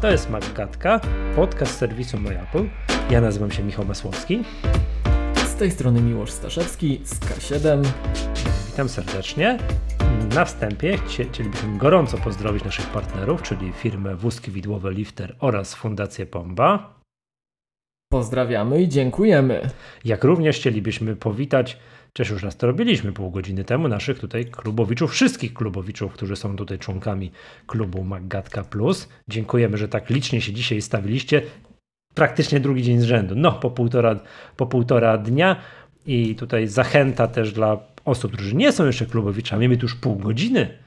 [0.00, 1.00] To jest Maggatka,
[1.36, 2.64] podcast serwisu MyApple.
[3.10, 4.42] Ja nazywam się Michał Masłowski.
[5.34, 7.84] Z tej strony Miłosz Staszewski z K7.
[8.70, 9.58] Witam serdecznie.
[10.34, 17.00] Na wstępie chcielibyśmy gorąco pozdrowić naszych partnerów, czyli firmę Wózki Widłowe Lifter oraz Fundację Pomba.
[18.12, 19.70] Pozdrawiamy i dziękujemy.
[20.04, 21.78] Jak również chcielibyśmy powitać
[22.12, 26.56] Przecież już raz to robiliśmy pół godziny temu, naszych tutaj klubowiczów, wszystkich klubowiczów, którzy są
[26.56, 27.30] tutaj członkami
[27.66, 29.08] klubu Maggatka Plus.
[29.28, 31.42] Dziękujemy, że tak licznie się dzisiaj stawiliście.
[32.14, 34.20] Praktycznie drugi dzień z rzędu, no po półtora,
[34.56, 35.56] po półtora dnia
[36.06, 40.16] i tutaj zachęta też dla osób, którzy nie są jeszcze klubowiczami, my tu już pół
[40.16, 40.78] godziny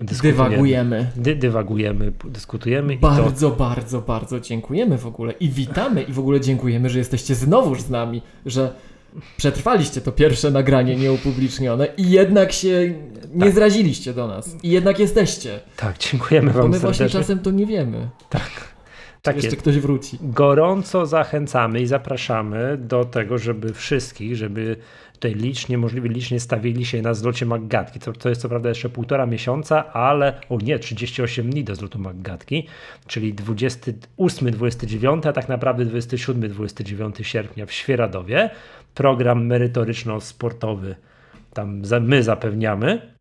[0.00, 1.10] Dywagujemy.
[1.16, 2.96] Dy, dywagujemy, dyskutujemy.
[2.96, 3.56] Bardzo, to...
[3.56, 7.90] bardzo, bardzo dziękujemy w ogóle i witamy i w ogóle dziękujemy, że jesteście znowuż z
[7.90, 8.74] nami, że
[9.36, 12.94] przetrwaliście to pierwsze nagranie nieupublicznione i jednak się
[13.34, 13.54] nie tak.
[13.54, 14.56] zraziliście do nas.
[14.62, 15.60] I jednak jesteście.
[15.76, 17.06] Tak, dziękujemy Wam Bo my serdecznie.
[17.06, 18.08] właśnie czasem to nie wiemy.
[18.30, 18.78] Tak.
[19.22, 19.62] Tak jeszcze jest.
[19.62, 20.18] ktoś wróci.
[20.20, 24.76] Gorąco zachęcamy i zapraszamy do tego, żeby wszystkich, żeby
[25.12, 28.00] tutaj licznie, możliwie licznie stawili się na zlocie Maggatki.
[28.00, 31.98] To, to jest co prawda jeszcze półtora miesiąca, ale o nie, 38 dni do zlotu
[31.98, 32.66] Maggatki,
[33.06, 38.50] czyli 28-29, a tak naprawdę 27-29 sierpnia w Świeradowie
[38.94, 40.94] program merytoryczno-sportowy
[41.58, 43.14] tam my zapewniamy.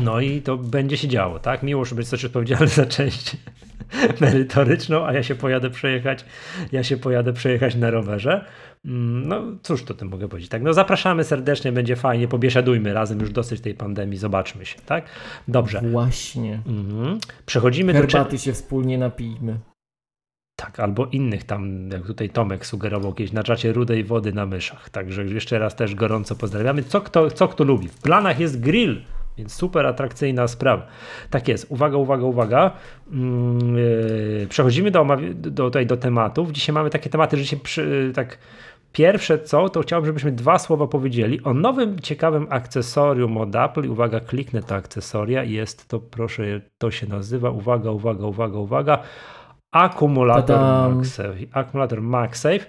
[0.00, 1.62] No i to będzie się działo, tak?
[1.62, 3.36] Miło, żeby być coś odpowiedzialny za część
[4.20, 6.24] merytoryczną, a ja się pojadę przejechać,
[6.72, 8.44] ja się pojadę przejechać na rowerze.
[8.84, 10.62] Mm, no cóż to tym mogę powiedzieć, tak?
[10.62, 15.04] No zapraszamy serdecznie, będzie fajnie, pobieszadujmy razem, już dosyć tej pandemii, zobaczmy się, tak?
[15.48, 15.80] Dobrze.
[15.80, 16.60] Właśnie.
[16.66, 17.18] Mhm.
[17.46, 18.18] Przechodzimy Herbaty do...
[18.18, 19.58] Herbaty się wspólnie napijmy.
[20.56, 24.90] Tak, albo innych tam, jak tutaj Tomek sugerował kiedyś, na czacie rudej wody na myszach.
[24.90, 26.82] Także jeszcze raz też gorąco pozdrawiamy.
[26.82, 27.88] Co kto, co kto lubi?
[27.88, 29.02] W planach jest grill,
[29.38, 30.86] więc super atrakcyjna sprawa.
[31.30, 31.66] Tak jest.
[31.68, 32.70] Uwaga, uwaga, uwaga.
[33.10, 36.52] Yy, przechodzimy do, do, tutaj do tematów.
[36.52, 38.38] Dzisiaj mamy takie tematy, że się przy, tak
[38.96, 43.90] Pierwsze co, to chciałbym, żebyśmy dwa słowa powiedzieli o nowym, ciekawym akcesorium od Apple.
[43.90, 45.44] Uwaga, kliknę to akcesoria.
[45.44, 49.02] Jest to, proszę, to się nazywa, uwaga, uwaga, uwaga, uwaga,
[49.76, 51.46] Akumulator MagSafe.
[51.52, 52.66] Akumulator MagSafe.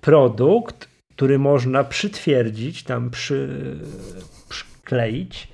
[0.00, 3.48] Produkt, który można przytwierdzić, tam przy,
[4.48, 5.48] przykleić,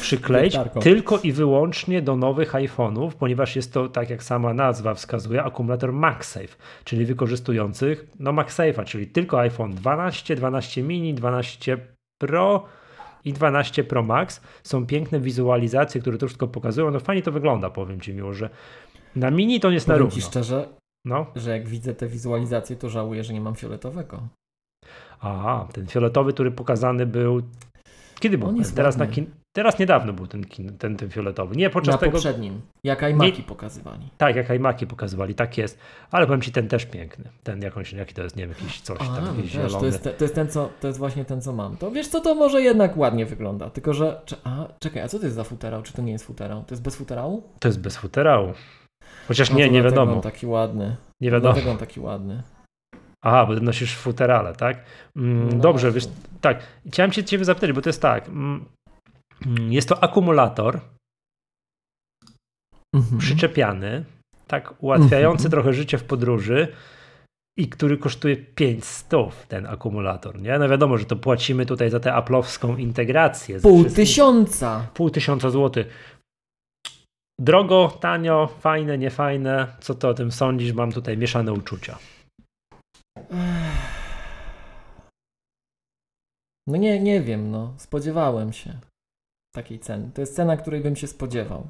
[0.00, 5.42] przykleić tylko i wyłącznie do nowych iPhone'ów, ponieważ jest to, tak jak sama nazwa wskazuje,
[5.42, 11.78] akumulator MagSafe, czyli wykorzystujących no MagSafe'a, czyli tylko iPhone 12, 12 mini, 12
[12.18, 12.64] Pro
[13.24, 14.40] i 12 Pro Max.
[14.62, 16.90] Są piękne wizualizacje, które to wszystko pokazują.
[16.90, 18.50] No fajnie to wygląda, powiem Ci miło, że
[19.16, 20.14] na mini to nie jest na równo.
[20.14, 20.68] Ci szczerze,
[21.04, 21.26] no?
[21.36, 24.22] że jak widzę te wizualizacje, to żałuję, że nie mam fioletowego.
[25.20, 27.42] Aha, ten fioletowy, który pokazany był.
[28.20, 28.54] Kiedy był?
[28.74, 29.26] Teraz, na kin...
[29.56, 30.78] Teraz niedawno był ten, kin...
[30.78, 31.56] ten, ten fioletowy.
[31.56, 32.12] Nie podczas na tego.
[32.12, 32.60] poprzednim.
[32.84, 33.44] Jak iMaki nie...
[33.44, 34.08] pokazywali.
[34.18, 35.78] Tak, jak iMaki pokazywali, tak jest.
[36.10, 37.24] Ale powiem ci ten też piękny.
[37.42, 40.10] Ten jakąś, jaki to jest, nie wiem, jakiś coś tam, jakiś wiesz, to, jest te,
[40.10, 41.76] to, jest ten, co, to jest właśnie ten, co mam.
[41.76, 43.70] To wiesz co, to może jednak ładnie wygląda.
[43.70, 44.20] Tylko, że.
[44.44, 45.82] A, czekaj, a co to jest za futerał?
[45.82, 46.64] Czy to nie jest futerał?
[46.64, 47.42] To jest bez futerału?
[47.58, 48.52] To jest bez futerału.
[49.28, 50.12] Chociaż no nie, nie wiadomo.
[50.12, 50.96] On taki ładny.
[51.20, 51.52] Nie wiadomo.
[51.52, 52.42] Dlatego on taki ładny.
[53.22, 54.84] Aha, bo nosisz futerale, tak?
[55.16, 56.08] Mm, no dobrze, wiesz,
[56.40, 56.62] tak.
[56.86, 58.28] Chciałem się ciebie zapytać, bo to jest tak.
[58.28, 58.64] Mm,
[59.46, 60.80] mm jest to akumulator
[62.94, 63.18] mhm.
[63.18, 64.04] przyczepiany,
[64.46, 65.50] tak, ułatwiający mhm.
[65.50, 66.68] trochę życie w podróży
[67.58, 69.08] i który kosztuje 500
[69.48, 70.58] ten akumulator, nie?
[70.58, 73.60] No wiadomo, że to płacimy tutaj za tę aplowską integrację.
[73.60, 74.86] Pół tysiąca.
[74.94, 76.15] Pół tysiąca złotych.
[77.40, 79.76] Drogo, tanio, fajne, niefajne.
[79.80, 80.72] Co ty o tym sądzisz?
[80.72, 81.98] Mam tutaj mieszane uczucia.
[86.68, 87.74] No nie, nie wiem, no.
[87.78, 88.78] Spodziewałem się
[89.54, 90.10] takiej ceny.
[90.14, 91.68] To jest cena, której bym się spodziewał.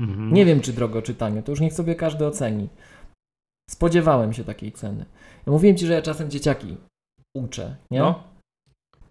[0.00, 0.34] Mhm.
[0.34, 1.42] Nie wiem, czy drogo, czy tanio.
[1.42, 2.68] To już niech sobie każdy oceni.
[3.70, 5.04] Spodziewałem się takiej ceny.
[5.46, 6.76] Ja mówiłem ci, że ja czasem dzieciaki
[7.36, 7.98] uczę, nie?
[7.98, 8.24] No.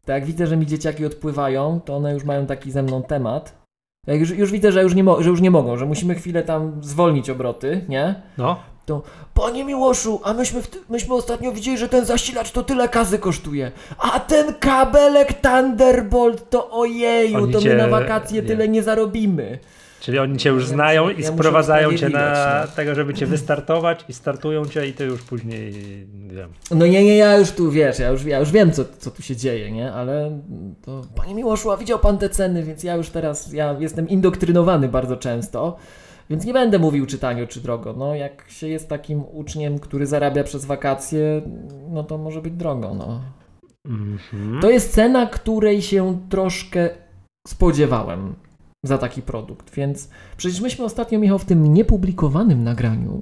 [0.05, 3.62] Tak jak widzę, że mi dzieciaki odpływają, to one już mają taki ze mną temat
[4.07, 6.71] jak już, już widzę, że już, nie że już nie mogą, że musimy chwilę tam
[6.81, 8.15] zwolnić obroty, nie?
[8.37, 8.55] No.
[8.85, 9.01] To,
[9.33, 13.71] panie Miłoszu, a myśmy, myśmy ostatnio widzieli, że ten zasilacz to tyle kasy kosztuje.
[13.97, 18.47] A ten kabelek Thunderbolt to ojeju, Oni to my na wakacje nie.
[18.47, 19.59] tyle nie zarobimy.
[20.03, 24.65] Czyli oni cię już znają i sprowadzają cię na tego, żeby cię wystartować i startują
[24.65, 25.73] cię i ty już później
[26.27, 26.49] wiem.
[26.71, 29.21] No nie, nie, ja już tu wiesz, ja już, ja już wiem, co, co tu
[29.21, 29.93] się dzieje, nie?
[29.93, 30.39] Ale
[30.81, 34.89] to, panie Miłoszu, a widział pan te ceny, więc ja już teraz, ja jestem indoktrynowany
[34.89, 35.75] bardzo często,
[36.29, 37.93] więc nie będę mówił czy tanio, czy drogo.
[37.93, 41.41] No jak się jest takim uczniem, który zarabia przez wakacje,
[41.89, 43.21] no to może być drogo, no.
[43.85, 44.61] Mm -hmm.
[44.61, 46.89] To jest cena, której się troszkę
[47.47, 48.35] spodziewałem
[48.83, 49.75] za taki produkt.
[49.75, 53.21] Więc przecież myśmy ostatnio, Michał, w tym niepublikowanym nagraniu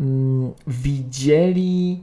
[0.00, 2.02] mm, widzieli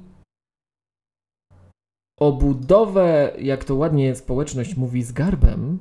[2.20, 5.80] obudowę, jak to ładnie społeczność mówi, z garbem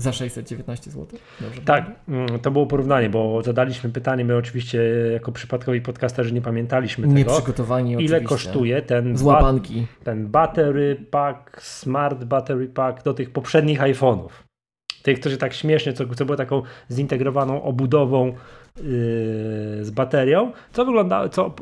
[0.00, 1.18] za 619 zł?
[1.40, 6.42] Dobrze tak, mm, to było porównanie, bo zadaliśmy pytanie, my oczywiście jako przypadkowi podcasterzy nie
[6.42, 7.30] pamiętaliśmy nie tego.
[7.30, 8.28] Nieprzygotowani Ile oczywiście.
[8.28, 9.54] kosztuje ten, ba
[10.04, 14.30] ten battery pack, smart battery pack do tych poprzednich iPhone'ów.
[15.04, 18.34] Tych, którzy tak śmiesznie, co, co było taką zintegrowaną obudową yy,
[19.84, 21.54] z baterią, co wygląda, co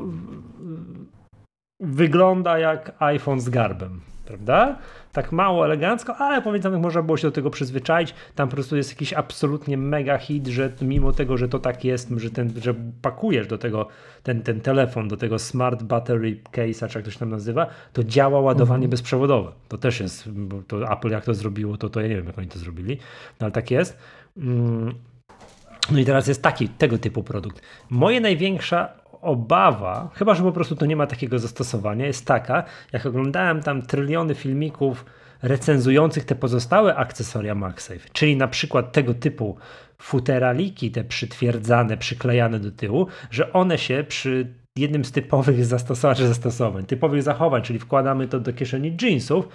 [1.79, 4.79] wygląda jak iPhone z garbem, prawda?
[5.13, 8.13] Tak mało elegancko, ale powiedzmy, można było się do tego przyzwyczaić.
[8.35, 12.09] Tam po prostu jest jakiś absolutnie mega hit, że mimo tego, że to tak jest,
[12.17, 13.87] że, ten, że pakujesz do tego
[14.23, 18.03] ten, ten telefon, do tego smart battery case'a, czy jak to się tam nazywa, to
[18.03, 18.89] działa ładowanie mhm.
[18.89, 19.51] bezprzewodowe.
[19.67, 20.29] To też jest,
[20.67, 22.97] to Apple jak to zrobiło, to, to ja nie wiem, jak oni to zrobili,
[23.39, 23.97] no ale tak jest.
[24.37, 24.93] Mm.
[25.91, 27.61] No i teraz jest taki, tego typu produkt.
[27.89, 33.05] Moje największa obawa, chyba że po prostu to nie ma takiego zastosowania, jest taka, jak
[33.05, 35.05] oglądałem tam tryliony filmików
[35.41, 39.57] recenzujących te pozostałe akcesoria MagSafe, czyli na przykład tego typu
[39.97, 46.85] futeraliki, te przytwierdzane, przyklejane do tyłu, że one się przy jednym z typowych zastosowań, zastosowań,
[46.85, 49.47] typowych zachowań, czyli wkładamy to do kieszeni jeansów,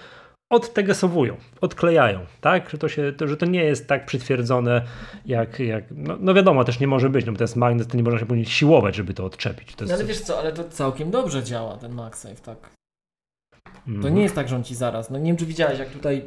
[0.51, 2.71] odtegesowują, odklejają, tak?
[2.71, 4.83] Że to, się, to, że to nie jest tak przytwierdzone
[5.27, 7.97] jak, jak no, no, wiadomo, też nie może być, no bo to jest magnes, to
[7.97, 9.75] nie można się później siłować, żeby to odczepić.
[9.75, 9.95] To jest...
[9.95, 12.71] ale wiesz co, ale to całkiem dobrze działa ten MagSafe, tak?
[13.89, 14.03] Mm.
[14.03, 16.25] To nie jest tak, że on ci zaraz, no nie wiem czy widziałeś, jak tutaj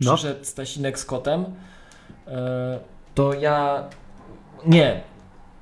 [0.00, 0.14] no.
[0.14, 1.44] przyszedł Stasinek z kotem,
[2.26, 2.32] yy,
[3.14, 3.88] to ja,
[4.66, 5.00] nie,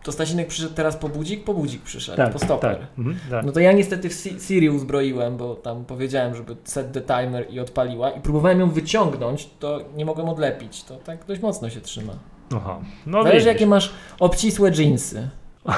[0.03, 2.79] to Stasinek przyszedł teraz po budzik, po budzik przyszedł, tak, po stoper.
[2.79, 3.45] Tak, mhm, tak.
[3.45, 4.13] No to ja niestety w
[4.47, 9.49] Siri uzbroiłem, bo tam powiedziałem, żeby set the timer i odpaliła i próbowałem ją wyciągnąć,
[9.59, 10.85] to nie mogłem odlepić.
[10.85, 12.13] To tak dość mocno się trzyma.
[12.57, 12.81] Aha.
[13.07, 15.29] No Zależy jakie masz obcisłe jeansy.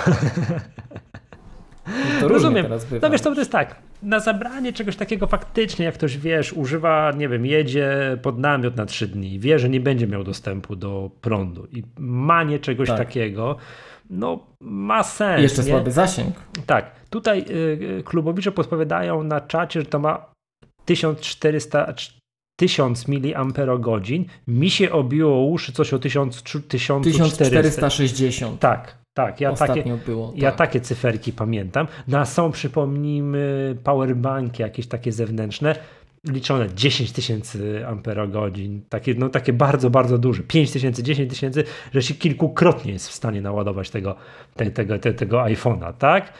[2.21, 2.67] To Rozumiem.
[3.03, 7.29] No wiesz, to jest tak, na zabranie czegoś takiego faktycznie, jak ktoś, wiesz, używa, nie
[7.29, 11.67] wiem, jedzie pod namiot na trzy dni, wie, że nie będzie miał dostępu do prądu
[11.73, 12.99] i manie czegoś tak.
[12.99, 13.57] takiego,
[14.11, 15.43] no ma sens.
[15.43, 15.69] Jeszcze nie?
[15.69, 16.35] słaby zasięg.
[16.67, 16.91] Tak.
[17.11, 20.33] Tutaj y, klubowicze podpowiadają na czacie, że to ma
[20.85, 21.95] 1400
[22.57, 23.19] 1000 mAh.
[24.49, 27.05] Mi się obiło uszy coś o 1000, 1400.
[27.05, 28.61] 1460.
[28.61, 29.41] Tak, tak.
[29.41, 30.33] Ja takie, było.
[30.37, 30.59] Ja tak.
[30.59, 31.87] takie cyferki pamiętam.
[32.09, 35.77] No a są, przypomnijmy, powerbanki jakieś takie zewnętrzne
[36.25, 42.03] liczone 10 tysięcy amperagodzin, takie, no, takie bardzo, bardzo duże, 5 tysięcy, 10 tysięcy, że
[42.03, 44.17] się kilkukrotnie jest w stanie naładować tego,
[44.57, 46.33] te, tego, te, tego iPhone'a, tak?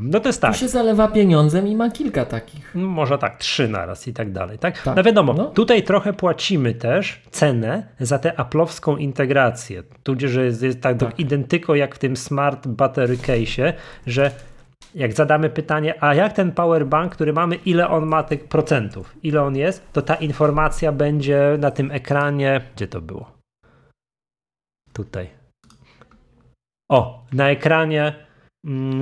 [0.00, 0.52] No to jest tak.
[0.52, 2.74] Tu się zalewa pieniądzem i ma kilka takich.
[2.74, 4.58] No, może tak, trzy naraz i tak dalej.
[4.58, 4.82] Tak?
[4.82, 4.96] tak.
[4.96, 5.44] No wiadomo, no.
[5.44, 9.82] tutaj trochę płacimy też cenę za tę aplowską integrację.
[10.02, 11.18] Tudzież jest, jest tak, tak.
[11.20, 13.72] identyko jak w tym smart battery case,
[14.06, 14.30] że
[14.96, 19.42] jak zadamy pytanie, a jak ten powerbank, który mamy, ile on ma tych procentów, ile
[19.42, 22.60] on jest, to ta informacja będzie na tym ekranie.
[22.76, 23.30] Gdzie to było?
[24.92, 25.28] Tutaj.
[26.90, 28.25] O, na ekranie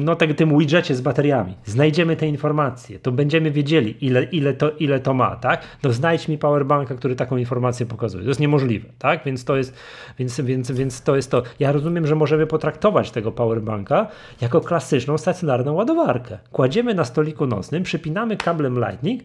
[0.04, 1.54] no tak tym widgetie z bateriami.
[1.64, 5.62] Znajdziemy te informacje, to będziemy wiedzieli, ile, ile, to, ile to ma, tak?
[5.82, 8.24] No znajdź mi powerbanka, który taką informację pokazuje.
[8.24, 9.24] To jest niemożliwe, tak?
[9.24, 9.76] Więc to jest,
[10.18, 11.42] więc, więc, więc to jest to.
[11.58, 14.06] Ja rozumiem, że możemy potraktować tego powerbanka
[14.40, 16.38] jako klasyczną stacjonarną ładowarkę.
[16.52, 19.22] Kładziemy na stoliku nocnym, przypinamy kablem Lightning,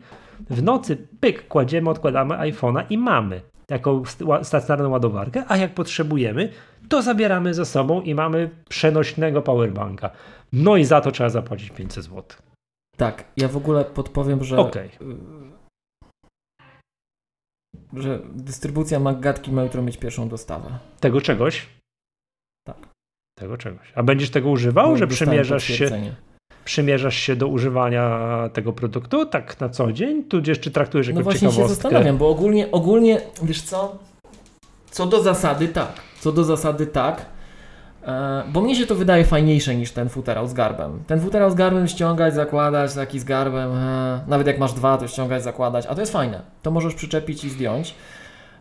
[0.49, 4.03] w nocy pyk, kładziemy, odkładamy iPhone'a i mamy jako
[4.43, 6.49] stacjonarną ładowarkę, a jak potrzebujemy,
[6.89, 10.11] to zabieramy ze sobą i mamy przenośnego powerbanka.
[10.53, 12.23] No i za to trzeba zapłacić 500 zł.
[12.97, 14.89] Tak, ja w ogóle podpowiem, że okay.
[17.93, 20.79] że dystrybucja Maggatki ma jutro mieć pierwszą dostawę.
[20.99, 21.67] Tego czegoś?
[22.67, 22.77] Tak.
[23.39, 23.91] Tego czegoś.
[23.95, 26.15] A będziesz tego używał, że przymierzasz się
[26.65, 28.19] przymierzasz się do używania
[28.53, 31.69] tego produktu tak na co dzień, tudzież czy traktujesz jako no właśnie ciekawostkę?
[31.69, 33.97] się zastanawiam, bo ogólnie, ogólnie, wiesz co,
[34.91, 37.25] co do zasady tak, co do zasady tak,
[38.03, 41.03] e, bo mnie się to wydaje fajniejsze niż ten futerał z garbem.
[41.07, 45.07] Ten futerał z garbem ściągać, zakładać, taki z garbem, e, nawet jak masz dwa, to
[45.07, 46.41] ściągać, zakładać, a to jest fajne.
[46.61, 47.95] To możesz przyczepić i zdjąć.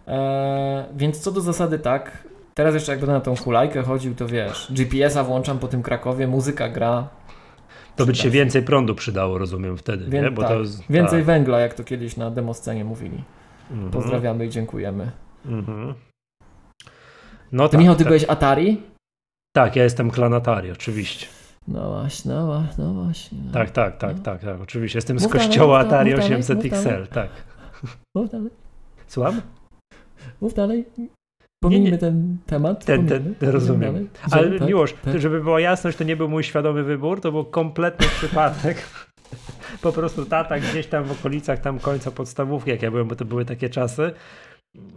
[0.08, 2.28] E, więc co do zasady tak.
[2.54, 6.26] Teraz jeszcze jak będę na tą hulajkę chodził, to wiesz, GPS-a włączam po tym Krakowie,
[6.26, 7.08] muzyka gra,
[7.98, 10.30] to by się więcej prądu przydało, rozumiem wtedy, Wię nie?
[10.30, 10.50] Bo tak.
[10.50, 10.58] to,
[10.90, 11.26] więcej tak.
[11.26, 13.24] węgla, jak to kiedyś na demoscenie mówili.
[13.70, 13.90] Mhm.
[13.90, 15.10] Pozdrawiamy i dziękujemy.
[15.46, 15.94] Mhm.
[17.52, 18.08] No tak, Michał, ty tak.
[18.08, 18.80] byłeś Atari?
[19.56, 21.26] Tak, ja jestem klan Atari, oczywiście.
[21.68, 23.38] No właśnie, no właśnie, no właśnie.
[23.46, 23.52] No.
[23.52, 24.22] Tak, tak, tak, no.
[24.22, 24.96] tak, tak, oczywiście.
[24.98, 27.30] Jestem mów z kościoła dalej, Atari 800 XL, tak.
[28.14, 28.50] Mów dalej.
[29.06, 29.40] Słucham?
[30.40, 30.84] Mów dalej.
[31.62, 32.84] Pomijmy ten temat.
[32.84, 34.08] Ten, ten, ten rozumiem.
[34.30, 35.20] Ale tak, Miłosz, tak.
[35.20, 38.76] żeby była jasność, to nie był mój świadomy wybór, to był kompletny przypadek.
[39.82, 43.24] Po prostu tata gdzieś tam w okolicach tam końca podstawówki, jak ja byłem, bo to
[43.24, 44.12] były takie czasy.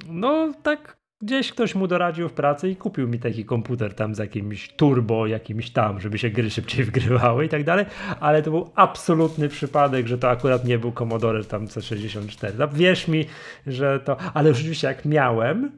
[0.07, 4.17] No tak gdzieś ktoś mu doradził w pracy i kupił mi taki komputer tam z
[4.17, 7.85] jakimś turbo, jakimś tam, żeby się gry szybciej wgrywały i tak dalej,
[8.19, 12.51] ale to był absolutny przypadek, że to akurat nie był Commodore tam C64.
[12.57, 13.25] No, wierz mi,
[13.67, 15.71] że to, ale rzeczywiście jak miałem,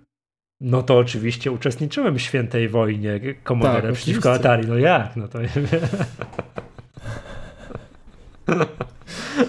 [0.61, 4.49] no to oczywiście uczestniczyłem w świętej wojnie Commodore tak, przeciwko oczywiście.
[4.49, 4.67] Atari.
[4.67, 5.15] No jak?
[5.15, 5.39] No to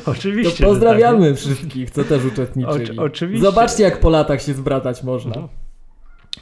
[0.07, 0.65] Oczywiście.
[0.65, 1.39] To pozdrawiamy tak.
[1.39, 2.99] wszystkich, co też uczestniczyli.
[2.99, 3.47] O, oczywiście.
[3.47, 5.33] Zobaczcie, jak po latach się zbratać można.
[5.37, 5.64] No.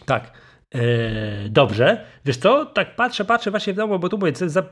[0.06, 0.32] Tak.
[0.72, 2.04] Eee, dobrze.
[2.24, 2.66] Wiesz co?
[2.66, 4.62] Tak patrzę, patrzę właśnie w domu, bo tu mówię, za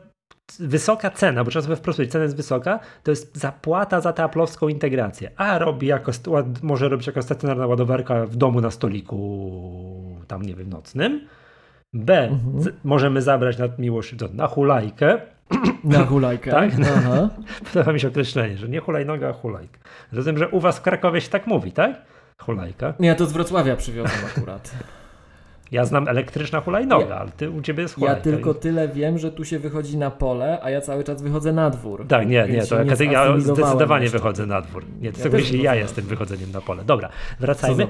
[0.58, 4.68] wysoka cena, bo trzeba sobie wprost cena jest wysoka, to jest zapłata za tę aplowską
[4.68, 5.30] integrację.
[5.36, 6.12] A robi jako,
[6.62, 9.16] może robić jako stacjonarna ładowarka w domu na stoliku
[10.28, 11.28] tam, nie wiem, nocnym.
[11.92, 12.62] B, mhm.
[12.62, 15.20] z, możemy zabrać na miłość na hulajkę.
[15.84, 16.50] Na hulajkę.
[16.60, 16.70] tak?
[16.96, 17.28] Aha.
[17.72, 19.78] Podoba mi się określenie, że nie hulajnoga, a hulajka.
[20.12, 22.02] Rozumiem, że u was w Krakowie się tak mówi, tak?
[22.38, 22.94] Hulajka.
[23.00, 24.70] Ja to z Wrocławia przywiozłem akurat.
[25.72, 28.16] Ja znam elektryczna hulajnoga, ja, ale ty, u ciebie jest hulajka.
[28.16, 31.52] Ja tylko tyle wiem, że tu się wychodzi na pole, a ja cały czas wychodzę
[31.52, 32.06] na dwór.
[32.08, 34.18] Tak, nie, nie, to nie ja zdecydowanie jeszcze.
[34.18, 34.84] wychodzę na dwór.
[35.00, 36.84] Nie, to ja, ja jestem wychodzeniem na pole.
[36.84, 37.08] Dobra,
[37.40, 37.86] wracajmy.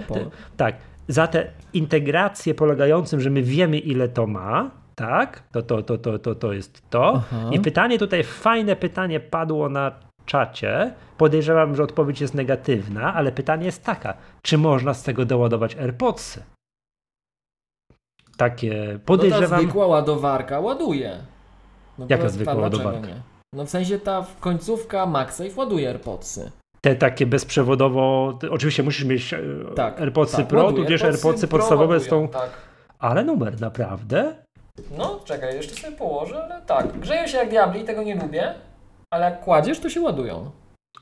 [0.57, 0.75] tak,
[1.09, 6.19] za tę integrację polegającą, że my wiemy ile to ma, tak, to, to, to, to,
[6.19, 7.13] to, to jest to.
[7.15, 7.51] Aha.
[7.53, 9.93] I pytanie tutaj, fajne pytanie padło na
[10.27, 10.93] czacie.
[11.19, 16.43] Podejrzewam, że odpowiedź jest negatywna, ale pytanie jest taka, czy można z tego doładować AirPodsy?
[18.40, 19.50] Takie podejrzewam...
[19.50, 21.18] No ta zwykła ładowarka ładuje.
[21.99, 23.06] No Jaka zwykła ładowarka?
[23.06, 23.14] Nie?
[23.54, 26.50] No w sensie ta końcówka MagSafe ładuje AirPodsy.
[26.80, 29.38] Te takie bezprzewodowo, oczywiście musisz mieć e,
[29.76, 32.28] tak, AirPodsy tak, Pro, tudzież AirPodsy, AirPodsy podstawowe ładują, z tą...
[32.28, 32.50] Tak.
[32.99, 34.35] Ale numer, naprawdę?
[34.99, 36.99] No, czekaj, jeszcze sobie położę, ale tak.
[36.99, 38.54] Grzeją się jak diabli, tego nie lubię,
[39.11, 40.50] ale jak kładziesz, to się ładują.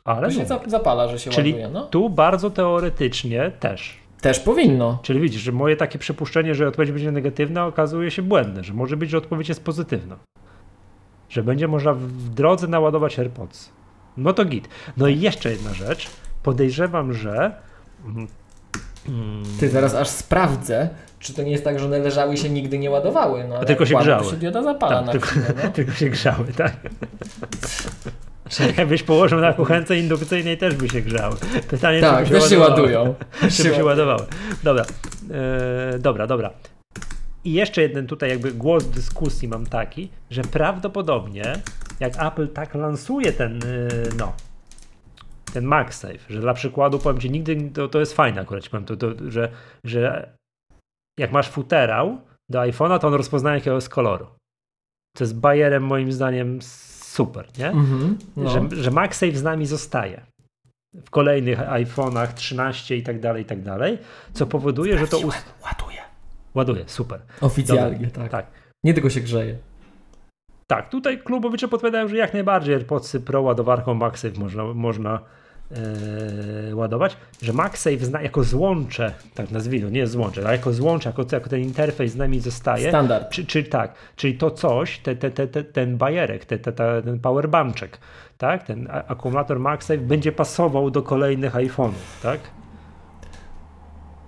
[0.05, 1.69] Ale to się zapala, że się Czyli ładuje.
[1.69, 1.85] No.
[1.85, 4.99] tu bardzo teoretycznie też też powinno.
[5.03, 8.97] Czyli widzisz, że moje takie przypuszczenie, że odpowiedź będzie negatywna, okazuje się błędne, że może
[8.97, 10.17] być, że odpowiedź jest pozytywna.
[11.29, 13.71] Że będzie można w drodze naładować AirPods.
[14.17, 14.69] No to git.
[14.97, 16.11] No i jeszcze jedna rzecz.
[16.43, 17.53] Podejrzewam, że.
[19.09, 22.51] Mm, Ty zaraz aż sprawdzę, czy to nie jest tak, że one leżały i się
[22.51, 23.45] nigdy nie ładowały.
[23.49, 24.25] No, tylko się grzały.
[24.25, 25.29] To się dioda zapala tak, na tylko,
[25.65, 25.71] no.
[25.77, 26.77] tylko się grzały, tak.
[28.79, 31.37] Jakbyś położył na kuchence indukcyjnej, też by się grzały.
[31.69, 33.15] Pytanie, tak, czy by się, się ładują.
[33.51, 34.27] Czy by się ładowały.
[34.63, 34.85] Dobra,
[35.31, 36.51] e, dobra, dobra.
[37.45, 41.53] I jeszcze jeden tutaj jakby głos dyskusji mam taki, że prawdopodobnie
[42.01, 43.89] jak Apple tak lansuje ten, e,
[44.19, 44.33] no,
[45.53, 48.97] ten MagSafe, że dla przykładu powiem Ci, nigdy, to, to jest fajne akurat, powiem, to,
[48.97, 49.49] to, że,
[49.85, 50.33] że
[51.19, 54.27] jak masz futerał do iPhone'a, to on rozpoznaje jakiegoś koloru.
[55.17, 56.63] To jest bajerem moim zdaniem
[57.09, 57.71] super, nie?
[57.71, 58.51] Mm-hmm, no.
[58.51, 60.21] że, że MagSafe z nami zostaje
[61.05, 63.99] w kolejnych iPhone'ach 13 i tak dalej, i tak dalej,
[64.33, 65.19] co powoduje, że to...
[65.19, 65.45] Ust...
[65.65, 66.01] Ładuje.
[66.55, 67.21] Ładuje, super.
[67.41, 68.31] Oficjalnie, tak.
[68.31, 68.47] tak.
[68.85, 69.59] Nie tylko się grzeje.
[70.67, 75.21] Tak, tutaj klubowicze podpowiadają, że jak najbardziej AirPodsy Pro ładowarką MagSafe można, można
[75.71, 81.25] Yy, ładować, że MagSafe zna, jako złącze, tak nazwijmy, nie złącze, ale jako złącze, jako,
[81.33, 82.89] jako ten interfejs z nami zostaje.
[82.89, 83.31] Standard.
[83.31, 87.21] Czy, czy tak, czyli to coś, te, te, te, ten bajerek, te, te, te, ten
[87.21, 87.99] powerbanczek,
[88.39, 92.41] tak, ten akumulator MagSafe będzie pasował do kolejnych iPhone'ów, tak?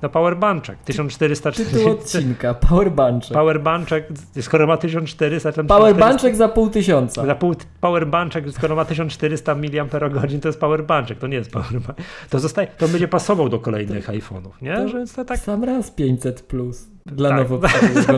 [0.02, 1.74] Na Powerbanczek 1440.
[1.74, 3.32] Tytuł odcinka, Powerbanczek.
[3.34, 4.08] Powerbanczek,
[4.40, 5.52] skoro ma 1400...
[5.52, 7.26] To Powerbanczek za pół tysiąca.
[7.26, 11.98] Za pół, powerbanczek, skoro ma 1400 mAh, to jest Powerbanczek, to nie jest Powerbank.
[12.30, 14.76] To, zostaje, to będzie pasował do kolejnych iPhone'ów, nie?
[14.76, 15.38] To Że to tak...
[15.38, 17.58] Sam raz 500 plus dla tak, nowo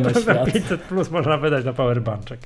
[0.00, 0.52] na świat.
[0.52, 2.40] 500 plus można wydać na Powerbanczek.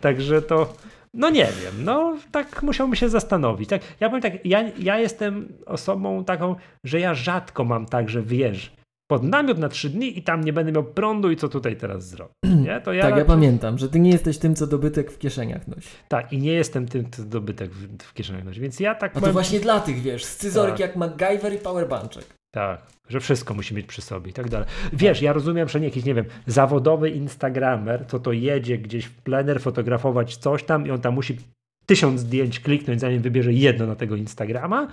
[0.00, 0.72] Także to...
[1.16, 3.68] No nie wiem, no tak musiałbym się zastanowić.
[3.68, 8.22] Tak, ja powiem tak, ja, ja jestem osobą taką, że ja rzadko mam tak, że
[8.22, 8.76] wiesz,
[9.10, 12.08] pod namiot na trzy dni i tam nie będę miał prądu i co tutaj teraz
[12.08, 12.34] zrobić.
[12.66, 12.80] Nie?
[12.80, 13.18] To ja tak, raczej...
[13.18, 15.88] ja pamiętam, że ty nie jesteś tym, co dobytek w kieszeniach nosi.
[16.08, 19.16] Tak, i nie jestem tym, co dobytek w, w kieszeniach nosi, więc ja tak...
[19.16, 20.80] A to właśnie dla tych, wiesz, scyzoryk tak.
[20.80, 22.24] jak MacGyver i Powerbanczek.
[22.54, 24.68] Tak, że wszystko musi mieć przy sobie i tak dalej.
[24.92, 29.14] Wiesz, ja rozumiem, że nie jakiś, nie wiem, zawodowy instagramer, co to jedzie gdzieś w
[29.14, 31.36] plener fotografować coś tam i on tam musi
[31.86, 34.88] tysiąc zdjęć kliknąć, zanim wybierze jedno na tego Instagrama.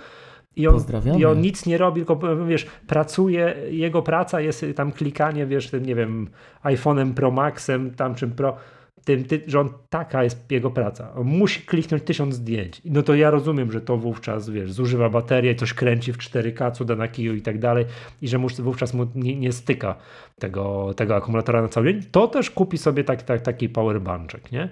[0.56, 0.84] I on,
[1.18, 5.86] I on nic nie robi, tylko wiesz, pracuje, jego praca jest tam klikanie, wiesz, tym,
[5.86, 6.28] nie wiem,
[6.64, 8.56] iPhone'em Pro Maxem, tam czym Pro
[9.04, 11.14] tym, ty, że on taka jest jego praca.
[11.14, 12.82] On musi kliknąć tysiąc zdjęć.
[12.84, 16.96] No to ja rozumiem, że to wówczas, wiesz, zużywa baterię, coś kręci w 4K, cuda
[16.96, 17.84] na kiju i tak dalej
[18.22, 19.96] i że wówczas mu nie, nie styka
[20.40, 22.02] tego, tego akumulatora na cały dzień.
[22.10, 24.68] To też kupi sobie tak, tak, taki powerbanczek, nie?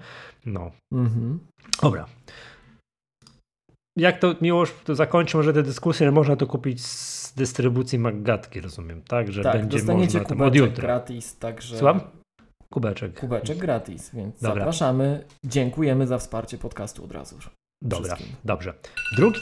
[0.46, 0.70] No.
[0.92, 1.38] Mhm.
[1.82, 2.06] Dobra.
[3.96, 9.02] Jak to, Miłosz, to zakończę może tę dyskusję, można to kupić z dystrybucji Maggatki, rozumiem,
[9.02, 9.32] tak?
[9.32, 10.82] Że tak, będzie dostaniecie można tam od jutra.
[10.82, 11.76] gratis, także...
[11.76, 12.00] Słucham?
[12.72, 13.20] Kubeczek.
[13.20, 14.54] Kubeczek gratis, więc Dobra.
[14.54, 15.24] zapraszamy.
[15.44, 17.38] Dziękujemy za wsparcie podcastu od razu.
[17.82, 18.74] Dobra, dobrze.
[19.16, 19.40] Drugi.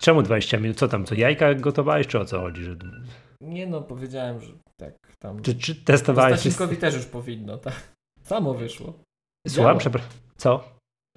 [0.00, 0.76] Czemu 20 minut?
[0.76, 2.64] Co tam, co jajka gotowałeś, czy o co chodzi?
[2.64, 2.76] Że...
[3.40, 5.42] Nie no, powiedziałem, że tak tam...
[5.42, 6.40] Czy, czy testowałeś...
[6.40, 7.94] Stasinkowi też już powinno, tak.
[8.22, 8.92] Samo wyszło.
[9.48, 10.10] Słucham, przepraszam.
[10.36, 10.64] Co?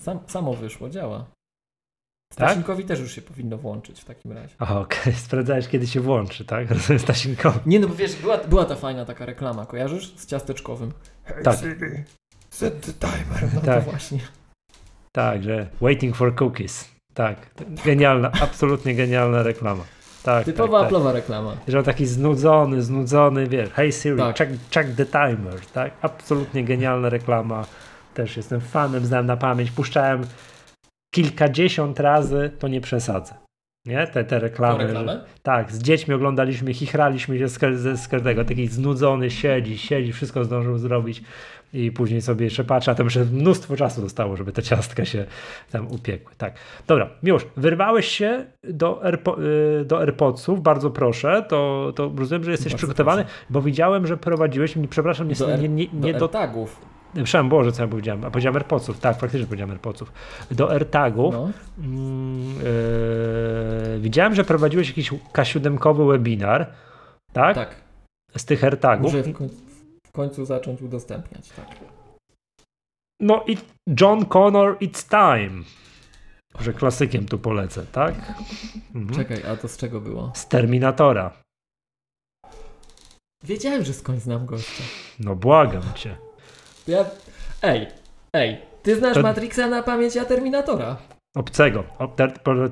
[0.01, 1.25] Sam, samo wyszło, działa.
[2.33, 2.87] Stasinkowi tak?
[2.87, 4.55] też już się powinno włączyć w takim razie.
[4.59, 4.99] Aha, okej.
[5.01, 5.13] Okay.
[5.25, 6.67] Sprawdzałeś, kiedy się włączy, tak?
[6.97, 7.59] Stasinkowi.
[7.65, 10.13] Nie, no bo wiesz, była, była ta fajna taka reklama, kojarzysz?
[10.15, 10.91] Z ciasteczkowym.
[11.23, 11.55] Hey, tak.
[12.49, 13.53] set the timer.
[13.53, 13.85] No tak.
[13.85, 14.19] to właśnie.
[15.11, 16.89] Tak, że waiting for cookies.
[17.13, 17.49] Tak.
[17.85, 19.83] Genialna, absolutnie genialna reklama.
[20.23, 21.13] Tak, Typowa tak, tak.
[21.13, 21.57] reklama.
[21.67, 24.37] Że on taki znudzony, znudzony, wiesz, hey Siri, tak.
[24.37, 25.91] check, check the timer, tak?
[26.01, 27.65] Absolutnie genialna reklama.
[28.13, 29.71] Też jestem fanem, znam na pamięć.
[29.71, 30.23] Puszczałem
[31.11, 33.33] kilkadziesiąt razy, to nie przesadzę.
[33.85, 34.07] Nie?
[34.07, 34.89] Te, te reklamy.
[34.89, 38.45] Że, tak, z dziećmi oglądaliśmy, chichraliśmy się z, z każdego.
[38.45, 41.23] Taki znudzony siedzi, siedzi, wszystko zdążył zrobić
[41.73, 45.25] i później sobie jeszcze patrzy, a tam jeszcze mnóstwo czasu zostało, żeby te ciastka się
[45.71, 46.35] tam upiekły.
[46.37, 46.53] Tak.
[46.87, 52.51] Dobra, już wyrwałeś się do, Airpo y, do AirPodsów, bardzo proszę, to, to rozumiem, że
[52.51, 53.45] jesteś bardzo przygotowany, proszę.
[53.49, 56.98] bo widziałem, że prowadziłeś, przepraszam, nie, do, nie, nie, nie do, do tagów.
[57.13, 58.25] Przepraszam, Boże, co ja powiedziałem?
[58.25, 60.11] A powiedziałem AirPodsów, tak, faktycznie powiedziałem AirPodsów.
[60.51, 61.49] Do AirTagów no.
[63.93, 66.73] yy, widziałem, że prowadziłeś jakiś K7 webinar,
[67.33, 67.55] tak?
[67.55, 67.75] Tak.
[68.37, 69.13] Z tych AirTagów.
[69.13, 69.55] Muszę w, końcu,
[70.07, 71.67] w końcu zacząć udostępniać, tak.
[73.21, 73.57] No i
[74.01, 75.63] John Connor, It's Time.
[76.59, 78.15] Że klasykiem tu polecę, tak?
[78.95, 79.15] Mhm.
[79.15, 80.31] Czekaj, a to z czego było?
[80.35, 81.31] Z Terminatora.
[83.43, 84.83] Wiedziałem, że skądś znam gościa.
[85.19, 86.28] No błagam cię.
[86.89, 87.05] Ja...
[87.61, 87.87] Ej,
[88.33, 89.21] ej, ty znasz to...
[89.21, 90.97] Matrixa na pamięć, a Terminatora.
[91.35, 91.83] Obcego.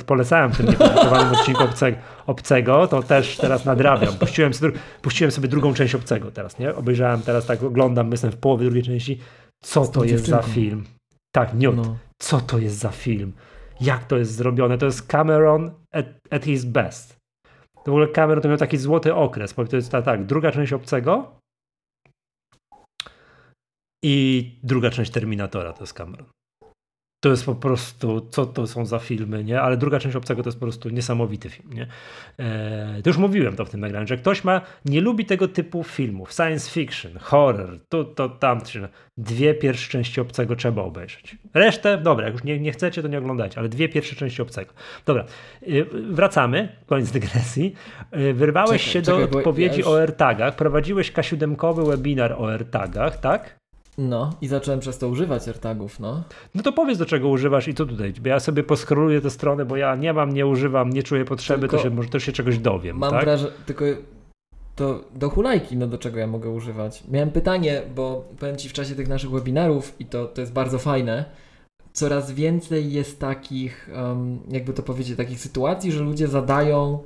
[0.06, 4.14] polecałem w tym niepublikowanym odcinku obcego, obcego, to też teraz nadrabiam.
[4.14, 6.76] Puściłem sobie, puściłem sobie drugą część obcego teraz, nie?
[6.76, 9.20] Obejrzałem teraz, tak oglądam, jestem w połowie drugiej części.
[9.64, 10.84] Co to jest za film?
[11.32, 11.76] Tak, Newt.
[11.76, 11.98] No.
[12.20, 13.34] Co to jest za film?
[13.82, 14.78] Jak to jest zrobione?
[14.78, 17.18] To jest Cameron at, at his best.
[17.76, 19.54] To w ogóle Cameron to miał taki złoty okres.
[19.70, 21.40] To jest ta, tak, druga część obcego,
[24.04, 26.28] i druga część Terminatora to jest Cameron.
[27.24, 29.62] To jest po prostu, co to są za filmy, nie?
[29.62, 31.88] Ale druga część Obcego to jest po prostu niesamowity film, nie?
[32.38, 35.84] Eee, to już mówiłem to w tym nagraniu, że ktoś ma, nie lubi tego typu
[35.84, 38.62] filmów, science fiction, horror, to, to, tam,
[39.18, 41.38] dwie pierwsze części Obcego trzeba obejrzeć.
[41.54, 44.74] Resztę, dobra, jak już nie, nie chcecie, to nie oglądajcie, ale dwie pierwsze części Obcego.
[45.06, 45.26] Dobra,
[45.68, 47.74] eee, wracamy, koniec dygresji.
[48.12, 49.88] Eee, wyrwałeś czekaj, się czekaj, do odpowiedzi ja już...
[49.88, 53.58] o AirTagach, prowadziłeś K7 webinar o AirTagach, tak?
[53.98, 56.24] No i zacząłem przez to używać AirTagów, no.
[56.56, 59.66] No to powiedz do czego używasz i co tutaj, bo ja sobie poskroluję tę stronę,
[59.66, 62.32] bo ja nie mam, nie używam, nie czuję potrzeby, tylko to się, może też się
[62.32, 63.24] czegoś dowiem, Mam tak?
[63.24, 63.86] wrażenie, tylko
[64.76, 67.04] to do hulajki, no do czego ja mogę używać.
[67.12, 70.80] Miałem pytanie, bo powiem Ci w czasie tych naszych webinarów i to, to jest bardzo
[70.80, 71.26] fajne,
[71.94, 77.00] coraz więcej jest takich, um, jakby to powiedzieć, takich sytuacji, że ludzie zadają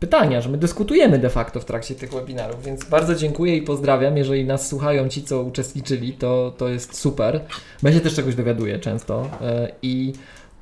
[0.00, 4.16] pytania, że my dyskutujemy de facto w trakcie tych webinarów, więc bardzo dziękuję i pozdrawiam.
[4.16, 7.40] Jeżeli nas słuchają ci, co uczestniczyli, to, to jest super.
[7.82, 10.12] Ja się też czegoś dowiaduję często e, i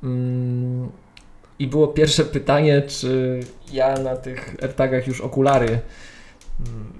[0.03, 0.89] mm,
[1.59, 3.39] i było pierwsze pytanie, czy
[3.73, 6.93] ja na tych AirTagach już okulary mm,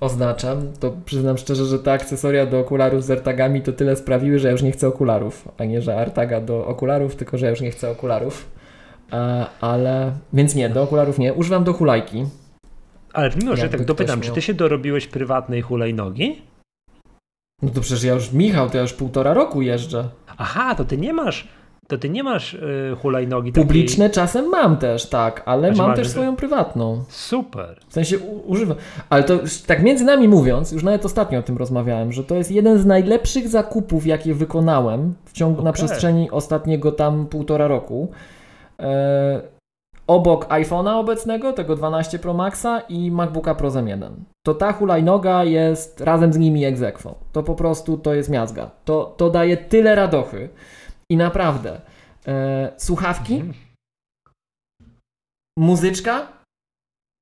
[0.00, 4.48] oznaczam, to przyznam szczerze, że te akcesoria do okularów z AirTagami to tyle sprawiły, że
[4.48, 7.60] ja już nie chcę okularów, a nie, że AirTaga do okularów, tylko że ja już
[7.60, 8.55] nie chcę okularów.
[9.12, 11.34] E, ale, więc nie, do okularów nie.
[11.34, 12.26] Używam do hulajki.
[13.12, 14.28] Ale mimo, że tak dopytam, miał...
[14.28, 16.42] czy ty się dorobiłeś prywatnej hulajnogi?
[17.62, 20.08] No to przecież ja już, Michał, to ja już półtora roku jeżdżę.
[20.38, 21.48] Aha, to ty nie masz,
[21.88, 24.14] to ty nie masz y, hulajnogi Publiczne takiej...
[24.14, 27.04] czasem mam też, tak, ale znaczy, mam też swoją prywatną.
[27.08, 27.80] Super.
[27.88, 28.76] W sensie u, używam.
[29.10, 32.50] Ale to tak między nami mówiąc, już nawet ostatnio o tym rozmawiałem, że to jest
[32.50, 35.64] jeden z najlepszych zakupów, jakie wykonałem w ciągu, okay.
[35.64, 38.08] na przestrzeni ostatniego tam półtora roku.
[38.80, 39.42] E,
[40.06, 44.10] obok iPhone'a obecnego, tego 12 Pro Maxa i MacBooka Pro Z1.
[44.46, 47.14] To ta hulajnoga jest razem z nimi egzekwą.
[47.32, 48.70] To po prostu to jest miazga.
[48.84, 50.48] To, to daje tyle radochy.
[51.10, 51.80] I naprawdę,
[52.26, 53.54] e, słuchawki, mhm.
[55.58, 56.36] muzyczka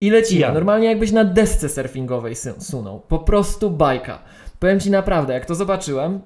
[0.02, 0.40] I lecimy.
[0.40, 0.52] Ja.
[0.52, 3.00] Normalnie jakbyś na desce surfingowej sunął.
[3.00, 4.18] Po prostu bajka.
[4.58, 6.20] Powiem Ci naprawdę, jak to zobaczyłem,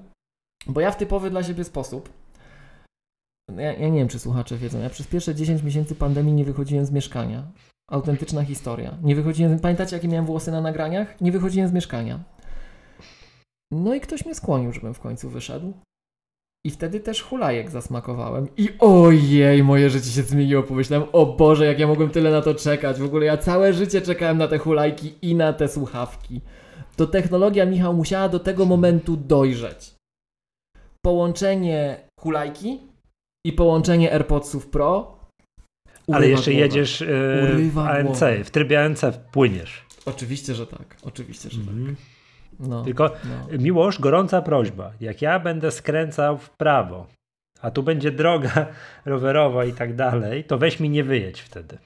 [0.66, 2.08] bo ja w typowy dla siebie sposób,
[3.56, 6.86] ja, ja, nie wiem, czy słuchacze wiedzą, ja przez pierwsze 10 miesięcy pandemii nie wychodziłem
[6.86, 7.46] z mieszkania.
[7.90, 8.98] Autentyczna historia.
[9.02, 11.20] Nie wychodziłem, pamiętacie jakie miałem włosy na nagraniach?
[11.20, 12.20] Nie wychodziłem z mieszkania.
[13.72, 15.72] No i ktoś mnie skłonił, żebym w końcu wyszedł.
[16.66, 18.48] I wtedy też hulajek zasmakowałem.
[18.56, 20.62] I ojej, moje życie się zmieniło.
[20.62, 23.00] Pomyślałem, o Boże, jak ja mogłem tyle na to czekać.
[23.00, 26.40] W ogóle ja całe życie czekałem na te hulajki i na te słuchawki.
[26.96, 29.94] To technologia, Michał, musiała do tego momentu dojrzeć.
[31.04, 32.87] Połączenie hulajki
[33.48, 35.18] i połączenie AirPodsów Pro.
[36.12, 36.64] Ale jeszcze głowę.
[36.64, 38.44] jedziesz yy, w ANC, głowę.
[38.44, 39.86] w trybie ANC płyniesz.
[40.06, 40.96] Oczywiście, że tak.
[41.02, 41.86] Oczywiście, że mm.
[41.86, 42.04] tak.
[42.60, 43.58] No, Tylko no.
[43.58, 44.92] Miłosz, gorąca prośba.
[45.00, 47.06] Jak ja będę skręcał w prawo,
[47.60, 48.66] a tu będzie droga
[49.12, 51.78] rowerowa i tak dalej, to weź mi nie wyjedź wtedy.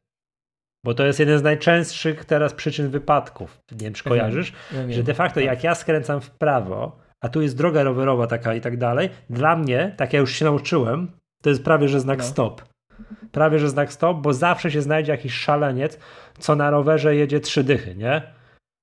[0.85, 3.59] Bo to jest jeden z najczęstszych teraz przyczyn wypadków.
[3.72, 5.44] Nie wiem, czy kojarzysz, ja wiem, że de facto tak.
[5.44, 9.57] jak ja skręcam w prawo, a tu jest droga rowerowa taka i tak dalej, dla
[9.57, 12.24] mnie, tak ja już się nauczyłem, to jest prawie, że znak no.
[12.24, 12.62] stop.
[13.33, 15.98] Prawie, że znak stop, bo zawsze się znajdzie jakiś szaleniec,
[16.38, 18.22] co na rowerze jedzie trzy dychy, nie?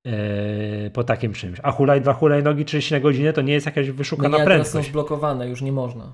[0.05, 1.59] Yy, po takim czymś.
[1.63, 4.71] A hulaj dwa hulajnogi 30 na godzinę to nie jest jakaś wyszukana no nie, prędkość.
[4.71, 6.13] teraz są zblokowane, już nie można.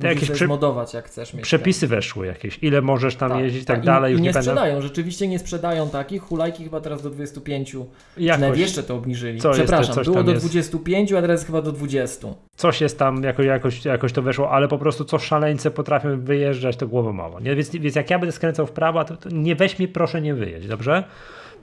[0.00, 0.48] To jakieś przy...
[0.48, 1.44] modować, jak chcesz mieć.
[1.44, 1.88] Przepisy ten.
[1.88, 2.58] weszły jakieś.
[2.62, 4.14] Ile możesz tam tak, jeździć i tak, tak dalej.
[4.14, 6.22] I, i nie, nie sprzedają, rzeczywiście nie sprzedają takich.
[6.22, 7.76] Hulajki chyba teraz do 25.
[8.16, 9.40] Jakoś, nawet jeszcze to obniżyli.
[9.40, 12.28] Co Przepraszam, jest, było do 25, a teraz jest chyba do 20.
[12.56, 16.76] Coś jest tam, jakoś, jakoś, jakoś to weszło, ale po prostu co szaleńce potrafią wyjeżdżać,
[16.76, 17.40] to głową mało.
[17.40, 17.56] Nie?
[17.56, 20.34] Więc, więc jak ja będę skręcał w prawo, to, to nie weź mi proszę nie
[20.34, 21.04] wyjeść, dobrze?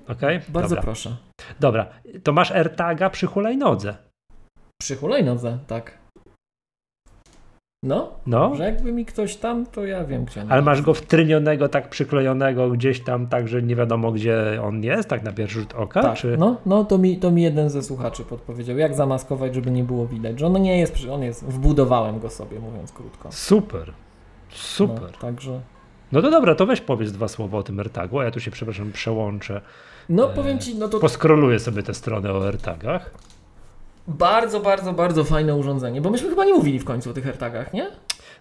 [0.08, 0.42] Okay?
[0.50, 0.82] Bardzo Dobra.
[0.82, 1.16] proszę.
[1.60, 1.90] Dobra,
[2.24, 3.96] to masz AirTaga przy hulajnodze.
[4.82, 6.00] Przy hulajnodze, tak.
[7.84, 10.46] No, no, że jakby mi ktoś tam, to ja wiem gdzie.
[10.50, 15.10] Ale masz go wtrynionego, tak przyklejonego gdzieś tam, tak, że nie wiadomo gdzie on jest,
[15.10, 16.02] tak na pierwszy rzut oka?
[16.02, 16.38] Tak, czy...
[16.38, 20.08] no, no to, mi, to mi jeden ze słuchaczy podpowiedział, jak zamaskować, żeby nie było
[20.08, 23.32] widać, że on nie jest, on jest, wbudowałem go sobie, mówiąc krótko.
[23.32, 23.94] Super,
[24.50, 25.02] super.
[25.02, 25.60] No, także...
[26.12, 28.52] No to dobra, to weź powiedz dwa słowa o tym AirTagu, a ja tu się,
[28.52, 29.62] przepraszam, przełączę.
[30.10, 31.00] No powiem Ci, no to...
[31.00, 33.12] Poskroluję sobie tę stronę o AirTagach.
[34.10, 37.74] Bardzo, bardzo, bardzo fajne urządzenie, bo myśmy chyba nie mówili w końcu o tych AirTagach,
[37.74, 37.88] nie?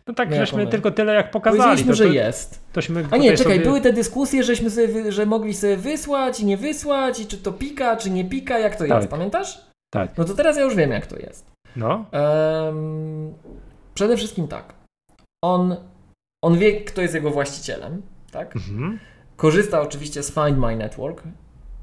[0.07, 1.63] No tak, żeśmy tylko tyle jak pokazali.
[1.63, 2.61] Powiedzieliśmy, to, to, że jest.
[2.73, 3.67] Tośmy A nie, czekaj, sobie...
[3.67, 7.53] były te dyskusje, żeśmy sobie, że mogli sobie wysłać i nie wysłać, i czy to
[7.53, 8.97] pika, czy nie pika, jak to tak.
[8.97, 9.61] jest, pamiętasz?
[9.91, 10.19] Tak.
[10.19, 11.47] No to teraz ja już wiem, jak to jest.
[11.77, 12.05] No.
[12.13, 13.35] Um,
[13.95, 14.75] przede wszystkim tak.
[15.45, 15.77] On,
[16.45, 18.57] on wie, kto jest jego właścicielem, tak?
[18.57, 18.99] Mhm.
[19.37, 21.23] Korzysta oczywiście z Find My Network,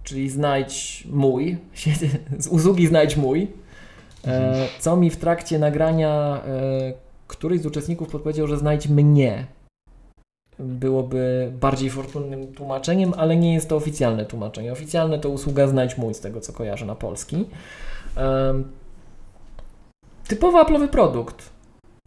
[0.03, 1.57] czyli znajdź mój,
[2.39, 3.47] z usługi znajdź mój,
[4.27, 6.93] e, co mi w trakcie nagrania e,
[7.27, 9.45] któryś z uczestników podpowiedział, że znajdź mnie.
[10.59, 14.71] Byłoby bardziej fortunnym tłumaczeniem, ale nie jest to oficjalne tłumaczenie.
[14.71, 17.45] Oficjalne to usługa znajdź mój, z tego co kojarzę na polski.
[20.27, 21.49] Typowy Apple'owy produkt.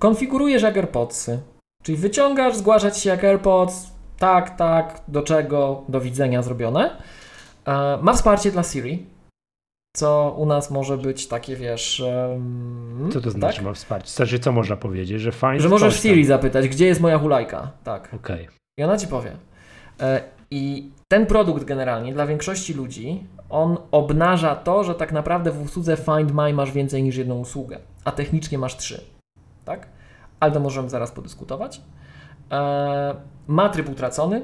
[0.00, 1.40] Konfigurujesz AirPodsy,
[1.83, 6.90] czyli wyciągasz, zgłaszać się jak AirPods, tak, tak, do czego, do widzenia zrobione.
[7.66, 9.07] E, ma wsparcie dla Siri,
[9.98, 12.00] co u nas może być takie, wiesz...
[12.00, 13.64] Um, co to znaczy tak?
[13.64, 14.11] ma wsparcie?
[14.11, 15.20] Znaczy, co można powiedzieć?
[15.20, 15.61] Że fajnie.
[15.61, 17.70] Że możesz Siri zapytać, gdzie jest moja hulajka.
[17.84, 18.14] Tak.
[18.14, 18.42] Okej.
[18.42, 18.56] Okay.
[18.78, 19.32] I ona ci powie.
[20.00, 25.62] E, I ten produkt generalnie dla większości ludzi, on obnaża to, że tak naprawdę w
[25.62, 29.04] usłudze Find My masz więcej niż jedną usługę, a technicznie masz trzy.
[29.64, 29.88] Tak?
[30.40, 31.80] Ale to możemy zaraz podyskutować.
[32.50, 33.14] E,
[33.46, 34.42] ma tryb utracony,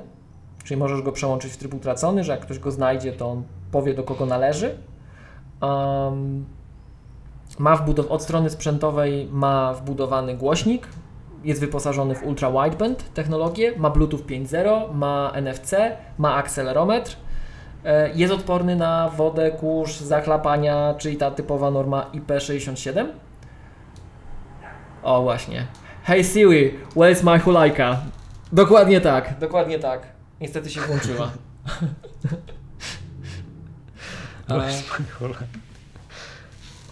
[0.65, 3.95] czyli możesz go przełączyć w tryb utracony, że jak ktoś go znajdzie, to on powie
[3.95, 4.79] do kogo należy.
[5.61, 6.45] Um,
[7.59, 10.89] ma wbudow- od strony sprzętowej ma wbudowany głośnik,
[11.45, 15.75] jest wyposażony w ultra wideband technologię, ma Bluetooth 5.0, ma NFC,
[16.19, 17.17] ma akcelerometr,
[17.85, 23.07] e, jest odporny na wodę, kurz, zachlapania, czyli ta typowa norma IP67.
[25.03, 25.67] O właśnie.
[26.03, 27.97] Hey Siri, where's my hulajka?
[28.53, 30.03] Dokładnie tak, dokładnie tak.
[30.41, 31.31] Niestety się włączyła.
[34.49, 34.69] Ale...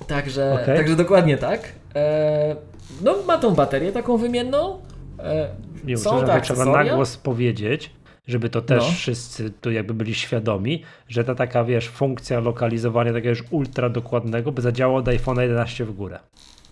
[0.06, 0.76] Także, okay.
[0.76, 1.72] także dokładnie tak.
[1.94, 2.56] E,
[3.02, 4.80] no ma tą baterię taką wymienną.
[5.18, 5.48] E,
[5.84, 7.90] Nie są tak, trzeba na głos powiedzieć,
[8.26, 8.92] żeby to też no.
[8.92, 14.52] wszyscy tu jakby byli świadomi, że ta taka, wiesz, funkcja lokalizowania takiego już ultra dokładnego
[14.52, 16.18] by zadziałało od iPhone 11 w górę.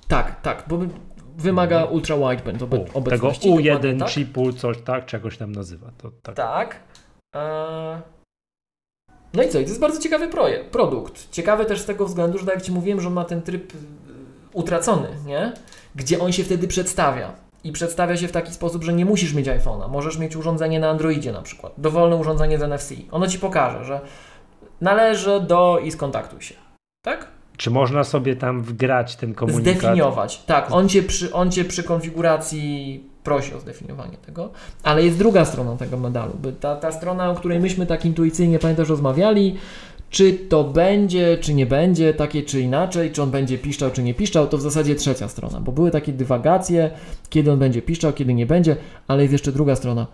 [0.08, 0.78] Tak, tak, bo
[1.36, 1.94] wymaga mhm.
[1.94, 4.08] ultra wideband obe, U, Tego U1 tak?
[4.08, 5.90] chipu, coś tak, czegoś tam nazywa.
[5.98, 6.34] To, tak.
[6.34, 6.80] tak.
[7.34, 8.19] E...
[9.34, 9.58] No i co?
[9.58, 11.30] I to jest bardzo ciekawy projekt, produkt.
[11.30, 13.74] Ciekawy też z tego względu, że tak jak Ci mówiłem, że on ma ten tryb
[13.74, 13.78] y,
[14.52, 15.52] utracony, nie?
[15.94, 17.32] Gdzie on się wtedy przedstawia.
[17.64, 19.90] i przedstawia się w taki sposób, że nie musisz mieć iPhone'a.
[19.90, 22.92] Możesz mieć urządzenie na Androidzie na przykład, dowolne urządzenie z NFC.
[23.10, 24.00] Ono ci pokaże, że
[24.80, 26.54] należy do i skontaktuj się.
[27.02, 27.28] Tak?
[27.56, 29.78] Czy można sobie tam wgrać ten komunikat?
[29.78, 30.42] Zdefiniować.
[30.46, 34.50] Tak, on cię przy, on cię przy konfiguracji prosi o zdefiniowanie tego,
[34.82, 36.32] ale jest druga strona tego medalu.
[36.60, 39.56] Ta, ta strona, o której myśmy tak intuicyjnie, pamiętasz, rozmawiali,
[40.10, 44.14] czy to będzie, czy nie będzie, takie czy inaczej, czy on będzie piszczał, czy nie
[44.14, 46.90] piszczał, to w zasadzie trzecia strona, bo były takie dywagacje,
[47.28, 48.76] kiedy on będzie piszczał, kiedy nie będzie,
[49.08, 50.06] ale jest jeszcze druga strona.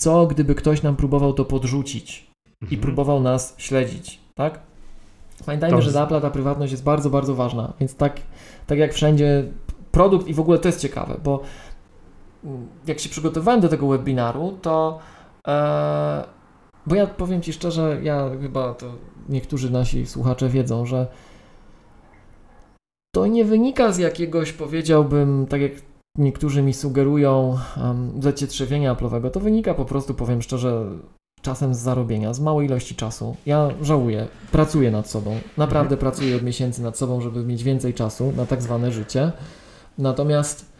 [0.00, 2.26] Co gdyby ktoś nam próbował to podrzucić
[2.62, 2.70] mhm.
[2.70, 4.60] i próbował nas śledzić, tak?
[5.46, 5.82] Pamiętajmy, to...
[5.82, 8.20] że dla ta prywatność jest bardzo, bardzo ważna, więc tak,
[8.66, 9.44] tak jak wszędzie
[9.92, 11.42] produkt i w ogóle to jest ciekawe, bo
[12.86, 14.98] jak się przygotowałem do tego webinaru, to
[15.48, 16.24] e,
[16.86, 18.86] bo ja powiem Ci szczerze, ja chyba to
[19.28, 21.06] niektórzy nasi słuchacze wiedzą, że
[23.14, 25.72] to nie wynika z jakiegoś, powiedziałbym, tak jak
[26.18, 29.30] niektórzy mi sugerują, um, zacietrzewienia Apple'owego.
[29.30, 30.84] To wynika po prostu, powiem szczerze,
[31.42, 33.36] czasem z zarobienia, z małej ilości czasu.
[33.46, 35.38] Ja żałuję, pracuję nad sobą.
[35.56, 39.32] Naprawdę pracuję od miesięcy nad sobą, żeby mieć więcej czasu na tak zwane życie.
[39.98, 40.75] Natomiast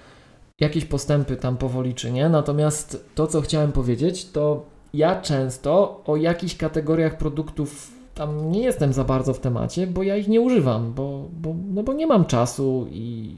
[0.61, 2.29] jakieś postępy tam powoli czynię.
[2.29, 4.65] Natomiast to, co chciałem powiedzieć, to
[4.95, 10.17] ja często o jakichś kategoriach produktów tam nie jestem za bardzo w temacie, bo ja
[10.17, 13.37] ich nie używam, bo, bo, no bo nie mam czasu i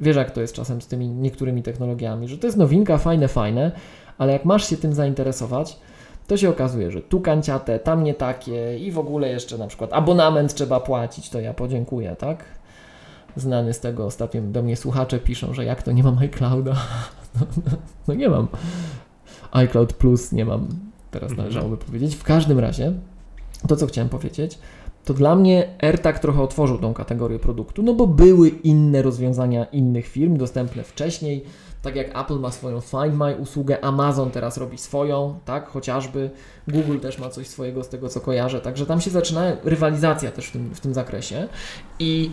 [0.00, 3.72] wiesz jak to jest czasem z tymi niektórymi technologiami, że to jest nowinka, fajne, fajne,
[4.18, 5.78] ale jak masz się tym zainteresować,
[6.26, 9.92] to się okazuje, że tu kanciate, tam nie takie i w ogóle jeszcze na przykład
[9.92, 12.44] abonament trzeba płacić, to ja podziękuję, tak?
[13.36, 16.76] Znany z tego ostatnio do mnie słuchacze piszą, że jak to nie mam iClouda?
[17.40, 17.76] No, no,
[18.08, 18.48] no nie mam.
[19.52, 20.68] iCloud Plus nie mam,
[21.10, 21.38] teraz mhm.
[21.38, 22.14] należałoby powiedzieć.
[22.14, 22.92] W każdym razie,
[23.68, 24.58] to co chciałem powiedzieć,
[25.04, 30.06] to dla mnie AirTag trochę otworzył tą kategorię produktu, no bo były inne rozwiązania innych
[30.06, 31.44] firm dostępne wcześniej,
[31.82, 36.30] tak jak Apple ma swoją Find My usługę, Amazon teraz robi swoją, tak, chociażby
[36.68, 40.46] Google też ma coś swojego z tego co kojarzę, także tam się zaczyna rywalizacja też
[40.46, 41.48] w tym, w tym zakresie.
[41.98, 42.30] I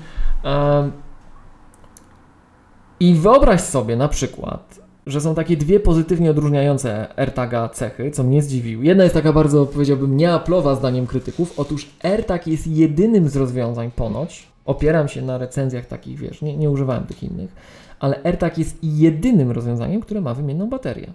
[2.99, 8.41] i wyobraź sobie na przykład, że są takie dwie pozytywnie odróżniające AirTaga cechy, co mnie
[8.41, 8.83] zdziwiło.
[8.83, 11.59] Jedna jest taka bardzo, powiedziałbym, nieaplowa zdaniem krytyków.
[11.59, 16.69] Otóż AirTag jest jedynym z rozwiązań ponoć, opieram się na recenzjach takich, wiesz, nie, nie
[16.69, 17.55] używałem tych innych,
[17.99, 21.13] ale AirTag jest jedynym rozwiązaniem, które ma wymienną baterię.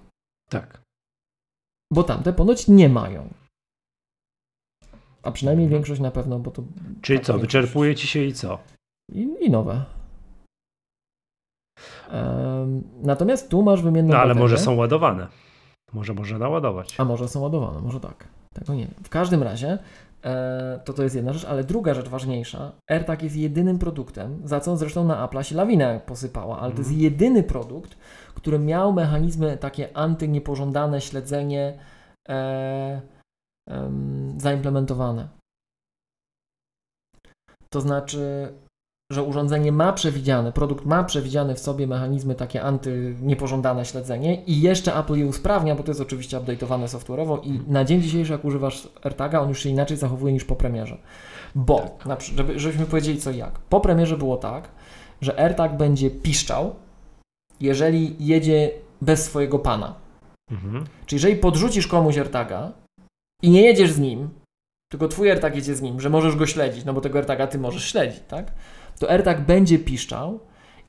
[0.50, 0.82] Tak.
[1.92, 3.28] Bo tamte ponoć nie mają.
[5.22, 6.62] A przynajmniej większość na pewno, bo to.
[7.02, 8.58] Czyli co, wyczerpuje ci się i co?
[9.12, 9.84] I, i nowe.
[12.12, 14.40] Um, natomiast tu masz wymienną No ale baterię.
[14.42, 15.28] może są ładowane.
[15.92, 17.00] Może można naładować.
[17.00, 18.28] A może są ładowane, może tak.
[18.54, 18.94] Tego nie wiem.
[19.04, 19.78] W każdym razie
[20.84, 22.72] to to jest jedna rzecz, ale druga rzecz ważniejsza.
[22.90, 26.90] AirTag jest jedynym produktem, za co zresztą na Apple'a się lawina posypała, ale to jest
[26.90, 27.04] mhm.
[27.04, 27.98] jedyny produkt,
[28.34, 31.78] który miał mechanizmy takie antyniepożądane śledzenie
[32.28, 32.34] e,
[33.70, 33.90] e,
[34.36, 35.28] zaimplementowane.
[37.70, 38.52] To znaczy
[39.12, 44.96] że urządzenie ma przewidziane, produkt ma przewidziane w sobie mechanizmy takie antyniepożądane śledzenie i jeszcze
[44.98, 48.88] Apple je usprawnia, bo to jest oczywiście update'owane software'owo i na dzień dzisiejszy jak używasz
[49.02, 50.98] AirTaga, on już się inaczej zachowuje niż po premierze.
[51.54, 52.20] Bo, tak.
[52.20, 53.58] żeby, żebyśmy powiedzieli co i jak.
[53.58, 54.68] Po premierze było tak,
[55.20, 56.74] że AirTag będzie piszczał,
[57.60, 58.70] jeżeli jedzie
[59.02, 59.94] bez swojego pana.
[60.50, 60.84] Mhm.
[61.06, 62.72] Czyli jeżeli podrzucisz komuś AirTaga
[63.42, 64.28] i nie jedziesz z nim,
[64.92, 67.58] tylko twój AirTag jedzie z nim, że możesz go śledzić, no bo tego AirTaga ty
[67.58, 68.52] możesz śledzić, tak?
[68.98, 70.40] To AirTag będzie piszczał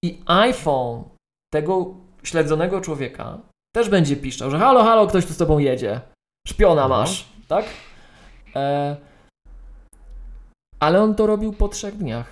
[0.02, 1.04] i iPhone
[1.54, 3.39] tego śledzonego człowieka
[3.76, 6.02] też będzie piszczał, że halo, halo, ktoś tu z tobą jedzie.
[6.48, 7.02] Szpiona mhm.
[7.02, 7.65] masz, tak?
[8.56, 8.96] E...
[10.80, 12.30] Ale on to robił po trzech dniach.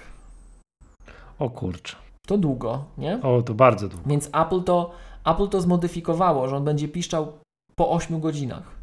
[1.39, 1.95] O kurczę.
[2.27, 3.21] To długo, nie?
[3.21, 4.09] O, to bardzo długo.
[4.09, 4.91] Więc Apple to,
[5.25, 7.33] Apple to zmodyfikowało, że on będzie piszczał
[7.75, 8.75] po 8 godzinach.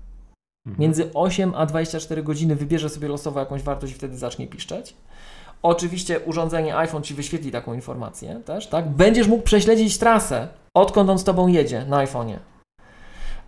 [0.67, 0.81] Mhm.
[0.83, 4.97] Między 8 a 24 godziny wybierze sobie losowo jakąś wartość i wtedy zacznie piszczeć.
[5.63, 8.89] Oczywiście urządzenie iPhone Ci wyświetli taką informację też, tak?
[8.89, 12.37] Będziesz mógł prześledzić trasę, odkąd on z Tobą jedzie na iPhone'ie.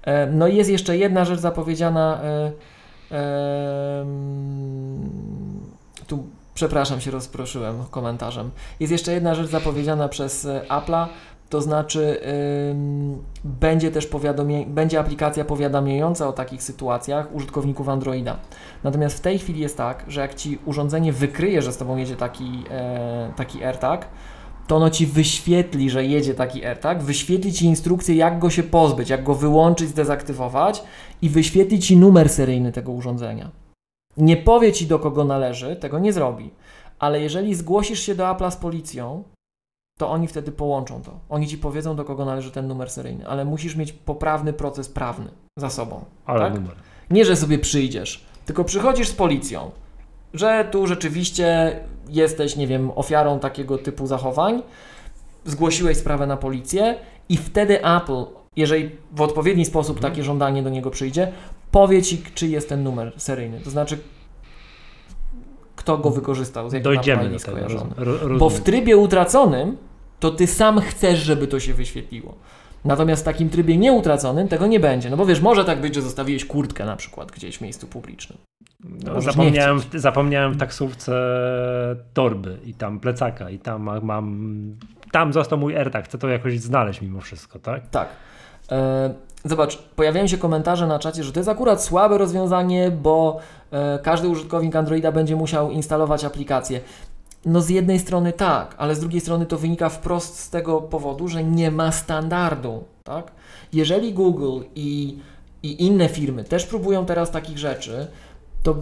[0.03, 2.21] E, no i jest jeszcze jedna rzecz zapowiedziana.
[2.23, 2.53] E,
[3.17, 4.07] e,
[6.07, 8.51] tu, przepraszam, się rozproszyłem komentarzem.
[8.81, 11.07] Jest jeszcze jedna rzecz zapowiedziana przez Apple'a,
[11.53, 12.21] to znaczy
[13.45, 18.37] będzie też powiadomie, będzie aplikacja powiadamiająca o takich sytuacjach użytkowników Androida.
[18.85, 22.17] Natomiast w tej chwili jest tak, że jak Ci urządzenie wykryje, że z Tobą jedzie
[22.17, 24.09] taki, e, taki AirTag,
[24.67, 29.11] to ono Ci wyświetli, że jedzie taki AirTag, wyświetli Ci instrukcję, jak go się pozbyć,
[29.11, 30.83] jak go wyłączyć, zdezaktywować
[31.23, 33.51] i wyświetli Ci numer seryjny tego urządzenia.
[34.17, 36.51] Nie powie Ci, do kogo należy, tego nie zrobi.
[36.99, 39.25] Ale jeżeli zgłosisz się do Apple'a z policją,
[39.99, 41.21] to oni wtedy połączą to.
[41.29, 45.31] Oni ci powiedzą, do kogo należy ten numer seryjny, ale musisz mieć poprawny proces prawny
[45.57, 46.05] za sobą.
[46.27, 46.55] Ale tak?
[46.55, 46.75] numer.
[47.11, 49.71] Nie, że sobie przyjdziesz, tylko przychodzisz z policją,
[50.35, 51.77] że tu rzeczywiście
[52.09, 54.63] jesteś, nie wiem, ofiarą takiego typu zachowań,
[55.45, 56.95] zgłosiłeś sprawę na policję
[57.29, 58.25] i wtedy Apple,
[58.57, 60.13] jeżeli w odpowiedni sposób Mhm.
[60.13, 61.33] takie żądanie do niego przyjdzie,
[61.71, 63.61] powie ci, czy jest ten numer seryjny.
[63.61, 63.99] To znaczy,
[65.83, 67.59] kto go wykorzystał, z jakim Dojdziemy do tego.
[67.69, 69.77] Roz, ro, Bo w trybie utraconym
[70.21, 72.35] to ty sam chcesz, żeby to się wyświetliło.
[72.85, 75.11] Natomiast w takim trybie nieutraconym tego nie będzie.
[75.11, 78.39] No bo wiesz, może tak być, że zostawiłeś kurtkę na przykład gdzieś w miejscu publicznym.
[79.05, 81.13] No, zapomniałem, zapomniałem w taksówce
[82.15, 84.77] torby i tam plecaka i tam ma- mam,
[85.13, 87.89] tam został mój AirTag, chcę to jakoś znaleźć mimo wszystko, tak?
[87.91, 88.09] Tak.
[88.73, 89.15] E,
[89.45, 93.41] zobacz, pojawiają się komentarze na czacie, że to jest akurat słabe rozwiązanie, bo
[94.03, 96.81] każdy użytkownik Androida będzie musiał instalować aplikację.
[97.47, 101.29] No z jednej strony tak, ale z drugiej strony to wynika wprost z tego powodu,
[101.29, 103.33] że nie ma standardu, tak?
[103.73, 105.19] Jeżeli Google i,
[105.63, 108.07] i inne firmy też próbują teraz takich rzeczy,
[108.63, 108.77] to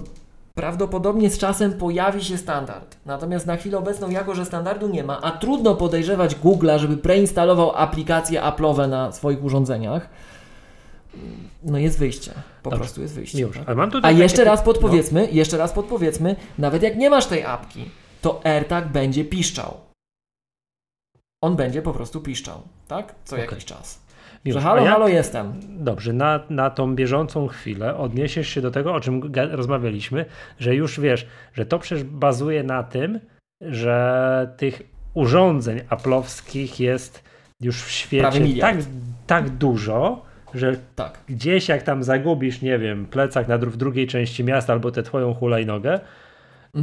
[0.55, 2.97] prawdopodobnie z czasem pojawi się standard.
[3.07, 7.77] Natomiast na chwilę obecną, jako że standardu nie ma, a trudno podejrzewać Google'a, żeby preinstalował
[7.77, 10.09] aplikacje Apple'owe na swoich urządzeniach,
[11.63, 12.33] no jest wyjście.
[12.63, 12.79] Po Dobrze.
[12.85, 13.41] prostu jest wyjście.
[13.41, 13.59] Już.
[13.59, 13.79] tak?
[14.03, 17.91] A jeszcze raz podpowiedzmy, jeszcze raz podpowiedzmy, nawet jak nie masz tej apki,
[18.23, 19.77] to AirTag będzie piszczał.
[21.43, 23.15] On będzie po prostu piszczał, tak?
[23.25, 23.47] Co Okej.
[23.47, 24.03] jakiś czas.
[24.45, 25.53] Miłosz, Że halo, jak- halo, jestem.
[25.69, 30.25] Dobrze, na, na tą bieżącą chwilę odniesiesz się do tego, o czym rozmawialiśmy,
[30.59, 33.21] że już wiesz, że to przecież bazuje na tym,
[33.61, 34.83] że tych
[35.15, 37.23] urządzeń aplowskich jest
[37.61, 38.77] już w świecie tak,
[39.27, 40.23] tak dużo,
[40.55, 41.19] że Tak.
[41.29, 45.03] gdzieś jak tam zagubisz, nie wiem, plecak na dru- w drugiej części miasta albo tę
[45.03, 46.01] twoją hulajnogę,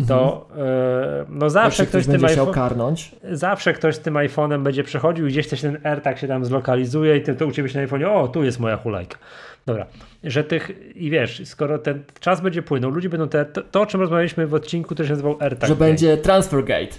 [0.07, 3.99] to e, no zawsze ktoś ktoś z tym będzie chciał iPhone, karnąć, zawsze ktoś z
[3.99, 7.45] tym iPhone'em będzie przechodził i gdzieś też ten AirTag się tam zlokalizuje i to, to
[7.45, 9.17] u ciebie się na iPhone'ie, o, tu jest moja hulajka.
[9.65, 9.85] Dobra,
[10.23, 13.85] że tych, i wiesz, skoro ten czas będzie płynął, ludzie będą, te, to, to o
[13.85, 15.67] czym rozmawialiśmy w odcinku, to się nazywał AirTag.
[15.69, 16.95] że będzie Transfergate.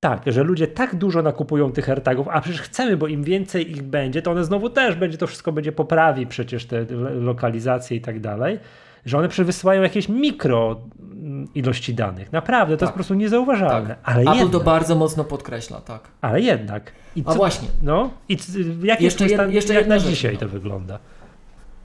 [0.00, 3.82] Tak, że ludzie tak dużo nakupują tych AirTagów, a przecież chcemy, bo im więcej ich
[3.82, 8.00] będzie, to one znowu też będzie, to wszystko będzie poprawi przecież te lo- lokalizacje i
[8.00, 8.58] tak dalej,
[9.06, 12.32] że one przewysyłają jakieś mikro mm, ilości danych.
[12.32, 12.82] Naprawdę, to Tak.
[12.86, 13.96] jest po prostu niezauważalne.
[14.02, 16.08] Ale, Apple jednak, to bardzo mocno podkreśla, tak.
[16.20, 16.92] ale jednak.
[17.16, 18.36] I A właśnie, No i
[18.82, 20.40] jak, Jeszcze jest stan, jeszcze jak na rzecz, dzisiaj no.
[20.40, 20.98] to wygląda?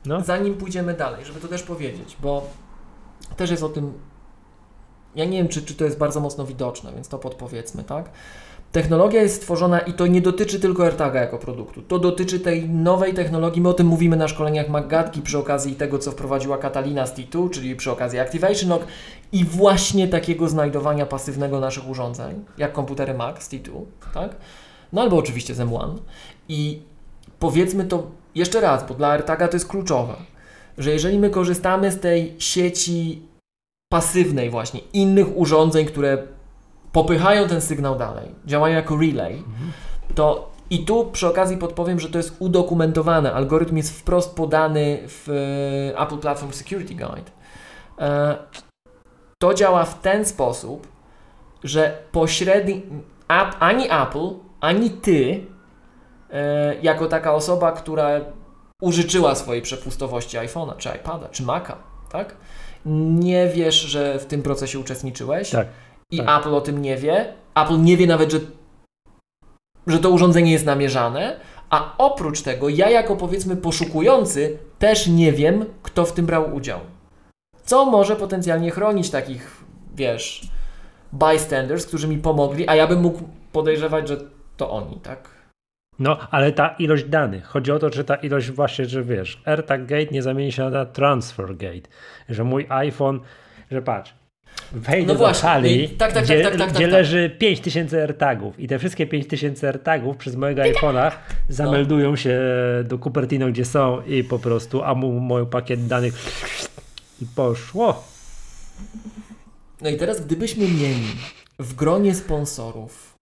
[0.06, 2.49] No, zanim pójdziemy dalej, żeby to też powiedzieć, bo
[3.38, 3.93] też jest o tym,
[5.15, 8.10] ja nie wiem, czy, czy to jest bardzo mocno widoczne, więc to podpowiedzmy, tak?
[8.73, 11.82] Technologia jest stworzona i to nie dotyczy tylko AirTaga jako produktu.
[11.82, 13.62] To dotyczy tej nowej technologii.
[13.62, 17.49] My o tym mówimy na szkoleniach Maggatki przy okazji tego, co wprowadziła Catalina z T2,
[17.49, 18.86] czyli przy okazji Activation Lock
[19.32, 23.69] i właśnie takiego znajdowania pasywnego naszych urządzeń, jak komputery Mac z T2,
[24.13, 24.36] tak?
[24.93, 25.97] No albo oczywiście z M1.
[26.49, 26.82] I
[27.39, 30.15] powiedzmy to jeszcze raz, bo dla AirTaga to jest kluczowe,
[30.78, 33.21] że jeżeli my korzystamy z tej sieci
[33.93, 36.17] pasywnej właśnie, innych urządzeń, które
[36.91, 39.43] popychają ten sygnał dalej, działają jako relay,
[40.15, 43.34] to i tu przy okazji podpowiem, że to jest udokumentowane.
[43.34, 45.29] Algorytm jest wprost podany w
[45.93, 47.32] e, Apple Platform Security Guide.
[47.99, 48.38] E,
[49.39, 50.88] To działa w ten sposób,
[51.63, 52.82] że pośredni
[53.60, 54.29] ani Apple,
[54.62, 55.45] ani ty,
[56.32, 58.08] e, jako taka osoba, która
[58.82, 61.77] użyczyła swojej przepustowości iPhone'a, czy iPada, czy Maca,
[62.12, 62.36] tak?
[62.86, 65.67] Nie wiesz, że w tym procesie uczestniczyłeś tak.
[66.12, 66.39] i tak.
[66.39, 67.34] Apple o tym nie wie.
[67.56, 68.39] Apple nie wie nawet, że,
[69.88, 75.65] że to urządzenie jest namierzane, a oprócz tego ja jako powiedzmy poszukujący też nie wiem,
[75.84, 76.80] kto w tym brał udział.
[77.65, 79.63] Co może potencjalnie chronić takich,
[79.96, 80.48] wiesz,
[81.13, 83.19] bystanders, którzy mi pomogli, a ja bym mógł
[83.52, 84.17] podejrzewać, że
[84.58, 85.33] to oni, tak?
[85.99, 87.45] No, ale ta ilość danych.
[87.45, 90.86] Chodzi o to, że ta ilość właśnie, że wiesz, AirTag Gate nie zamieni się na
[90.86, 91.89] Transfer Gate.
[92.29, 93.19] Że mój iPhone,
[93.71, 94.13] że patrz,
[94.71, 96.91] wejdę No do właśnie, hali, i- tak, tak, gdzie, tak, tak, tak, gdzie tak.
[96.93, 101.12] leży 5000 AirTagów i te wszystkie 5000 AirTagów przez mojego iPhone'a
[101.49, 102.39] zameldują się
[102.84, 106.13] do Cupertino, gdzie są i po prostu, a mu mój pakiet danych
[107.21, 108.03] i poszło.
[109.82, 111.08] No i teraz gdybyśmy mieli
[111.60, 113.12] w gronie sponsorów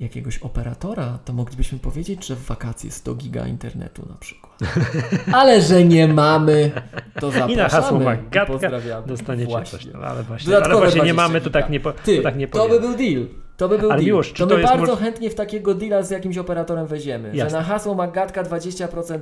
[0.00, 4.58] jakiegoś operatora, to moglibyśmy powiedzieć, że w wakacje 100 giga internetu na przykład.
[5.32, 6.70] Ale że nie mamy,
[7.20, 7.52] to zapraszamy.
[7.52, 9.06] I na hasło Magatka pozdrawiamy.
[9.06, 9.78] Dostaniecie Właśnie.
[9.78, 9.92] coś.
[9.92, 12.22] tam, Ale właśnie, Dodatkowe ale właśnie nie 20 mamy, to tak nie, po, Ty, to
[12.22, 12.82] tak nie to by powiem.
[12.82, 13.26] był deal.
[13.56, 14.06] To by był Ale deal.
[14.06, 17.28] Miłosz, to to my bardzo chętnie w takiego deala z jakimś operatorem weźmiemy.
[17.36, 17.50] Jasne.
[17.50, 19.18] Że na hasło Magatka 20%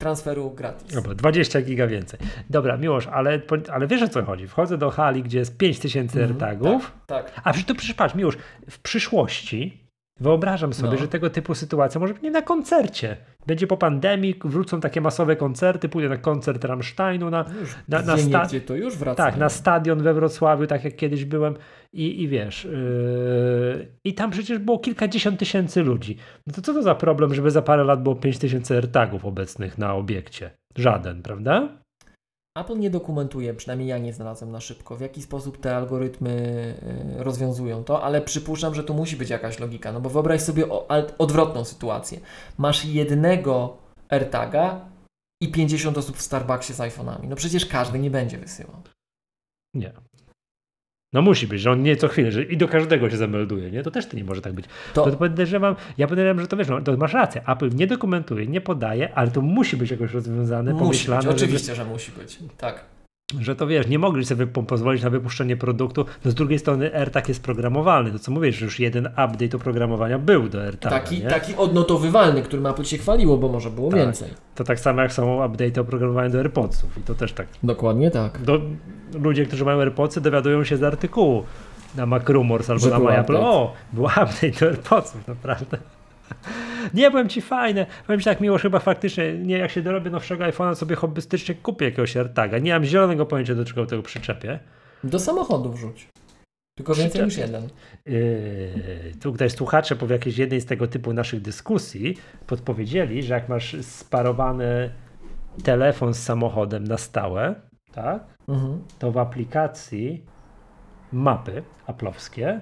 [0.00, 0.94] transferu gratis.
[0.94, 2.20] Dobra, 20 giga więcej.
[2.50, 3.40] Dobra, Miłosz, ale,
[3.72, 4.48] ale wiesz o co chodzi?
[4.48, 7.40] Wchodzę do hali, gdzie jest 5000 Mhm, AirTagów, Tak.
[7.44, 8.36] a przecież to przecież patrz, Miłosz,
[8.70, 9.85] w przyszłości
[10.20, 10.96] Wyobrażam sobie, no.
[10.96, 13.16] że tego typu sytuacja może być nie na koncercie.
[13.46, 18.16] Będzie po pandemii, wrócą takie masowe koncerty, pójdę na koncert Rammsteinu, na, już, na, na
[18.16, 18.62] stadion.
[18.62, 19.24] to już wraca.
[19.24, 21.54] Tak, na stadion we Wrocławiu, tak jak kiedyś byłem
[21.92, 26.16] i, i wiesz, yy, i tam przecież było kilkadziesiąt tysięcy ludzi.
[26.46, 29.78] No to co to za problem, żeby za parę lat było pięć tysięcy AirTagów obecnych
[29.78, 30.50] na obiekcie?
[30.76, 31.68] Żaden, prawda?
[32.56, 36.30] Apple nie dokumentuje, przynajmniej ja nie znalazłem na szybko, w jaki sposób te algorytmy
[37.18, 40.64] y, rozwiązują to, ale przypuszczam, że tu musi być jakaś logika, no bo wyobraź sobie
[41.18, 42.20] odwrotną sytuację.
[42.58, 43.76] Masz jednego
[44.08, 44.88] AirTaga
[45.42, 47.28] i 50 osób w Starbucksie z iPhone'ami.
[47.28, 48.82] No przecież każdy nie będzie wysyłał.
[49.74, 49.92] Nie.
[51.12, 53.82] No musi być, że on nie co chwilę, że i do każdego się zamelduje, nie?
[53.82, 54.66] To też to nie może tak być.
[54.94, 57.86] To, to, to podejrzewam, ja podejrzewam, że to wiesz, no, to masz rację, Apple nie
[57.86, 61.22] dokumentuje, nie podaje, ale to musi być jakoś rozwiązane, musi pomyślane.
[61.22, 61.76] Być, oczywiście, żeby...
[61.76, 62.95] że musi być, tak
[63.40, 66.04] że to wiesz, nie mogli sobie pozwolić na wypuszczenie produktu.
[66.24, 68.10] No z drugiej strony AirTag jest programowalny.
[68.12, 71.00] To co mówisz, że już jeden update oprogramowania był do AirTaga.
[71.00, 74.00] Taki, taki odnotowywalny, który Apple się chwaliło, bo może było tak.
[74.00, 74.30] więcej.
[74.54, 77.46] To tak samo jak są update oprogramowania do AirPodsów i to też tak.
[77.62, 78.42] Dokładnie tak.
[78.42, 78.60] Do,
[79.14, 81.44] ludzie, którzy mają AirPodsy dowiadują się z artykułu
[81.96, 83.40] na Mac Rumors albo że na MyApple.
[83.40, 85.78] O, był update do AirPodsów, naprawdę.
[86.94, 87.86] Nie, byłem ci fajne.
[88.06, 91.84] Powiem ci tak miło, chyba faktycznie, nie, jak się dorobię nowszego iPhone'a, sobie hobbystycznie kupię
[91.84, 92.58] jakiegoś AirTaga.
[92.58, 94.58] Nie mam zielonego pojęcia, do czego tego przyczepię.
[95.04, 96.08] Do samochodu wrzuć.
[96.76, 97.68] Tylko więcej niż jeden.
[98.06, 102.16] Yy, tu tutaj słuchacze po jakiejś jednej z tego typu naszych dyskusji
[102.46, 104.90] podpowiedzieli, że jak masz sparowany
[105.64, 107.54] telefon z samochodem na stałe,
[107.92, 108.82] tak, mhm.
[108.98, 110.24] to w aplikacji
[111.12, 112.60] mapy aplowskie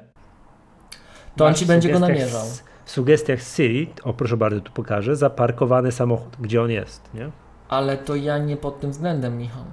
[1.37, 2.47] to on ci będzie go namierzał
[2.85, 7.31] w sugestiach Siri, o proszę bardzo, tu pokażę, zaparkowany samochód, gdzie on jest, nie?
[7.69, 9.65] Ale to ja nie pod tym względem, Michał.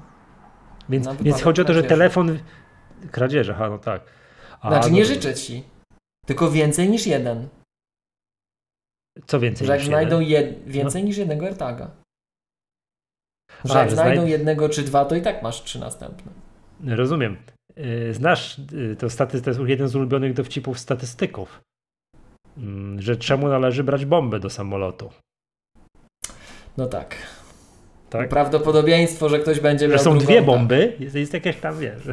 [0.90, 2.40] Więc, więc chodzi o to, że telefon...
[3.12, 4.02] Kradzieże, ha, no tak.
[4.62, 5.08] A, znaczy nie no...
[5.08, 5.64] życzę ci,
[6.26, 7.48] tylko więcej niż jeden.
[9.26, 10.64] Co więcej że jak znajdą jed...
[10.66, 11.08] więcej no.
[11.08, 11.92] niż jednego AirTaga.
[13.66, 16.32] Że A, jak znajdą jednego czy dwa, to i tak masz trzy następne.
[16.88, 17.38] Rozumiem.
[17.78, 19.42] Y, znasz, y, to, staty...
[19.42, 21.62] to jest jeden z ulubionych dowcipów statystyków.
[22.58, 25.10] Mm, że czemu należy brać bombę do samolotu.
[26.78, 27.16] No tak.
[28.10, 28.30] tak?
[28.30, 29.98] Prawdopodobieństwo, że ktoś będzie miał.
[29.98, 32.02] Że są dwie bomby, jest, jest jakieś tam, wiesz.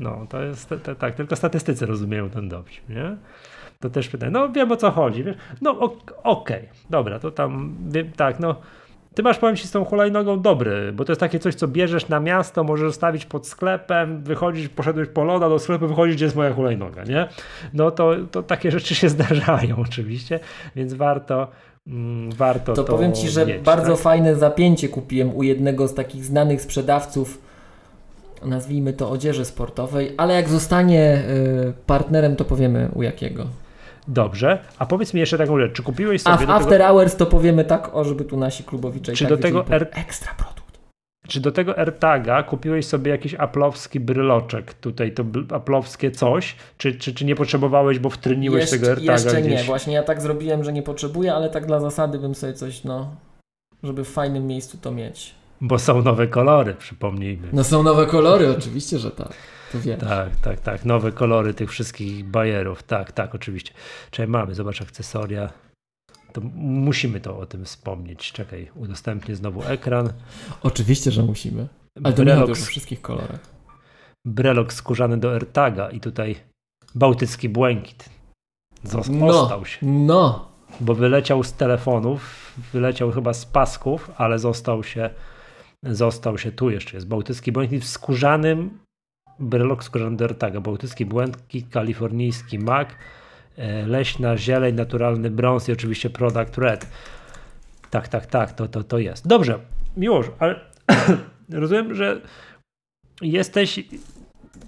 [0.00, 3.16] No, to jest tak, tylko statystycy rozumieją ten dowcip, nie?
[3.80, 5.36] To też pytanie, no wiem o co chodzi, wiesz?
[5.60, 7.76] No okej, okay, dobra, to tam,
[8.16, 8.60] tak, no
[9.14, 12.08] ty masz, powiem ci, z tą hulajnogą dobry, bo to jest takie coś, co bierzesz
[12.08, 16.36] na miasto, możesz zostawić pod sklepem, wychodzisz, poszedłeś po loda do sklepu, wychodzisz, gdzie jest
[16.36, 17.28] moja hulajnoga, nie?
[17.74, 20.40] No to, to takie rzeczy się zdarzają oczywiście,
[20.76, 21.48] więc warto,
[21.86, 24.02] mm, warto to, to powiem ci, że mieć, bardzo tak?
[24.02, 27.38] fajne zapięcie kupiłem u jednego z takich znanych sprzedawców,
[28.44, 31.22] nazwijmy to odzieży sportowej, ale jak zostanie
[31.68, 33.46] y, partnerem, to powiemy u jakiego.
[34.10, 36.34] Dobrze, a powiedz mi jeszcze taką rzecz, czy kupiłeś sobie...
[36.34, 36.84] A w After tego...
[36.84, 39.88] Hours to powiemy tak, o żeby tu nasi klubowicze czy tak do tego R...
[39.92, 40.78] ekstra produkt.
[41.28, 47.14] Czy do tego AirTaga kupiłeś sobie jakiś aplowski bryloczek, tutaj to aplowskie coś, czy, czy,
[47.14, 49.52] czy nie potrzebowałeś, bo wtryniłeś jeszcze, tego AirTaga Jeszcze gdzieś?
[49.60, 52.84] nie, właśnie ja tak zrobiłem, że nie potrzebuję, ale tak dla zasady bym sobie coś,
[52.84, 53.14] no,
[53.82, 55.34] żeby w fajnym miejscu to mieć.
[55.60, 57.48] Bo są nowe kolory, przypomnijmy.
[57.52, 59.32] No są nowe kolory, oczywiście, że tak.
[60.00, 60.84] Tak, tak, tak.
[60.84, 62.82] Nowe kolory tych wszystkich bajerów.
[62.82, 63.74] Tak, tak, oczywiście.
[64.10, 65.52] Czekaj, mamy, zobacz akcesoria.
[66.32, 68.32] To musimy to o tym wspomnieć.
[68.32, 70.12] Czekaj, udostępnię znowu ekran.
[70.62, 71.68] Oczywiście, że musimy.
[72.04, 73.40] Ale to Brelok, nie o wszystkich kolorach.
[74.26, 76.36] Brelok skórzany do AirTaga i tutaj
[76.94, 78.10] bałtycki błękit.
[78.82, 79.86] Został no, się.
[79.86, 80.50] No.
[80.80, 85.10] Bo wyleciał z telefonów, wyleciał chyba z pasków, ale został się
[85.82, 88.78] został się tu jeszcze jest bałtycki błękit w skórzanym
[89.40, 92.94] Brelok skórzany do AirTaga, bałtycki błękit, kalifornijski mak,
[93.56, 96.86] e, leśna zieleń, naturalny brąz i oczywiście product red.
[97.90, 99.28] Tak, tak, tak, to, to, to jest.
[99.28, 99.58] Dobrze,
[99.96, 100.60] Miłosz, ale
[101.48, 102.20] rozumiem, że
[103.22, 103.80] jesteś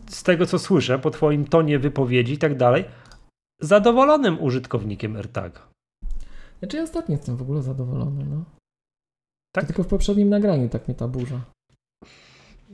[0.09, 2.85] z tego, co słyszę, po twoim tonie wypowiedzi i tak dalej,
[3.61, 5.61] zadowolonym użytkownikiem AirTaga.
[6.59, 8.45] Znaczy ja ostatnio jestem w ogóle zadowolony, no.
[9.55, 9.67] Tak?
[9.67, 11.41] Tylko w poprzednim nagraniu tak mnie ta burza.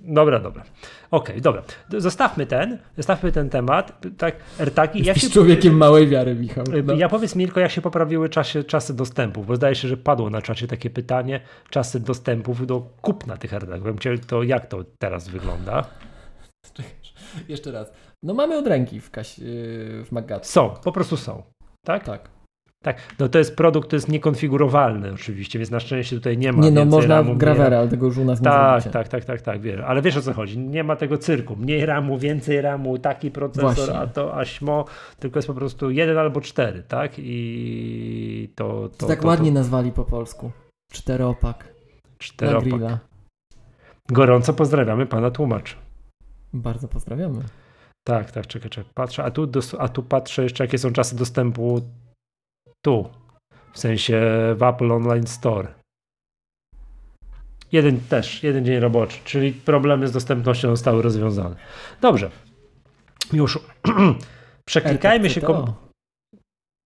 [0.04, 0.62] Dobra, dobra.
[1.10, 1.62] Okej, okay, dobra.
[1.88, 4.06] Zostawmy ten, zostawmy ten temat.
[4.18, 4.98] Tak, AirTagi.
[5.04, 5.30] Jesteś się...
[5.30, 6.64] człowiekiem małej wiary, Michał.
[6.84, 6.94] No.
[6.94, 10.30] Ja powiedz mi tylko, jak się poprawiły czasy, czasy dostępu, bo zdaje się, że padło
[10.30, 11.40] na czacie takie pytanie,
[11.70, 13.96] czasy dostępów do kupna tych AirTagów.
[14.26, 15.84] To jak to teraz wygląda?
[17.48, 17.92] Jeszcze raz.
[18.22, 20.10] No mamy od ręki w, kaś, yy, w.
[20.42, 21.42] Są, po prostu są.
[21.84, 22.04] Tak?
[22.04, 22.37] Tak.
[22.84, 26.62] Tak, no to jest produkt, to jest niekonfigurowalny oczywiście, więc na szczęście tutaj nie ma.
[26.62, 29.42] Nie, no można ramu, gravera, ale tego już u nas tak, nie Tak, tak, tak,
[29.42, 32.98] tak, wiesz, ale wiesz o co chodzi, nie ma tego cyrku, mniej ramu, więcej ramu,
[32.98, 33.98] taki procesor, Właśnie.
[33.98, 34.84] a to aśmo,
[35.18, 38.88] tylko jest po prostu jeden albo cztery, tak, i to...
[38.88, 40.50] To, to tak to, ładnie nazwali po polsku,
[40.92, 41.74] czteropak.
[42.18, 42.98] Czteropak.
[44.08, 45.76] Gorąco pozdrawiamy pana tłumacza.
[46.52, 47.40] Bardzo pozdrawiamy.
[48.06, 49.48] Tak, tak, czekaj, czekaj, patrzę, a tu,
[49.78, 51.80] a tu patrzę jeszcze jakie są czasy dostępu
[52.84, 53.10] tu,
[53.72, 54.20] w sensie
[54.56, 55.68] w Apple Online Store.
[57.72, 61.56] Jeden też, jeden dzień roboczy, czyli problemy z dostępnością zostały rozwiązane.
[62.00, 62.30] Dobrze.
[63.32, 63.58] Już
[64.68, 65.40] przeklikajmy się.
[65.40, 65.74] Kom...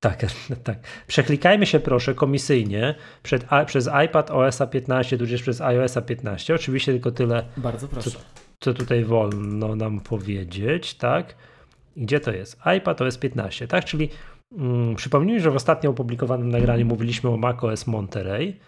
[0.02, 0.26] Tak,
[0.64, 0.78] tak.
[1.06, 6.54] Przeklikajmy się proszę komisyjnie przed, a, przez iPad OS 15, tudzież przez iOS 15.
[6.54, 7.44] Oczywiście tylko tyle.
[7.56, 8.10] Bardzo proszę.
[8.10, 8.18] Co,
[8.60, 11.34] co tutaj wolno nam powiedzieć, tak?
[11.96, 12.58] Gdzie to jest?
[12.78, 13.84] iPad OS 15, tak?
[13.84, 14.08] Czyli
[14.58, 18.60] Mm, przypomnijmy, że w ostatnio opublikowanym nagraniu mówiliśmy o macOS Monterey.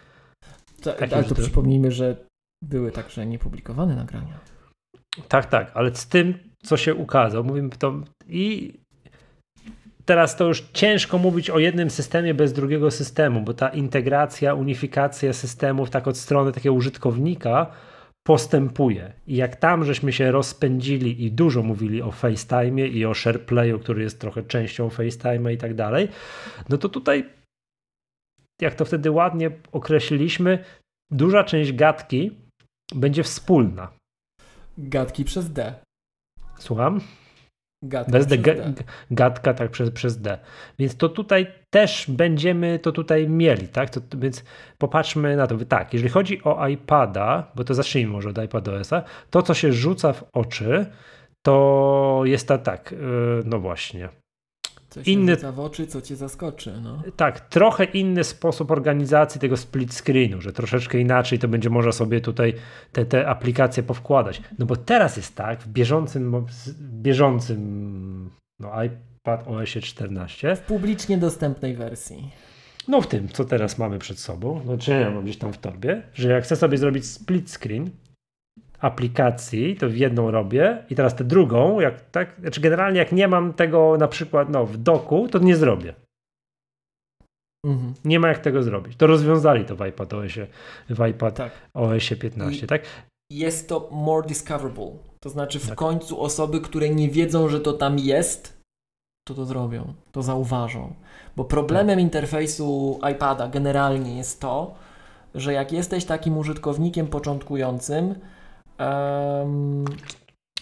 [0.81, 2.15] To, tak, ale to przypomnijmy, że
[2.61, 4.39] były także niepublikowane nagrania.
[5.27, 6.33] Tak, tak, ale z tym,
[6.63, 7.93] co się ukazał, mówimy to
[8.27, 8.73] i
[10.05, 15.33] teraz to już ciężko mówić o jednym systemie bez drugiego systemu, bo ta integracja, unifikacja
[15.33, 17.71] systemów tak od strony takiego użytkownika
[18.27, 19.13] postępuje.
[19.27, 24.03] I jak tam żeśmy się rozpędzili i dużo mówili o FaceTime i o SharePlayu, który
[24.03, 26.07] jest trochę częścią FaceTime'a i tak dalej,
[26.69, 27.29] no to tutaj,
[28.61, 30.63] jak to wtedy ładnie określiliśmy,
[31.11, 32.31] duża część gadki
[32.95, 33.91] będzie wspólna.
[34.77, 35.75] Gadki przez D.
[36.59, 37.01] Słucham?
[37.83, 38.37] Gadka Bez D,
[39.11, 40.37] gadka tak przez, przez D.
[40.79, 43.89] Więc to tutaj też będziemy to tutaj mieli, tak?
[43.89, 44.43] To, więc
[44.77, 45.57] popatrzmy na to.
[45.57, 50.13] Tak, jeżeli chodzi o iPada, bo to zacznijmy może od iPadOS-a, to co się rzuca
[50.13, 50.85] w oczy,
[51.41, 54.09] to jest ta tak, yy, no właśnie.
[54.95, 56.73] Co się inny, w oczy, co cię zaskoczy.
[56.83, 57.03] No.
[57.15, 62.21] Tak, trochę inny sposób organizacji tego split screenu, że troszeczkę inaczej to będzie można sobie
[62.21, 62.53] tutaj
[62.91, 64.41] te, te aplikacje powkładać.
[64.59, 66.45] No bo teraz jest tak, w bieżącym,
[66.79, 68.29] bieżącym
[68.59, 70.55] no, iPad OS 14.
[70.55, 72.31] W publicznie dostępnej wersji.
[72.87, 75.57] No w tym, co teraz mamy przed sobą, no czy ja mam gdzieś tam w
[75.57, 77.89] torbie, że jak chcę sobie zrobić split screen,
[78.85, 83.27] aplikacji, to w jedną robię i teraz tę drugą, jak tak, znaczy generalnie jak nie
[83.27, 85.93] mam tego na przykład no, w doku, to nie zrobię.
[87.65, 87.93] Mhm.
[88.05, 88.95] Nie ma jak tego zrobić.
[88.97, 90.47] To rozwiązali to w iPad OS-ie,
[90.89, 91.51] w iPad tak.
[91.73, 92.81] OS-ie 15, I tak?
[93.31, 94.91] Jest to more discoverable.
[95.19, 95.77] To znaczy w tak.
[95.77, 98.57] końcu osoby, które nie wiedzą, że to tam jest,
[99.27, 100.93] to to zrobią, to zauważą.
[101.35, 102.03] Bo problemem tak.
[102.03, 104.75] interfejsu iPada generalnie jest to,
[105.35, 108.15] że jak jesteś takim użytkownikiem początkującym,
[108.79, 109.85] Um,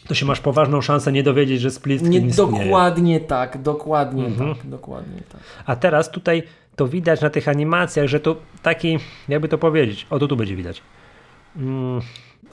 [0.08, 2.66] to się masz poważną szansę nie dowiedzieć, że split screen nie, istnieje.
[2.66, 4.56] Dokładnie tak, dokładnie mhm.
[4.56, 5.42] tak, dokładnie tak.
[5.66, 6.44] A teraz tutaj
[6.76, 9.00] to widać na tych animacjach, że to taki,
[9.30, 10.82] jakby to powiedzieć, o to tu będzie widać.
[11.56, 12.02] Mm,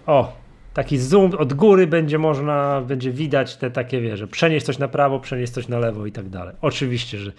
[0.06, 0.32] o,
[0.74, 4.88] taki zoom od góry będzie można, będzie widać te takie, wie, że przenieść coś na
[4.88, 6.54] prawo, przenieść coś na lewo i tak dalej.
[6.60, 7.32] Oczywiście, że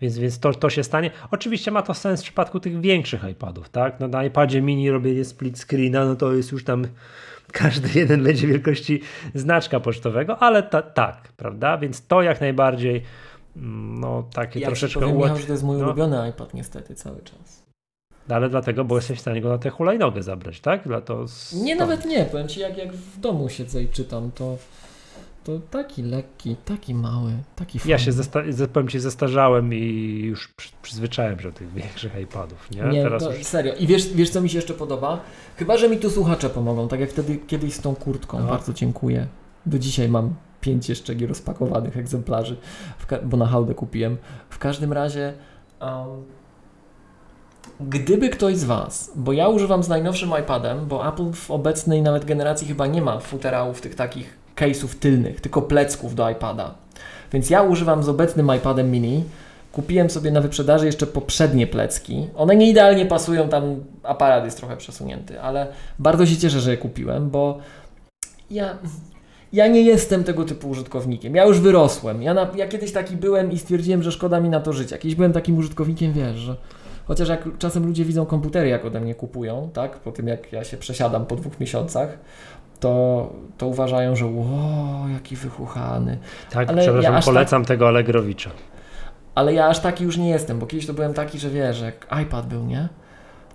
[0.00, 1.10] więc, więc to, to się stanie.
[1.30, 4.00] Oczywiście ma to sens w przypadku tych większych iPadów, tak?
[4.00, 6.86] No na iPadzie mini robienie split screena, no to jest już tam
[7.52, 9.00] każdy jeden będzie wielkości
[9.34, 11.78] znaczka pocztowego, ale ta, tak, prawda?
[11.78, 13.02] Więc to jak najbardziej
[13.56, 15.84] mm, no takie ja troszeczkę powiem, Michał, że to jest mój no.
[15.84, 17.60] ulubiony iPad niestety cały czas.
[18.28, 20.88] Ale dlatego, bo jesteś w stanie go na tę hulajnogę zabrać, tak?
[20.88, 22.24] Dla to Nie, nawet nie.
[22.24, 24.56] Powiem Ci, jak, jak w domu siedzę i czytam, to
[25.44, 27.90] to taki lekki, taki mały, taki fajny.
[27.90, 32.70] Ja się zesta- powiem Ci, zestarzałem i już przyzwyczaiłem się do tych większych iPadów.
[32.70, 33.46] Nie, nie Teraz to, już...
[33.46, 33.74] serio.
[33.74, 35.20] I wiesz, wiesz, co mi się jeszcze podoba?
[35.56, 38.40] Chyba, że mi tu słuchacze pomogą, tak jak wtedy kiedyś z tą kurtką.
[38.40, 38.46] No.
[38.46, 39.26] Bardzo dziękuję.
[39.66, 42.56] Do dzisiaj mam pięć jeszcze rozpakowanych egzemplarzy,
[43.24, 44.16] bo na hałdę kupiłem.
[44.50, 45.34] W każdym razie...
[45.80, 46.24] Um,
[47.80, 52.24] Gdyby ktoś z Was, bo ja używam z najnowszym iPadem, bo Apple w obecnej nawet
[52.24, 56.74] generacji chyba nie ma futerałów tych takich case'ów tylnych, tylko plecków do iPada.
[57.32, 59.24] Więc ja używam z obecnym iPadem mini.
[59.72, 62.28] Kupiłem sobie na wyprzedaży jeszcze poprzednie plecki.
[62.36, 65.66] One nie idealnie pasują, tam aparat jest trochę przesunięty, ale
[65.98, 67.58] bardzo się cieszę, że je kupiłem, bo
[68.50, 68.78] ja,
[69.52, 71.34] ja nie jestem tego typu użytkownikiem.
[71.34, 72.22] Ja już wyrosłem.
[72.22, 74.90] Ja, na, ja kiedyś taki byłem i stwierdziłem, że szkoda mi na to żyć.
[74.90, 76.56] Kiedyś byłem takim użytkownikiem, wiesz, że
[77.04, 80.64] chociaż jak czasem ludzie widzą komputery, jak ode mnie kupują, tak, po tym jak ja
[80.64, 82.18] się przesiadam po dwóch miesiącach,
[82.80, 86.18] to, to uważają, że ło, jaki wychuchany.
[86.50, 88.50] Tak, ale przepraszam, ja polecam tak, tego Allegrowicza.
[89.34, 92.06] Ale ja aż taki już nie jestem, bo kiedyś to byłem taki, że wiesz, jak
[92.22, 92.88] iPad był, nie?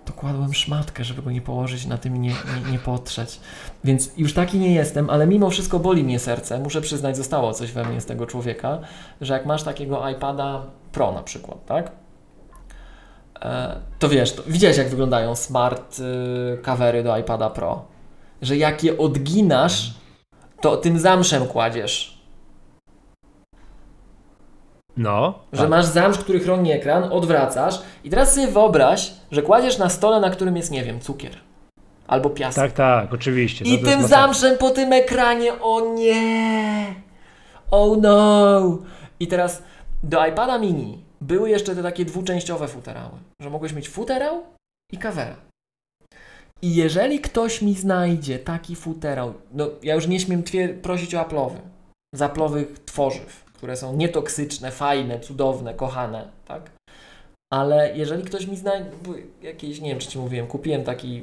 [0.04, 3.40] To kładłem szmatkę, żeby go nie położyć na tym i nie, nie, nie potrzeć.
[3.84, 6.58] Więc już taki nie jestem, ale mimo wszystko boli mnie serce.
[6.58, 8.78] Muszę przyznać, zostało coś we mnie z tego człowieka,
[9.20, 10.62] że jak masz takiego iPada
[10.92, 11.90] Pro na przykład, tak?
[13.42, 17.84] e, to wiesz, to, widziałeś jak wyglądają smart y, covery do iPada Pro,
[18.42, 19.94] że jak je odginasz,
[20.60, 22.16] to tym zamszem kładziesz.
[24.96, 25.34] No.
[25.52, 25.70] Że tak.
[25.70, 30.30] masz zamsz, który chroni ekran, odwracasz i teraz sobie wyobraź, że kładziesz na stole, na
[30.30, 31.32] którym jest, nie wiem, cukier.
[32.06, 32.62] Albo piasek.
[32.62, 33.64] Tak, tak, oczywiście.
[33.64, 36.94] I tym zamszem po tym ekranie, o nie!
[37.70, 38.78] Oh no!
[39.20, 39.62] I teraz
[40.02, 44.42] do iPada mini były jeszcze te takie dwuczęściowe futerały, że mogłeś mieć futerał
[44.92, 45.36] i kawera.
[46.62, 50.42] I jeżeli ktoś mi znajdzie taki futerał, no ja już nie śmiem
[50.82, 51.58] prosić o aplowy,
[52.14, 56.70] zaplowych tworzyw, które są nietoksyczne, fajne, cudowne, kochane, tak?
[57.52, 58.90] Ale jeżeli ktoś mi znajdzie,
[59.42, 61.22] jakieś, nie wiem czy ci mówiłem, kupiłem taki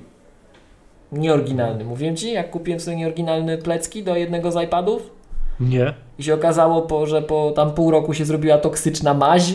[1.11, 1.83] nieoryginalny.
[1.83, 5.09] Mówiłem ci, jak kupiłem sobie nieoryginalny plecki do jednego z iPadów?
[5.59, 5.93] Nie.
[6.17, 9.53] I się okazało, po, że po tam pół roku się zrobiła toksyczna maź.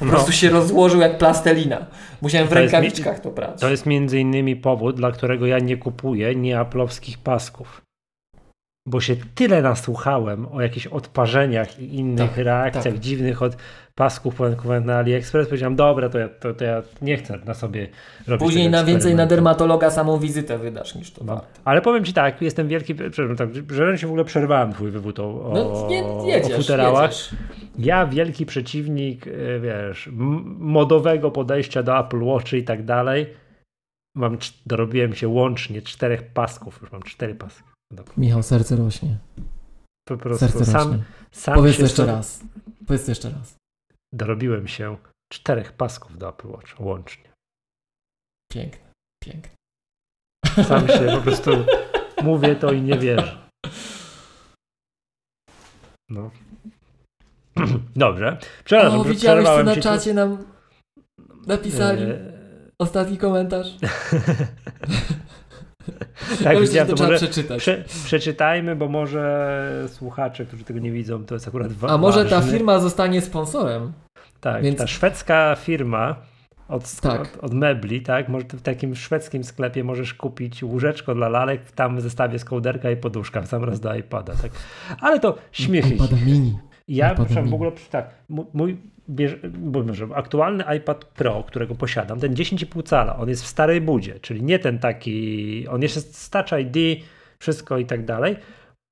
[0.00, 0.10] Po no.
[0.10, 1.86] prostu się rozłożył jak plastelina.
[2.22, 3.60] Musiałem w to rękawiczkach jest, to brać.
[3.60, 7.89] To jest między innymi powód, dla którego ja nie kupuję nieaplowskich pasków
[8.86, 12.98] bo się tyle nasłuchałem o jakichś odparzeniach i innych tak, reakcjach tak.
[12.98, 13.56] dziwnych od
[13.94, 17.88] pasków połąkowanych na AliExpress, powiedziałem, dobra, to ja, to, to ja nie chcę na sobie
[18.26, 21.24] robić Później na więcej na dermatologa samą wizytę wydasz niż to.
[21.24, 21.40] No.
[21.64, 25.20] Ale powiem Ci tak, jestem wielki, przepraszam, tak, że się w ogóle przerwałem twój wywód
[25.20, 27.10] o, no, nie, jedziesz, o futerałach.
[27.10, 27.30] Jedziesz.
[27.78, 30.08] Ja wielki przeciwnik, e, wiesz,
[30.58, 33.26] modowego podejścia do Apple Watch i tak dalej.
[34.14, 37.69] Mam, dorobiłem się łącznie czterech pasków, już mam cztery paski.
[37.92, 38.14] Dobra.
[38.16, 39.18] Michał, serce rośnie.
[40.08, 41.04] Po prostu serce sam, rośnie.
[41.32, 42.44] sam Powiedz to jeszcze raz.
[42.86, 43.54] Powiedz to jeszcze raz.
[44.14, 44.96] Dorobiłem się
[45.32, 47.30] czterech pasków do Apple Watch łącznie.
[48.52, 48.92] Piękne,
[49.24, 49.54] piękne.
[50.64, 51.50] Sam się po prostu
[52.22, 53.48] mówię to i nie wierzę.
[56.08, 56.30] No.
[57.96, 58.38] Dobrze.
[58.64, 60.44] Przepraszam, o, widziałeś, co na czacie nam
[61.46, 62.02] napisali?
[62.02, 62.40] Eee...
[62.78, 63.66] Ostatni komentarz.
[66.44, 67.58] tak, ja myślę, to, to może przeczytać.
[67.58, 71.94] Prze, przeczytajmy, bo może słuchacze, którzy tego nie widzą, to jest akurat ważne.
[71.94, 73.92] A może ta firma zostanie sponsorem?
[74.40, 74.78] Tak, Więc...
[74.78, 76.16] ta szwedzka firma
[76.68, 77.20] od, tak.
[77.20, 78.28] od, od, mebli, tak?
[78.28, 82.90] Może w takim szwedzkim sklepie możesz kupić łóżeczko dla lalek, tam w zestawie z kołderka
[82.90, 84.52] i poduszka, w sam raz do iPada, tak?
[85.00, 85.94] Ale to śmiechy.
[85.94, 86.58] iPada mini.
[86.88, 88.76] Ja w ogóle tak, mój
[90.14, 94.58] aktualny iPad Pro, którego posiadam, ten 10,5 cala, on jest w starej budzie, czyli nie
[94.58, 97.04] ten taki, on jest z Touch ID,
[97.38, 98.36] wszystko i tak dalej.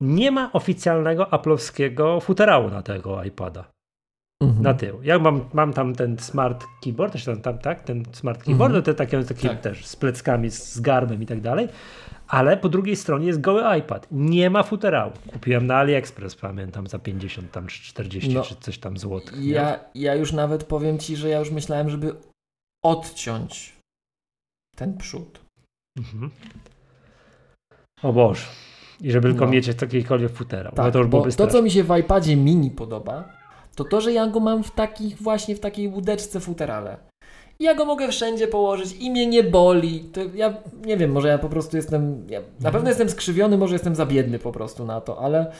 [0.00, 3.64] Nie ma oficjalnego aplowskiego futerału na tego iPada.
[4.42, 4.62] Mhm.
[4.62, 5.02] Na tył.
[5.02, 8.72] Ja mam, mam tam ten smart keyboard, też tam, tam tak, ten smart keyboard, mhm.
[8.72, 9.60] no te takie, takie tak.
[9.60, 11.68] też z pleckami, z garbem i tak dalej,
[12.28, 14.06] ale po drugiej stronie jest goły iPad.
[14.10, 15.12] Nie ma futerału.
[15.32, 19.44] Kupiłem na AliExpress, pamiętam, za 50 tam czy 40 no, czy coś tam złotych.
[19.44, 22.14] Ja, ja już nawet powiem ci, że ja już myślałem, żeby
[22.84, 23.76] odciąć
[24.76, 25.40] ten przód.
[25.98, 26.30] Mhm.
[28.02, 28.46] O Boże.
[29.00, 29.50] I żeby tylko no.
[29.50, 30.72] mieć jakikolwiek futerał.
[30.72, 33.32] Tak, no to, już bo to, co mi się w iPadzie mini podoba,
[33.74, 37.07] to to, że ja go mam w takich właśnie w takiej łódeczce futerale
[37.60, 40.00] ja go mogę wszędzie położyć i mnie nie boli.
[40.00, 40.54] To ja
[40.86, 42.26] nie wiem, może ja po prostu jestem.
[42.30, 45.52] Ja, na pewno jestem skrzywiony, może jestem za biedny po prostu na to, ale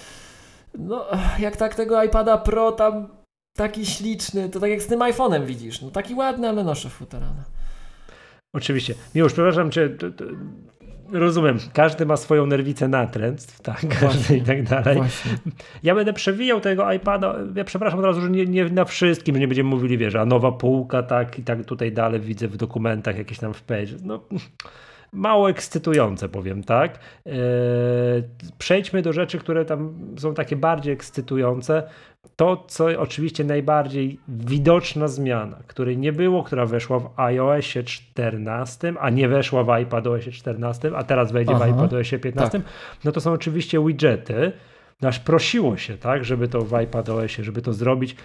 [0.78, 1.05] no,
[1.38, 3.09] jak tak tego iPada Pro tam
[3.57, 5.82] taki śliczny, to tak jak z tym iPhone'em widzisz.
[5.82, 7.44] No taki ładny, ale noszę futerana.
[8.55, 8.94] Oczywiście.
[9.14, 9.96] Miłosz, przepraszam cię,
[11.12, 14.96] rozumiem, każdy ma swoją nerwicę natręctw, tak, każdy i tak dalej.
[14.96, 15.32] Właśnie.
[15.82, 19.40] Ja będę przewijał tego iPada, ja przepraszam od razu, że nie, nie na wszystkim, że
[19.40, 23.18] nie będziemy mówili, wiesz, a nowa półka, tak, i tak tutaj dalej widzę w dokumentach
[23.18, 24.20] jakieś tam w page, no
[25.12, 26.98] mało ekscytujące, powiem tak.
[27.26, 27.32] Eee,
[28.59, 31.82] przejdźmy do rzeczy, które tam są takie bardziej ekscytujące.
[32.36, 39.11] To, co oczywiście najbardziej widoczna zmiana, której nie było, która weszła w iOSie 14, a
[39.11, 42.68] nie weszła w iPadOSie 14, a teraz wejdzie Aha, w iPadOSie 15, tak.
[43.04, 44.52] no to są oczywiście widgety.
[45.02, 48.16] Aż prosiło się, tak, żeby to w iPadOSie, żeby to zrobić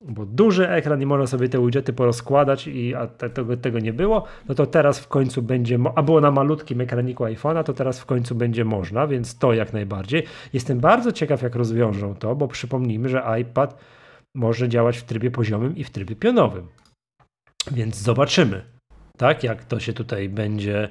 [0.00, 4.24] bo duży ekran i można sobie te widgety porozkładać i a tego, tego nie było,
[4.48, 8.06] no to teraz w końcu będzie, a było na malutkim ekraniku iPhone'a, to teraz w
[8.06, 10.24] końcu będzie można, więc to jak najbardziej.
[10.52, 13.78] Jestem bardzo ciekaw, jak rozwiążą to, bo przypomnijmy, że iPad
[14.34, 16.66] może działać w trybie poziomym i w trybie pionowym.
[17.70, 18.62] Więc zobaczymy,
[19.16, 20.88] tak, jak to się tutaj będzie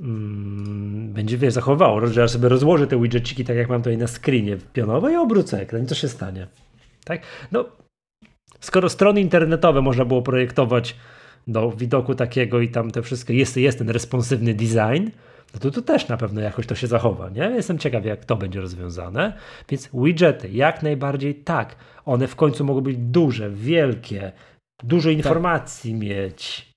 [0.00, 4.06] mm, będzie wiesz, zachowało, że ja sobie rozłożę te widgetiki tak jak mam tutaj na
[4.06, 6.46] screenie pionowe i obrócę ekran i co się stanie?
[7.04, 7.22] Tak?
[7.52, 7.64] No,
[8.60, 10.96] skoro strony internetowe można było projektować
[11.46, 15.08] do widoku takiego i tam te wszystkie, jest, jest ten responsywny design,
[15.54, 17.42] no to tu też na pewno jakoś to się zachowa, nie?
[17.42, 19.32] Jestem ciekaw, jak to będzie rozwiązane.
[19.68, 21.76] Więc widgety, jak najbardziej tak.
[22.04, 24.32] One w końcu mogą być duże, wielkie,
[24.82, 25.16] dużo tak.
[25.16, 26.00] informacji tak.
[26.00, 26.72] mieć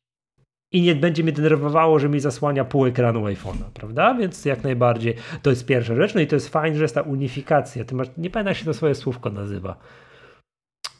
[0.71, 4.13] i nie będzie mnie denerwowało, że mi zasłania pół ekranu iPhone'a, prawda?
[4.13, 6.15] Więc jak najbardziej to jest pierwsza rzecz.
[6.15, 7.85] No i to jest fajne, że jest ta unifikacja.
[7.85, 9.77] Ty masz, nie pamiętam jak się to swoje słówko nazywa.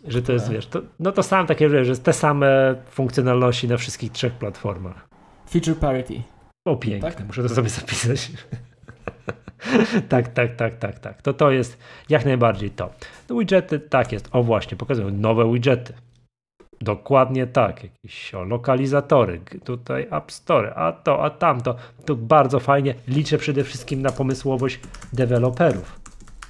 [0.07, 4.11] Że to jest, wiesz, to, no to sam takie, że te same funkcjonalności na wszystkich
[4.11, 5.07] trzech platformach.
[5.49, 6.21] Feature parity.
[6.67, 7.27] O, piękne, tak?
[7.27, 8.31] muszę to sobie zapisać.
[10.09, 11.21] tak, tak, tak, tak, tak.
[11.21, 11.77] To to jest
[12.09, 12.89] jak najbardziej to.
[13.29, 14.29] No widgety, tak jest.
[14.31, 15.93] O właśnie, pokazują nowe widgety.
[16.81, 21.75] Dokładnie tak, jakieś o, lokalizatory, tutaj App Store, a to, a tamto.
[22.05, 22.95] To bardzo fajnie.
[23.07, 24.79] Liczę przede wszystkim na pomysłowość
[25.13, 25.99] deweloperów,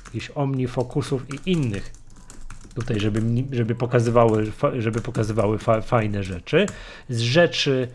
[0.05, 2.04] jakichś omnifokusów i innych.
[2.75, 3.21] Tutaj, żeby,
[3.51, 6.65] żeby pokazywały, żeby pokazywały fa, fajne rzeczy.
[7.09, 7.87] Z rzeczy,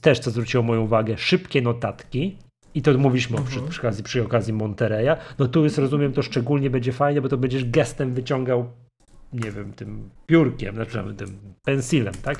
[0.00, 2.38] też co zwróciło moją uwagę, szybkie notatki.
[2.74, 3.50] I to mówiliśmy mhm.
[3.50, 5.16] przy, przy, okazji, przy okazji Montereya.
[5.38, 8.68] No tu jest, rozumiem, to szczególnie będzie fajne, bo to będziesz gestem wyciągał
[9.34, 12.38] nie wiem, tym piórkiem, znaczy tym pensilem, tak,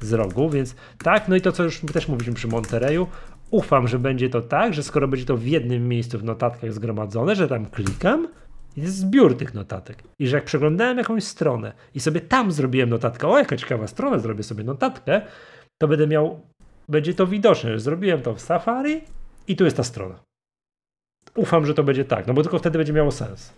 [0.00, 3.06] z rogu, więc tak, no i to, co już też mówiliśmy przy Montereyu,
[3.50, 7.36] ufam, że będzie to tak, że skoro będzie to w jednym miejscu w notatkach zgromadzone,
[7.36, 8.28] że tam klikam,
[8.76, 10.02] jest zbiór tych notatek.
[10.18, 14.18] I że jak przeglądałem jakąś stronę i sobie tam zrobiłem notatkę, o jaka ciekawa strona,
[14.18, 15.22] zrobię sobie notatkę,
[15.82, 16.40] to będę miał,
[16.88, 19.00] będzie to widoczne, że zrobiłem to w Safari
[19.48, 20.22] i tu jest ta strona.
[21.36, 23.52] Ufam, że to będzie tak, no bo tylko wtedy będzie miało sens.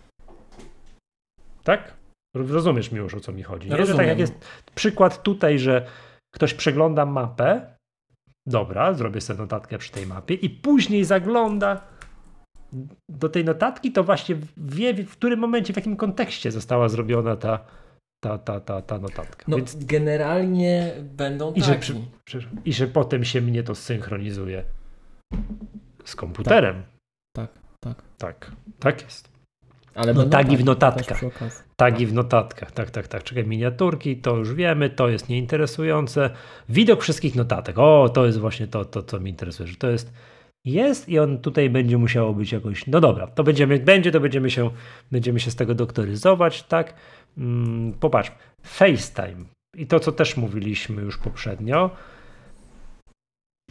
[1.63, 1.93] Tak?
[2.35, 3.69] Rozumiesz mi już o co mi chodzi.
[3.69, 3.85] Nie?
[3.85, 4.33] Że tak jak jest
[4.75, 5.87] przykład tutaj, że
[6.33, 7.75] ktoś przegląda mapę,
[8.47, 11.94] dobra, zrobię sobie notatkę przy tej mapie i później zagląda
[13.09, 17.65] do tej notatki, to właśnie wie w którym momencie, w jakim kontekście została zrobiona ta,
[18.23, 19.45] ta, ta, ta, ta notatka.
[19.47, 19.85] No, Więc...
[19.85, 21.95] generalnie będą I że, przy,
[22.25, 24.63] przy, I że potem się mnie to synchronizuje
[26.05, 26.83] z komputerem.
[27.35, 27.65] Tak, tak.
[27.85, 29.35] Tak, tak, tak jest.
[29.95, 31.21] Ale no, tagi w notatkach.
[31.75, 33.23] Tagi w notatkach, tak, tak, tak.
[33.23, 36.29] Czekaj, miniaturki, to już wiemy, to jest nieinteresujące.
[36.69, 37.79] Widok wszystkich notatek.
[37.79, 40.13] O, to jest właśnie to, to co mi interesuje, że to jest
[40.65, 44.49] jest i on tutaj będzie musiało być jakoś, no dobra, to będziemy, będzie, to będziemy
[44.49, 44.69] się,
[45.11, 46.93] będziemy się z tego doktoryzować, tak?
[47.35, 48.31] Hmm, popatrz,
[48.63, 49.45] FaceTime
[49.77, 51.89] i to, co też mówiliśmy już poprzednio,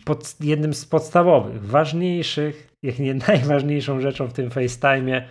[0.04, 5.22] pod, jednym z podstawowych, ważniejszych, jak nie najważniejszą rzeczą w tym FaceTime'ie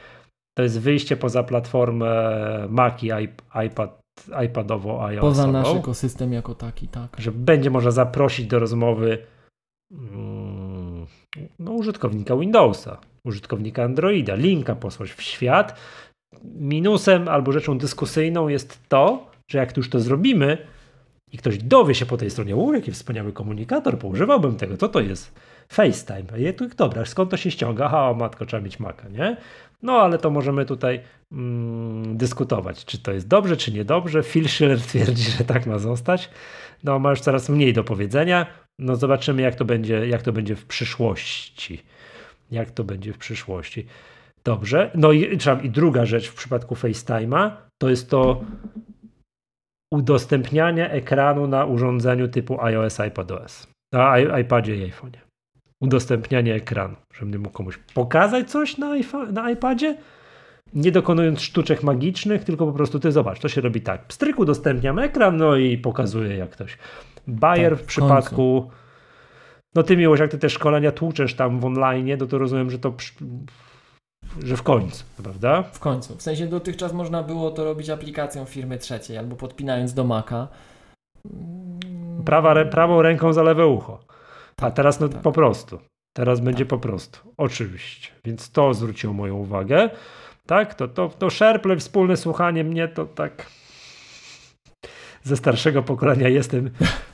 [0.57, 2.07] to jest wyjście poza platformę
[2.69, 3.11] Mac i
[3.65, 4.01] iPad,
[4.45, 5.21] iPadowo iOS.
[5.21, 7.15] Poza nasz ekosystem jako taki, tak.
[7.17, 9.17] Że będzie można zaprosić do rozmowy
[9.91, 10.62] mm,
[11.59, 15.79] no, użytkownika Windowsa, użytkownika Androida, linka posłać w świat.
[16.43, 20.57] Minusem albo rzeczą dyskusyjną jest to, że jak już to zrobimy
[21.31, 24.99] i ktoś dowie się po tej stronie, u, jaki wspaniały komunikator, poużywałbym tego, co to
[24.99, 25.33] jest?
[25.69, 26.39] FaceTime.
[26.39, 27.85] Je tu, dobra, skąd to się ściąga?
[27.85, 29.37] Aha, o matko, trzeba mieć Maca, nie?
[29.83, 30.99] No ale to możemy tutaj
[31.31, 34.23] mm, dyskutować, czy to jest dobrze, czy niedobrze.
[34.23, 36.29] Phil Schiller twierdzi, że tak ma zostać.
[36.83, 38.45] No ma już coraz mniej do powiedzenia.
[38.79, 41.83] No zobaczymy, jak to będzie, jak to będzie w przyszłości.
[42.51, 43.85] Jak to będzie w przyszłości.
[44.43, 44.91] Dobrze.
[44.95, 47.51] No i, i druga rzecz w przypadku FaceTime'a
[47.81, 48.43] to jest to
[49.93, 53.67] udostępnianie ekranu na urządzeniu typu iOS, iPadOS.
[53.93, 55.32] Na iPadzie i iPhone'ie
[55.83, 58.93] udostępnianie ekranu, żebym mógł komuś pokazać coś na,
[59.31, 59.97] na iPadzie,
[60.73, 64.05] nie dokonując sztuczek magicznych, tylko po prostu ty zobacz, to się robi tak.
[64.05, 66.77] Pstryk udostępniam ekran, no i pokazuję jak ktoś.
[67.27, 68.71] Bayer tak, w, w przypadku
[69.75, 72.79] no ty miłość, jak ty te szkolenia tłuczesz tam w online, no to rozumiem, że
[72.79, 72.93] to
[74.43, 75.63] że w końcu, prawda?
[75.63, 76.15] W końcu.
[76.15, 80.47] W sensie dotychczas można było to robić aplikacją firmy trzeciej albo podpinając do Maca.
[82.25, 84.12] Prawa, prawą ręką za lewe ucho.
[84.61, 85.21] A teraz no tak.
[85.21, 85.79] po prostu.
[86.13, 86.69] Teraz będzie tak.
[86.69, 87.19] po prostu.
[87.37, 88.09] Oczywiście.
[88.25, 89.89] Więc to zwróciło moją uwagę.
[90.45, 93.45] Tak, to, to, to Sherple, wspólne słuchanie mnie to tak
[95.23, 96.69] ze starszego pokolenia jestem.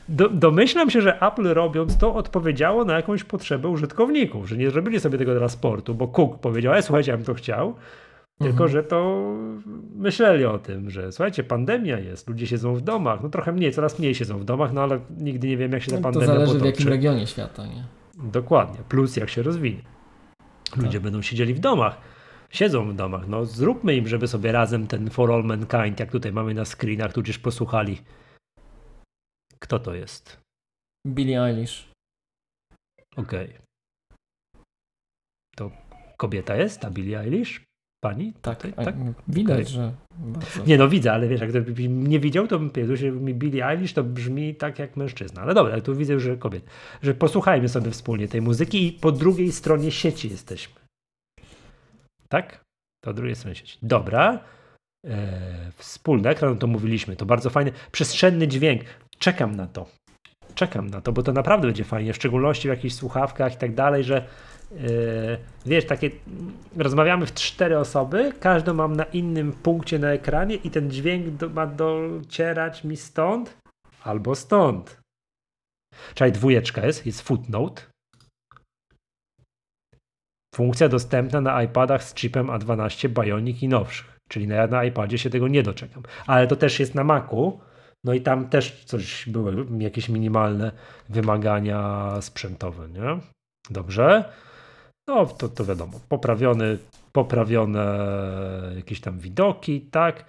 [0.09, 4.99] Do, domyślam się, że Apple robiąc to odpowiedziało na jakąś potrzebę użytkowników, że nie zrobili
[4.99, 7.75] sobie tego transportu, bo Cook powiedział, e słuchajcie, ja bym to chciał,
[8.39, 8.69] tylko, mhm.
[8.69, 9.29] że to
[9.95, 13.99] myśleli o tym, że słuchajcie, pandemia jest, ludzie siedzą w domach, no trochę mniej, coraz
[13.99, 16.33] mniej siedzą w domach, no ale nigdy nie wiem, jak się ta no, pandemia To
[16.33, 16.63] zależy potoczy.
[16.63, 17.83] w jakim regionie świata, nie?
[18.23, 19.81] Dokładnie, plus jak się rozwinie.
[20.75, 21.01] Ludzie tak.
[21.01, 21.97] będą siedzieli w domach,
[22.49, 26.31] siedzą w domach, no zróbmy im, żeby sobie razem ten For All Mankind, jak tutaj
[26.31, 28.01] mamy na screenach, tudzież posłuchali.
[29.59, 30.39] Kto to jest?
[31.07, 31.91] Billie Eilish.
[33.17, 33.49] Okej.
[33.49, 33.59] Okay.
[35.55, 35.71] To
[36.17, 37.68] kobieta jest, ta Billie Eilish?
[38.01, 38.33] Pani?
[38.41, 38.95] Tak, tutaj, tak?
[39.27, 39.65] widać, okay.
[39.65, 39.91] że.
[40.67, 41.49] Nie, no widzę, ale wiesz, jak
[41.89, 45.41] nie widział, to bym powiedział, że mi Billie Eilish to brzmi tak jak mężczyzna.
[45.41, 46.63] Ale dobra, tu widzę, że kobiet.
[47.01, 50.75] Że posłuchajmy sobie wspólnie tej muzyki i po drugiej stronie sieci jesteśmy.
[52.29, 52.61] Tak?
[53.03, 53.77] Po drugiej stronie sieci.
[53.81, 54.39] Dobra.
[55.05, 58.81] Eee, wspólny ekran, to mówiliśmy, to bardzo fajny, przestrzenny dźwięk.
[59.17, 59.89] Czekam na to.
[60.59, 63.75] Czekam na to, bo to naprawdę będzie fajnie, w szczególności w jakichś słuchawkach i tak
[63.75, 64.27] dalej, że
[64.71, 64.79] yy,
[65.65, 66.09] wiesz, takie
[66.77, 71.49] rozmawiamy w cztery osoby, każdą mam na innym punkcie na ekranie i ten dźwięk do,
[71.49, 73.57] ma docierać mi stąd
[74.03, 74.99] albo stąd.
[76.13, 77.81] Czyli dwójeczka jest, jest footnote.
[80.55, 84.17] Funkcja dostępna na iPadach z chipem A12 Bionic i nowszych.
[84.29, 86.03] Czyli na, na iPadzie się tego nie doczekam.
[86.27, 87.59] Ale to też jest na Macu.
[88.03, 90.71] No i tam też coś były, jakieś minimalne
[91.09, 93.19] wymagania sprzętowe, nie?
[93.69, 94.33] Dobrze.
[95.07, 96.77] No to, to wiadomo, poprawiony,
[97.11, 97.97] poprawione
[98.75, 100.25] jakieś tam widoki, tak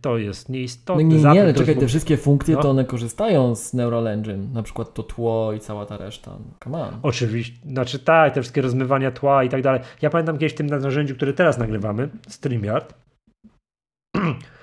[0.00, 1.04] to jest nieistotne.
[1.04, 2.62] No nie, nie, ale czekaj, te wszystkie funkcje no.
[2.62, 6.30] to one korzystają z Neural Engine, na przykład to tło i cała ta reszta.
[6.30, 6.98] No, come on.
[7.02, 9.80] Oczywiście, znaczy tak, te wszystkie rozmywania tła i tak dalej.
[10.02, 12.94] Ja pamiętam kiedyś w tym narzędziu, które teraz nagrywamy, StreamYard,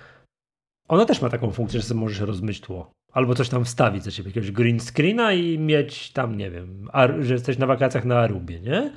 [0.87, 2.91] ono też ma taką funkcję, że sobie możesz rozmyć tło.
[3.11, 7.33] Albo coś tam wstawić za ciebie, jakiegoś green screena i mieć tam, nie wiem, że
[7.33, 8.91] jesteś na wakacjach na Arubie, nie?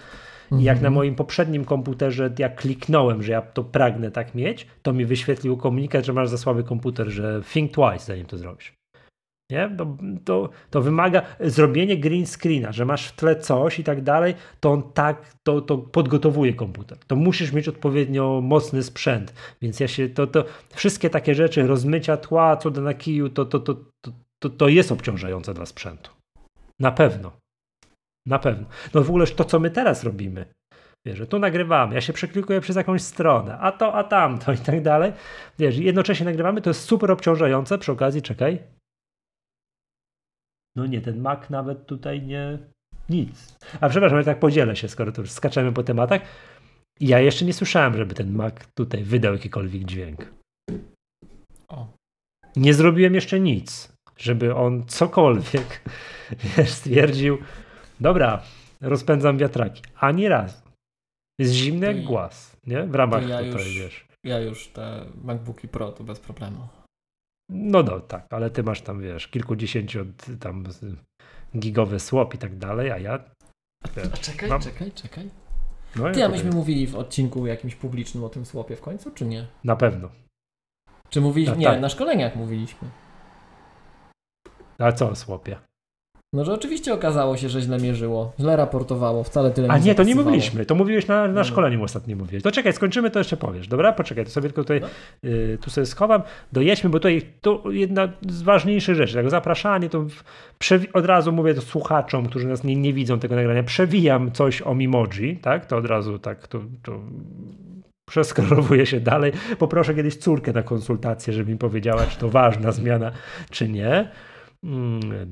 [0.52, 0.94] I jak na mhm.
[0.94, 6.04] moim poprzednim komputerze ja kliknąłem, że ja to pragnę tak mieć, to mi wyświetlił komunikat,
[6.04, 8.77] że masz za słaby komputer, że think twice zanim to zrobisz.
[9.50, 9.70] Nie?
[9.78, 14.34] To, to, to, wymaga zrobienie green screena, że masz w tle coś i tak dalej,
[14.60, 16.98] to on tak, to, to podgotowuje komputer.
[17.06, 19.34] To musisz mieć odpowiednio mocny sprzęt.
[19.62, 20.44] Więc ja się, to, to
[20.74, 23.76] wszystkie takie rzeczy, rozmycia tła, cuda na kiju, to, to, to,
[24.38, 26.10] to, to jest obciążające dla sprzętu.
[26.80, 27.32] Na pewno.
[28.26, 28.66] Na pewno.
[28.94, 30.44] No w ogóle to, co my teraz robimy.
[31.06, 34.82] Wiesz, tu nagrywamy, ja się przeklikuję przez jakąś stronę, a to, a tamto i tak
[34.82, 35.12] dalej.
[35.58, 37.78] Wiesz, jednocześnie nagrywamy, to jest super obciążające.
[37.78, 38.77] Przy okazji, czekaj.
[40.76, 42.58] No nie, ten Mac nawet tutaj nie.
[43.08, 43.56] Nic.
[43.80, 46.22] A przepraszam, ja tak podzielę się, skoro to już skaczemy po tematach.
[47.00, 50.32] Ja jeszcze nie słyszałem, żeby ten Mac tutaj wydał jakikolwiek dźwięk.
[51.68, 51.86] O.
[52.56, 55.82] Nie zrobiłem jeszcze nic, żeby on cokolwiek
[56.56, 57.38] wiesz, stwierdził,
[58.00, 58.42] Dobra,
[58.80, 59.82] rozpędzam wiatraki.
[60.00, 60.62] Ani raz.
[61.40, 62.82] Jest zimny jak głaz, nie?
[62.82, 64.06] W ramach ja tutaj, już, wiesz.
[64.24, 66.68] Ja już te MacBooki Pro to bez problemu.
[67.48, 70.06] No, no tak, ale ty masz tam, wiesz, kilkudziesięciu
[70.40, 70.64] tam
[71.58, 73.18] gigowy słop i tak dalej, a ja...
[73.96, 74.60] Wiesz, a czekaj, mam...
[74.60, 75.30] czekaj, czekaj.
[75.96, 79.26] No, ty, a myśmy mówili w odcinku jakimś publicznym o tym słopie w końcu, czy
[79.26, 79.46] nie?
[79.64, 80.08] Na pewno.
[81.08, 81.56] Czy mówiliśmy?
[81.56, 81.80] Nie, tak.
[81.80, 82.88] na szkoleniach mówiliśmy.
[84.78, 85.58] A co o słopie?
[86.32, 90.02] No, że oczywiście okazało się, że źle mierzyło, źle raportowało, wcale tyle A nie, to
[90.02, 91.44] nie mówiliśmy, to mówiłeś na, na no.
[91.44, 92.42] szkoleniu ostatnio mówiłeś.
[92.42, 93.92] To czekaj, skończymy, to jeszcze powiesz, dobra?
[93.92, 94.88] Poczekaj, to sobie tylko tutaj, no.
[95.30, 96.22] y, tu sobie schowam,
[96.52, 100.06] dojedźmy, bo tutaj to jedna z ważniejszych rzeczy, tak zapraszanie, to
[100.92, 104.74] od razu mówię to słuchaczom, którzy nas nie, nie widzą tego nagrania, przewijam coś o
[104.74, 105.66] Mimoji, tak?
[105.66, 107.00] To od razu tak, to, to
[108.08, 109.32] przeskrolowuję się dalej.
[109.58, 113.12] Poproszę kiedyś córkę na konsultację, żeby mi powiedziała, czy to ważna zmiana,
[113.50, 114.08] czy nie.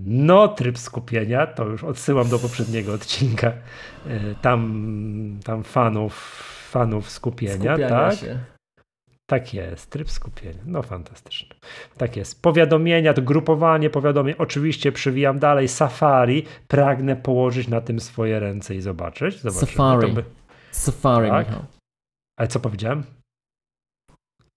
[0.04, 3.52] No, tryb skupienia, to już odsyłam do poprzedniego odcinka.
[4.06, 6.14] E, tam, tam fanów,
[6.70, 8.18] fanów skupienia, Skupiania tak?
[8.18, 8.38] Się.
[9.30, 10.62] Tak jest, tryb skupienia.
[10.66, 11.56] No fantastyczne.
[11.96, 12.42] Tak jest.
[12.42, 14.34] Powiadomienia, to grupowanie powiadomień.
[14.38, 15.68] Oczywiście przywijam dalej.
[15.68, 16.46] Safari.
[16.68, 19.40] Pragnę położyć na tym swoje ręce i zobaczyć.
[19.40, 19.66] Zobaczymy.
[19.66, 20.12] Safari.
[20.12, 20.24] By...
[20.70, 21.46] Safari, tak?
[22.38, 23.02] Ale co powiedziałem?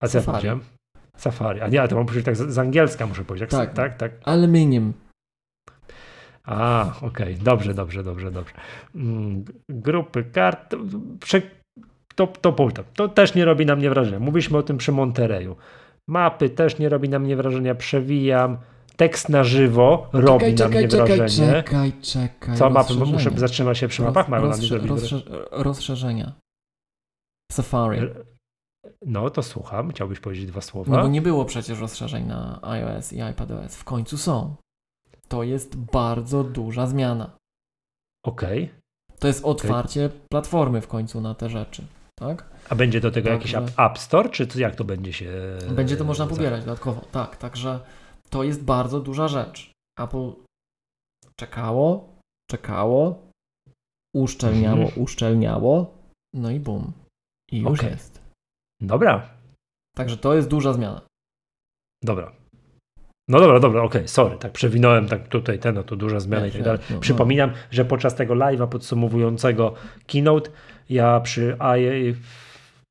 [0.01, 0.78] A co ja powiedziałem?
[1.19, 1.61] Safari.
[1.61, 3.51] A nie, ale to mam powiedzieć tak z, z angielska muszę powiedzieć.
[3.51, 4.11] Tak, tak, tak.
[4.23, 4.93] Aluminium.
[6.43, 7.43] A, okej, okay.
[7.43, 8.53] dobrze, dobrze, dobrze, dobrze.
[8.95, 10.75] Mm, grupy kart,
[11.19, 11.41] prze,
[12.15, 14.19] to, to, to, to też nie robi na mnie wrażenia.
[14.19, 15.55] Mówiliśmy o tym przy Montereju.
[16.07, 18.57] Mapy też nie robi na mnie wrażenia, przewijam.
[18.95, 21.51] Tekst na żywo robi czekaj, na mnie czekaj, wrażenie.
[21.51, 22.57] Czekaj, czekaj.
[22.57, 22.93] Co mapy?
[22.93, 26.33] Muszę zatrzymać się przy mapach, mają rozsze, na mnie rozsze, Rozszerzenia.
[27.51, 27.99] Safari.
[29.05, 29.91] No, to słucham.
[29.91, 30.95] Chciałbyś powiedzieć dwa słowa?
[30.95, 33.75] No bo nie było przecież rozszerzeń na iOS i iPadOS.
[33.75, 34.55] W końcu są.
[35.27, 37.37] To jest bardzo duża zmiana.
[38.25, 38.63] Okej.
[38.63, 38.79] Okay.
[39.19, 40.19] To jest otwarcie okay.
[40.31, 41.87] platformy w końcu na te rzeczy,
[42.19, 42.49] tak?
[42.69, 43.57] A będzie do tego także...
[43.57, 45.57] jakiś app, Store, czy jak to będzie się...
[45.71, 47.37] Będzie to można pobierać dodatkowo, tak.
[47.37, 47.79] Także
[48.29, 49.71] to jest bardzo duża rzecz.
[49.99, 50.31] Apple
[51.35, 52.15] czekało,
[52.49, 53.29] czekało,
[54.15, 55.03] uszczelniało, mhm.
[55.03, 55.97] uszczelniało,
[56.33, 56.91] no i bum.
[57.51, 57.89] I już okay.
[57.89, 58.18] jest.
[58.81, 59.29] Dobra.
[59.95, 61.01] Także to jest duża zmiana.
[62.03, 62.31] Dobra.
[63.29, 66.47] No dobra, dobra, okej, okay, sorry, tak przewinąłem tak tutaj ten, no to duża zmiana
[66.47, 66.81] i tak dalej.
[66.89, 67.01] No, no.
[67.01, 69.73] Przypominam, że podczas tego live'a podsumowującego
[70.07, 70.51] keynote
[70.89, 71.57] ja przy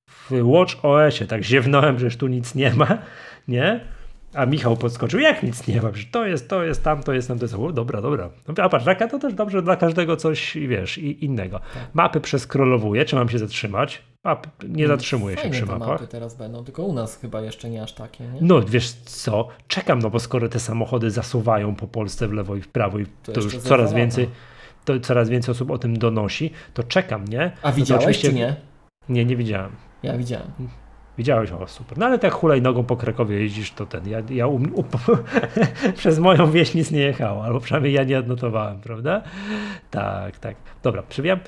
[0.09, 2.99] w Watch OSie tak ziewnąłem, że już tu nic nie ma,
[3.49, 3.98] nie?
[4.35, 7.39] A Michał podskoczył, jak nic nie ma, to jest, to jest, tam, to jest, tam,
[7.39, 7.55] to jest.
[7.55, 8.31] O, dobra, dobra.
[8.63, 11.59] A patrz, taka to też dobrze dla każdego coś, wiesz, i innego.
[11.59, 11.95] Tak.
[11.95, 14.03] Mapy przeskrolowuję, czy mam się zatrzymać?
[14.25, 15.89] Map, nie mm, zatrzymuję się przy mapach.
[15.89, 18.39] mapy teraz będą, tylko u nas chyba jeszcze nie aż takie, nie?
[18.41, 22.63] No, wiesz co, czekam, no bo skoro te samochody zasuwają po Polsce w lewo i
[22.63, 24.29] w prawo i to, to już coraz więcej,
[24.85, 27.53] to coraz więcej osób o tym donosi, to czekam, nie?
[27.63, 28.29] A no widziałeś oczywiście...
[28.29, 28.57] czy nie?
[29.09, 29.73] Nie, nie widziałem.
[30.03, 30.53] Ja widziałem.
[31.19, 31.99] Widziałeś, o super.
[31.99, 34.87] No ale tak hulajnogą po Krakowie jeździsz, to ten, ja, ja um, um,
[35.97, 39.23] przez moją wieś nic nie jechało, albo przynajmniej ja nie odnotowałem, prawda?
[39.91, 40.57] Tak, tak.
[40.83, 41.41] Dobra, przywijam.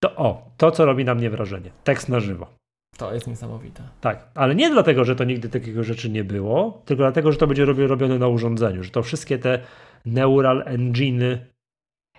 [0.00, 1.70] To o, to co robi na mnie wrażenie.
[1.84, 2.46] Tekst na żywo.
[2.96, 3.82] To jest niesamowite.
[4.00, 7.46] Tak, ale nie dlatego, że to nigdy takiego rzeczy nie było, tylko dlatego, że to
[7.46, 9.58] będzie robione na urządzeniu, że to wszystkie te
[10.06, 11.38] neural engine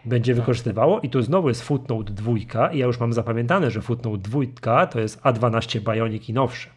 [0.06, 0.42] będzie tak.
[0.42, 4.88] wykorzystywało i tu znowu jest footnote dwójka i ja już mam zapamiętane, że footnote dwójka
[4.88, 6.75] to jest A12 Bionic i nowsze.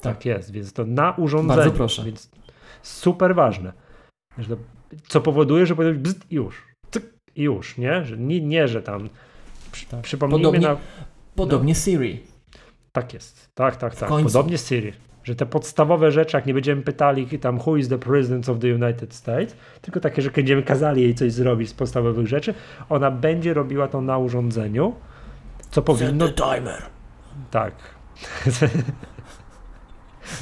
[0.00, 0.16] Tak.
[0.16, 1.56] tak jest, więc to na urządzeniu.
[1.56, 2.04] Bardzo proszę.
[2.04, 2.30] Więc
[2.82, 3.72] super ważne.
[5.08, 6.62] Co powoduje, że powinno być bzd, już.
[6.90, 7.04] Cyk,
[7.36, 8.04] i już, nie?
[8.04, 9.08] Że nie, nie że tam
[9.90, 10.00] tak.
[10.00, 10.76] przypomnijmy podobnie, na...
[11.34, 11.78] Podobnie no.
[11.78, 12.20] Siri.
[12.92, 13.50] Tak jest.
[13.54, 14.08] Tak, tak, tak.
[14.08, 14.92] Podobnie Siri.
[15.24, 18.74] Że te podstawowe rzeczy, jak nie będziemy pytali tam who is the president of the
[18.74, 22.54] United States, tylko takie, że będziemy kazali jej coś zrobić z podstawowych rzeczy,
[22.88, 24.94] ona będzie robiła to na urządzeniu,
[25.70, 26.26] co powinno...
[26.26, 26.82] Set the timer.
[27.50, 27.74] Tak.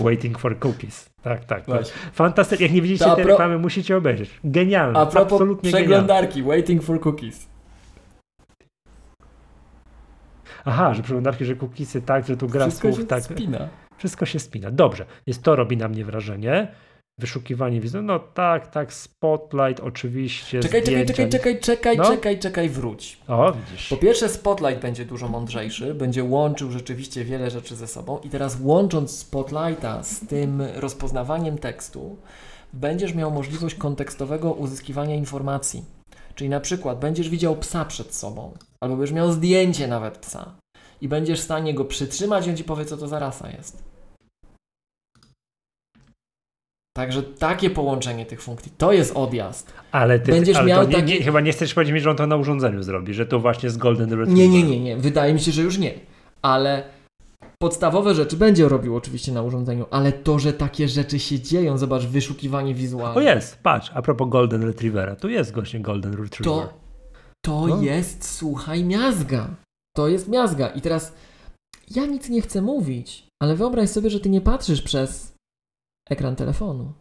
[0.00, 1.10] Waiting for cookies.
[1.22, 1.64] Tak, tak.
[2.12, 2.66] Fantastycznie.
[2.66, 3.24] Jak nie widzicie tej pro...
[3.24, 4.40] reklamy, musicie obejrzeć.
[4.44, 4.98] Genialne.
[4.98, 6.34] A propos Absolutnie przeglądarki.
[6.34, 6.48] Genialne.
[6.56, 7.48] Waiting for cookies.
[10.64, 13.22] Aha, że przeglądarki, że cookiesy tak, że tu gra Wszystko słów, tak.
[13.22, 13.68] Spina.
[13.96, 14.70] Wszystko się spina.
[14.70, 15.06] Dobrze.
[15.26, 16.68] Więc to robi na mnie wrażenie.
[17.18, 18.02] Wyszukiwanie wizy.
[18.02, 20.60] No tak, tak, Spotlight oczywiście.
[20.60, 21.14] Czekaj, zdjęcia.
[21.14, 22.04] czekaj, czekaj, czekaj, no?
[22.04, 23.18] czekaj, czekaj, wróć.
[23.28, 23.88] O, widzisz.
[23.88, 28.58] Po pierwsze, Spotlight będzie dużo mądrzejszy, będzie łączył rzeczywiście wiele rzeczy ze sobą i teraz
[28.62, 32.16] łącząc Spotlighta z tym rozpoznawaniem tekstu,
[32.72, 35.84] będziesz miał możliwość kontekstowego uzyskiwania informacji.
[36.34, 40.54] Czyli na przykład będziesz widział psa przed sobą, albo będziesz miał zdjęcie nawet psa
[41.00, 43.87] i będziesz w stanie go przytrzymać i on ci powie, co to za rasa jest.
[46.98, 49.72] Także takie połączenie tych funkcji, to jest odjazd.
[49.92, 51.12] Ale ty Będziesz ale miał nie, taki...
[51.12, 53.70] nie, chyba nie chcesz powiedzieć mi, że on to na urządzeniu zrobi, że to właśnie
[53.70, 54.34] z Golden Retriever.
[54.34, 54.96] Nie, nie, nie, nie.
[54.96, 55.94] Wydaje mi się, że już nie.
[56.42, 56.82] Ale
[57.62, 62.02] podstawowe rzeczy będzie robił oczywiście na urządzeniu, ale to, że takie rzeczy się dzieją, zobacz,
[62.02, 63.16] wyszukiwanie wizualne.
[63.16, 66.44] O jest, patrz, a propos Golden Retrievera, tu jest właśnie Golden Retriever.
[66.44, 66.72] To,
[67.44, 67.82] to no.
[67.82, 69.48] jest, słuchaj, miazga.
[69.96, 70.68] To jest miazga.
[70.68, 71.14] I teraz
[71.90, 75.37] ja nic nie chcę mówić, ale wyobraź sobie, że ty nie patrzysz przez
[76.10, 76.92] ekran telefonu.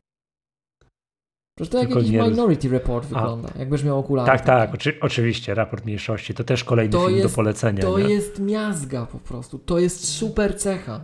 [1.57, 2.21] Przecież to jak jakiś nie...
[2.21, 3.59] Minority Report wygląda, A.
[3.59, 4.25] jakbyś miał okulary.
[4.25, 7.81] Tak, tak, oczy, oczywiście, raport mniejszości, to też kolejny to film jest, do polecenia.
[7.81, 8.13] To nie?
[8.13, 11.03] jest miazga po prostu, to jest super cecha.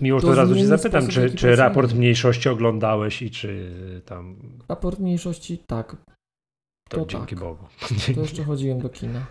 [0.00, 3.72] Miło, to od razu się zapytam, czy, czy raport mniejszości oglądałeś i czy
[4.06, 4.36] tam...
[4.68, 5.96] Raport mniejszości, tak.
[6.88, 7.44] To, to dzięki tak.
[7.44, 7.64] Bogu.
[8.14, 9.26] To jeszcze chodziłem do kina.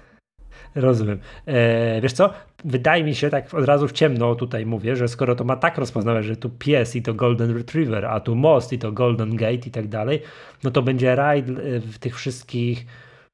[0.75, 1.19] Rozumiem.
[1.45, 2.33] E, wiesz co?
[2.65, 5.77] Wydaje mi się, tak od razu w ciemno tutaj mówię, że skoro to ma tak
[5.77, 9.67] rozpoznawać, że tu pies i to Golden Retriever, a tu most i to Golden Gate
[9.67, 10.21] i tak dalej,
[10.63, 11.43] no to będzie raj
[11.79, 12.85] w tych wszystkich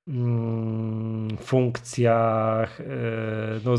[0.07, 2.85] mm, funkcjach, e,
[3.65, 3.73] no,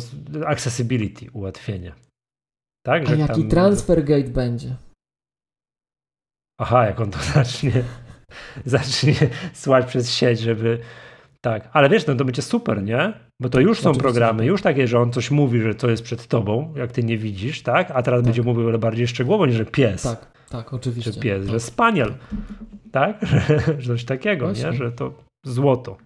[0.47, 1.93] accessibility, ułatwienie.
[2.87, 3.49] Tak, a jaki tam...
[3.49, 4.77] transfer gate będzie?
[6.61, 7.85] Aha, jak on to zacznie,
[8.65, 9.15] zacznie
[9.53, 10.79] słać przez sieć, żeby
[11.45, 13.13] tak, ale wiesz, no to będzie super, nie?
[13.41, 16.27] Bo to już są programy, już takie, że on coś mówi, że co jest przed
[16.27, 17.91] tobą, jak ty nie widzisz, tak?
[17.91, 18.25] A teraz tak.
[18.25, 20.03] będzie mówił ale bardziej szczegółowo niż że pies.
[20.03, 21.13] Tak, tak, oczywiście.
[21.13, 21.53] Że pies, tak.
[21.53, 22.15] że spaniel,
[22.93, 23.21] tak?
[23.79, 24.71] Że coś takiego, Właśnie.
[24.71, 24.73] nie?
[24.73, 25.13] Że to
[25.47, 25.97] złoto.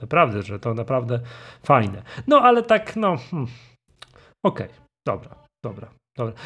[0.00, 1.20] Naprawdę, że to naprawdę
[1.62, 2.02] fajne.
[2.26, 3.16] No ale tak, no.
[3.16, 3.48] Hmm.
[4.44, 4.78] Okej, okay.
[5.06, 6.36] dobra, dobra, dobra.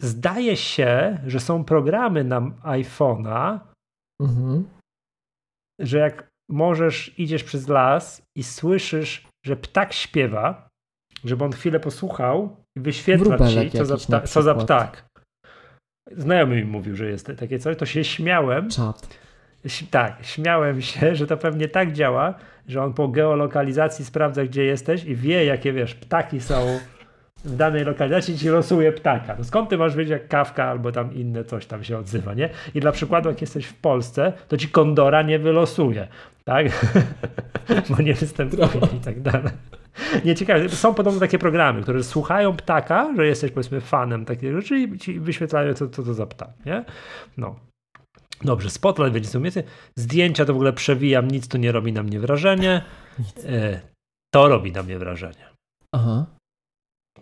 [0.00, 3.60] Zdaje się, że są programy na iPhone'a,
[4.20, 4.68] mhm.
[5.80, 10.68] że jak możesz, idziesz przez las i słyszysz, że ptak śpiewa,
[11.24, 15.04] żeby on chwilę posłuchał i wyświetla ci, co za, pta, co za ptak.
[16.16, 18.70] Znajomy mi mówił, że jest takie coś, to się śmiałem.
[18.70, 19.18] Czad.
[19.90, 22.34] Tak, śmiałem się, że to pewnie tak działa,
[22.68, 26.78] że on po geolokalizacji sprawdza, gdzie jesteś i wie, jakie wiesz, ptaki są
[27.44, 29.34] w danej lokalizacji ci losuje ptaka.
[29.38, 32.48] No skąd ty masz wiedzieć, jak kawka albo tam inne coś tam się odzywa, nie?
[32.74, 36.08] I dla przykładu, jak jesteś w Polsce, to ci kondora nie wylosuje,
[36.44, 36.66] tak?
[37.90, 39.52] Bo nie występuje i tak dalej.
[40.24, 40.68] Nie ciekawe.
[40.68, 45.20] Są podobno takie programy, które słuchają ptaka, że jesteś powiedzmy fanem takiej rzeczy i ci
[45.20, 46.84] wyświetlają, co, co to za ptak, nie?
[47.36, 47.56] No.
[48.44, 49.62] Dobrze, Spotlight będzie umiejętny.
[49.96, 52.82] Zdjęcia to w ogóle przewijam, nic to nie robi na mnie wrażenie.
[53.44, 53.80] E,
[54.34, 55.46] to robi na mnie wrażenie.
[55.92, 56.26] Aha.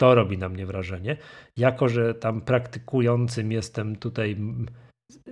[0.01, 1.17] To robi na mnie wrażenie.
[1.57, 4.37] Jako, że tam praktykującym jestem tutaj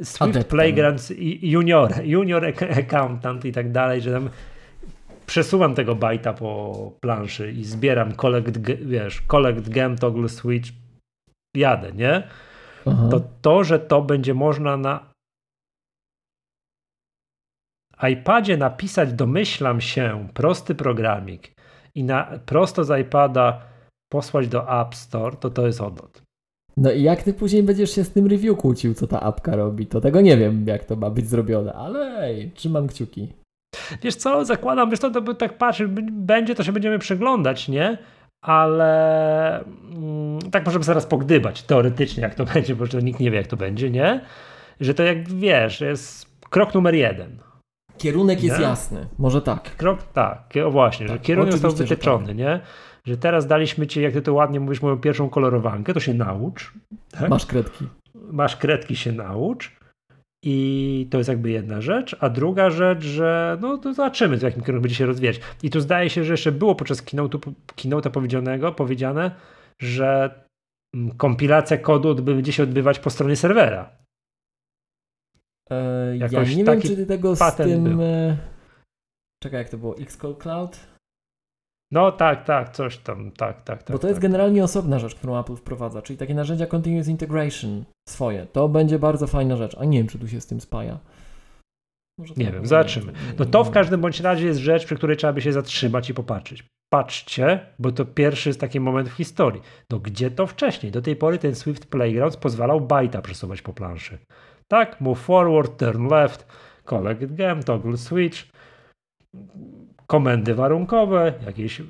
[0.03, 0.45] Swift Adeptem.
[0.45, 1.13] Playgrounds
[1.43, 2.45] junior, junior
[2.79, 4.31] accountant i tak dalej, że tam
[5.27, 10.71] przesuwam tego bajta po planszy i zbieram collect, wiesz, collect gem, toggle switch,
[11.57, 12.23] jadę, nie?
[12.87, 13.09] Aha.
[13.11, 15.13] To to, że to będzie można na
[18.09, 21.53] iPadzie napisać domyślam się prosty programik
[21.95, 23.69] i na, prosto z iPada
[24.09, 26.23] posłać do App Store, to to jest odlot.
[26.77, 29.87] No i jak ty później będziesz się z tym review kłócił, co ta apka robi,
[29.87, 33.29] to tego nie wiem, jak to ma być zrobione, ale ej, trzymam kciuki.
[34.03, 37.99] Wiesz co, zakładam, wiesz co, to by tak patrzeć, będzie, to się będziemy przeglądać, nie?
[38.43, 43.37] Ale mm, tak możemy zaraz pogdybać teoretycznie, jak to będzie, bo to nikt nie wie,
[43.37, 44.21] jak to będzie, nie?
[44.81, 47.39] Że to jak wiesz, jest krok numer jeden.
[47.99, 48.65] Kierunek jest nie?
[48.65, 49.77] jasny, może tak.
[49.77, 52.37] Krok, tak, właśnie, tak, że kierunek został wytyczony, tak.
[52.37, 52.61] nie?
[53.05, 56.73] Że teraz daliśmy ci, jak ty to ładnie mówisz, moją pierwszą kolorowankę, to się naucz.
[57.11, 57.31] Tak?
[57.31, 57.87] Masz kredki.
[58.15, 59.79] Masz kredki, się naucz.
[60.45, 64.63] I to jest jakby jedna rzecz, a druga rzecz, że no to zobaczymy, w jakim
[64.63, 65.41] kierunku będzie się rozwijać.
[65.63, 67.03] I tu zdaje się, że jeszcze było podczas
[67.77, 69.31] keynote'a powiedzianego, powiedziane,
[69.83, 70.41] że
[70.95, 73.97] mm, kompilacja kodu będzie się odbywać po stronie serwera.
[75.71, 77.85] E, ja nie wiem, czy ty tego z tym...
[77.85, 78.03] Był.
[78.03, 78.37] E,
[79.43, 79.97] czekaj, jak to było?
[79.99, 80.81] Xcode Cloud?
[81.93, 83.93] No tak, tak, coś tam, tak, tak, tak.
[83.93, 84.09] Bo to tak.
[84.09, 88.47] jest generalnie osobna rzecz, którą Apple wprowadza, czyli takie narzędzia Continuous Integration swoje.
[88.47, 90.99] To będzie bardzo fajna rzecz, a nie wiem, czy tu się z tym spaja.
[92.37, 93.13] nie wiem, zobaczymy.
[93.39, 96.15] No to w każdym bądź razie jest rzecz, przy której trzeba by się zatrzymać i
[96.15, 96.65] popatrzeć.
[96.93, 99.63] Patrzcie, bo to pierwszy jest taki moment w historii.
[99.91, 100.93] No gdzie to wcześniej?
[100.93, 104.19] Do tej pory ten Swift Playgrounds pozwalał bajta przesuwać po planszy.
[104.69, 106.47] Tak, move forward, turn left,
[106.85, 108.45] collect gem, toggle switch
[110.11, 111.83] komendy warunkowe, jakieś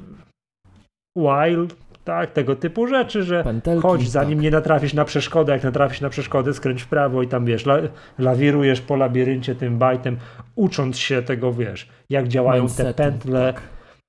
[1.16, 1.66] while,
[2.04, 4.42] tak, tego typu rzeczy, że Pentelki, chodź zanim tak.
[4.42, 7.78] nie natrafisz na przeszkodę, jak natrafisz na przeszkodę, skręć w prawo i tam wiesz, la,
[8.18, 10.16] lawirujesz po labiryncie tym bajtem,
[10.54, 13.62] ucząc się tego, wiesz, jak działają Mindsetu, te pętle, tak,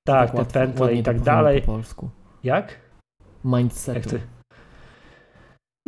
[0.04, 1.62] tak te łatwo, pętle i tak dalej.
[1.62, 2.10] Po polsku.
[2.44, 2.76] Jak?
[3.46, 4.16] Mindsetu.
[4.16, 4.39] Jak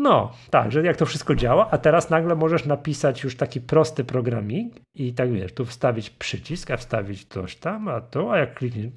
[0.01, 4.03] no, tak, że jak to wszystko działa, a teraz nagle możesz napisać już taki prosty
[4.03, 8.53] programik i tak wiesz, tu wstawić przycisk, a wstawić coś tam, a to, a jak
[8.53, 8.91] klikniesz,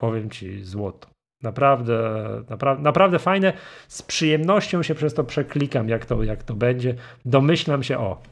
[0.00, 1.08] powiem ci złoto.
[1.42, 2.18] Naprawdę,
[2.50, 3.52] naprawdę, naprawdę fajne.
[3.88, 6.94] Z przyjemnością się przez to przeklikam, jak to, jak to będzie.
[7.24, 8.22] Domyślam się, o,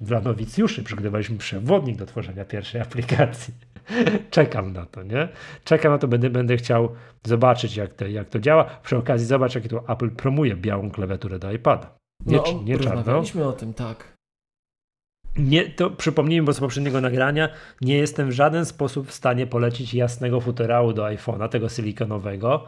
[0.00, 3.54] dla nowicjuszy przygotowaliśmy przewodnik do tworzenia pierwszej aplikacji.
[4.30, 5.28] Czekam na to, nie?
[5.64, 6.88] Czekam na to, będę, będę chciał
[7.24, 8.64] zobaczyć, jak to, jak to działa.
[8.64, 11.98] Przy okazji zobacz, jak to Apple promuje białą klawiaturę do iPada.
[12.26, 13.22] Nie, no, nie czarną.
[13.44, 14.18] o tym, tak.
[15.36, 17.48] Nie, to przypomnijmy, bo z poprzedniego nagrania
[17.80, 22.64] nie jestem w żaden sposób w stanie polecić jasnego futerału do iPhone'a, tego silikonowego.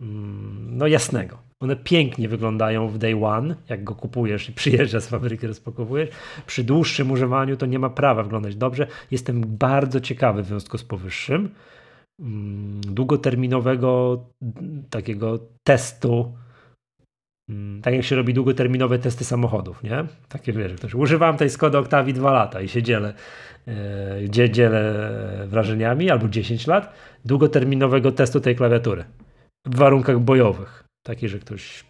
[0.00, 1.38] Mm, no jasnego.
[1.60, 6.08] One pięknie wyglądają w day one, jak go kupujesz i przyjeżdża z fabryki, rozpakowujesz.
[6.46, 8.86] Przy dłuższym używaniu to nie ma prawa wyglądać dobrze.
[9.10, 11.50] Jestem bardzo ciekawy w związku z powyższym
[12.20, 14.24] mm, długoterminowego
[14.90, 16.34] takiego testu
[17.48, 20.04] mm, tak jak się robi długoterminowe testy samochodów, nie?
[20.28, 23.14] Takie wiesz, ktoś, używam tej Skody Octavii dwa lata i się dzielę,
[24.20, 24.94] yy, dzielę
[25.46, 29.04] wrażeniami, albo 10 lat, długoterminowego testu tej klawiatury
[29.64, 30.84] w warunkach bojowych.
[31.06, 31.84] Taki, że ktoś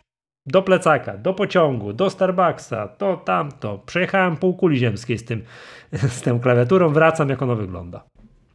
[0.47, 3.79] do plecaka, do pociągu, do Starbucksa, to tamto.
[3.79, 5.45] Przejechałem pół kuli ziemskiej z, tym,
[5.93, 8.05] z tą klawiaturą, wracam jak ono wygląda.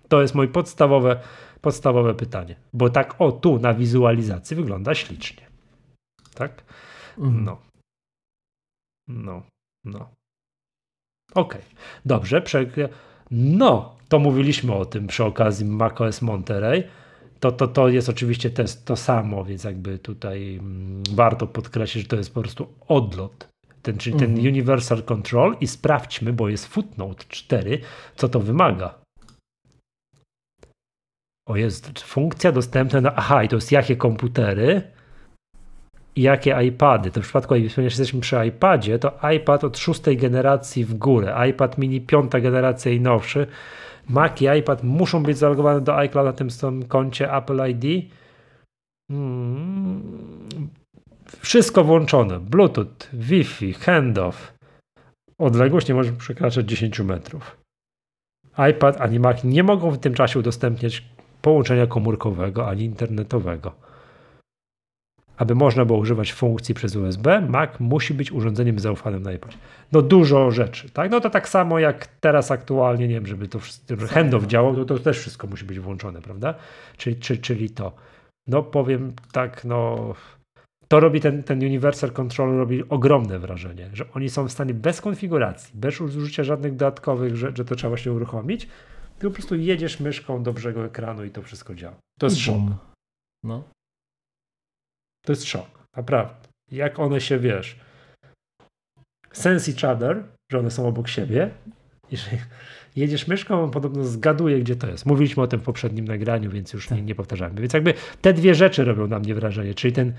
[0.08, 1.20] To jest moje podstawowe,
[1.62, 2.56] podstawowe pytanie.
[2.74, 5.48] Bo tak o tu na wizualizacji wygląda ślicznie.
[6.34, 6.64] Tak?
[7.18, 7.44] Mhm.
[7.44, 7.58] No.
[9.08, 9.44] No.
[9.86, 10.10] No.
[11.36, 11.62] Okej.
[11.62, 11.76] Okay.
[12.06, 12.42] Dobrze.
[12.42, 12.66] Prze...
[13.32, 16.84] No, to mówiliśmy o tym przy okazji macOS Monterey
[17.40, 22.10] to, to, to jest oczywiście to, to samo, więc jakby tutaj mm, warto podkreślić, że
[22.10, 23.50] to jest po prostu odlot.
[23.82, 24.48] Ten, czyli ten mhm.
[24.48, 27.80] Universal Control i sprawdźmy, bo jest footnote 4,
[28.16, 28.96] co to wymaga.
[31.48, 33.16] O jest funkcja dostępna na.
[33.16, 34.82] Aha, i to jest jakie komputery
[36.16, 37.12] i jakie iPady.
[37.12, 41.78] To w przypadku, jeśli jesteśmy przy iPadzie, to iPad od szóstej generacji w górę, iPad
[41.78, 43.48] mini piąta generacja i nowszy
[44.10, 48.12] Mac i iPad muszą być zalogowane do iCloud na tym samym koncie Apple ID.
[49.12, 50.02] Hmm.
[51.40, 52.40] Wszystko włączone.
[52.40, 54.54] Bluetooth, Wi-Fi, handoff.
[55.38, 57.58] Odległość nie może przekraczać 10 metrów.
[58.72, 61.04] iPad ani Mac nie mogą w tym czasie udostępniać
[61.42, 63.89] połączenia komórkowego ani internetowego.
[65.40, 69.58] Aby można było używać funkcji przez USB, Mac musi być urządzeniem zaufanym na iPad.
[69.92, 71.12] No dużo rzeczy, tak?
[71.12, 73.60] No to tak samo jak teraz aktualnie, nie wiem, żeby to
[73.90, 76.56] żeby handoff działał, to, to też wszystko musi być włączone, prawda?
[76.98, 77.92] Czyli, czy, czyli to.
[78.48, 80.14] No powiem tak, no
[80.88, 85.02] to robi ten, ten Universal Control robi ogromne wrażenie, że oni są w stanie bez
[85.02, 88.68] konfiguracji, bez użycia żadnych dodatkowych, że, że to trzeba się uruchomić,
[89.20, 91.96] ty po prostu jedziesz myszką do brzegu ekranu i to wszystko działa.
[92.20, 92.56] To jest szok.
[93.44, 93.64] No.
[95.26, 96.48] To jest szok, naprawdę.
[96.72, 97.80] Jak one się, wiesz,
[99.32, 101.50] sense each other, że one są obok siebie.
[102.12, 102.38] Jeżeli
[102.96, 105.06] jedziesz myszką, on podobno zgaduje, gdzie to jest.
[105.06, 106.98] Mówiliśmy o tym w poprzednim nagraniu, więc już tak.
[106.98, 107.62] nie, nie powtarzamy.
[107.62, 110.14] Więc jakby te dwie rzeczy robią na mnie wrażenie, czyli ten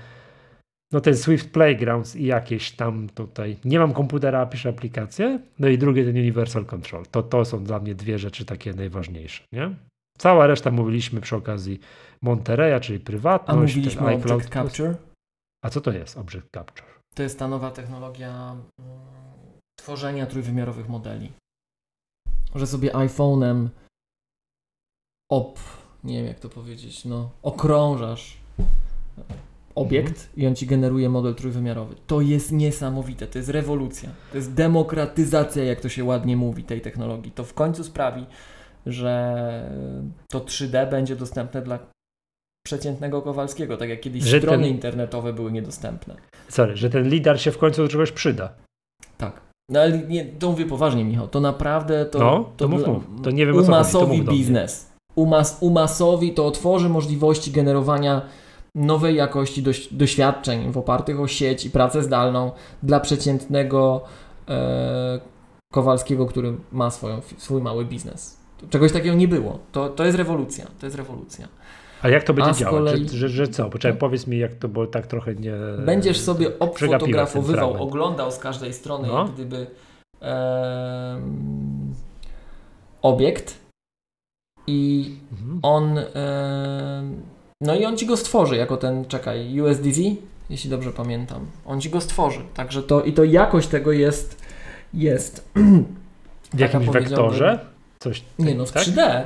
[0.91, 5.77] no ten Swift Playgrounds i jakieś tam tutaj, nie mam komputera, piszę aplikację, no i
[5.77, 7.05] drugie ten Universal Control.
[7.11, 9.75] To, to są dla mnie dwie rzeczy takie najważniejsze, nie?
[10.17, 11.79] Cała reszta mówiliśmy przy okazji
[12.23, 13.57] Monterey'a, czyli prywatność.
[13.57, 14.95] A mówiliśmy o Object Capture?
[15.63, 16.87] A co to jest Object Capture?
[17.15, 19.01] To jest ta nowa technologia mm,
[19.79, 21.31] tworzenia trójwymiarowych modeli.
[22.55, 23.67] Że sobie iPhone'em
[25.31, 25.59] ob,
[26.03, 28.37] nie wiem jak to powiedzieć, no, okrążasz
[29.75, 30.29] obiekt mhm.
[30.35, 31.95] i on ci generuje model trójwymiarowy.
[32.07, 34.09] To jest niesamowite, to jest rewolucja.
[34.31, 37.31] To jest demokratyzacja, jak to się ładnie mówi, tej technologii.
[37.31, 38.25] To w końcu sprawi,
[38.85, 39.71] że
[40.29, 41.79] to 3D będzie dostępne dla
[42.63, 44.73] przeciętnego Kowalskiego, tak jak kiedyś że strony ten...
[44.73, 46.15] internetowe były niedostępne.
[46.49, 48.53] Sorry, że ten lidar się w końcu do czegoś przyda.
[49.17, 49.41] Tak.
[49.69, 53.03] No ale nie, to mówię poważnie, Michał, to naprawdę to, no, to, to, mów, mów.
[53.23, 54.91] to nie wiem umasowi biznes.
[55.15, 58.21] Umas, umasowi to otworzy możliwości generowania
[58.75, 62.51] nowej jakości doś, doświadczeń w opartych o sieć i pracę zdalną
[62.83, 64.01] dla przeciętnego
[64.49, 65.19] e,
[65.73, 68.41] Kowalskiego, który ma swoją, swój mały biznes.
[68.69, 69.59] Czegoś takiego nie było.
[69.71, 70.65] To, to jest rewolucja.
[70.79, 71.47] To jest rewolucja.
[72.01, 72.91] A jak to będzie działać?
[72.91, 73.09] Kolei...
[73.09, 73.69] Że, że, że, co?
[73.69, 75.53] Poczekaj, powiedz mi, jak to, bo tak trochę nie.
[75.85, 79.19] Będziesz sobie obfotografowywał, oglądał z każdej strony, no.
[79.19, 79.67] jak gdyby
[80.21, 81.21] e,
[83.01, 83.59] obiekt
[84.67, 85.59] i mhm.
[85.61, 85.97] on.
[85.97, 87.03] E,
[87.61, 89.99] no i on ci go stworzy jako ten, czekaj, USDZ,
[90.49, 91.45] jeśli dobrze pamiętam.
[91.65, 92.41] On ci go stworzy.
[92.53, 94.41] Także to i to jakość tego jest.
[94.93, 95.51] jest
[96.53, 97.59] w jakimś wektorze?
[97.99, 98.83] Coś, nie, no w tak?
[98.83, 99.23] 3D.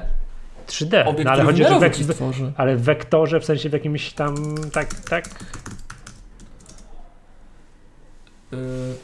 [0.68, 1.24] 3D.
[1.24, 1.94] no, ale chodzi o wek
[2.58, 4.36] ale w wektorze, w sensie w jakimś tam
[4.74, 5.30] tak, tak.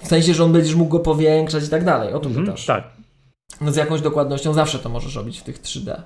[0.02, 2.14] W sensie, że on będziesz mógł go powiększać i tak dalej.
[2.14, 2.66] O to mm, pytasz.
[2.66, 2.84] Tak.
[3.62, 6.02] No z jakąś dokładnością zawsze to możesz robić w tych 3D.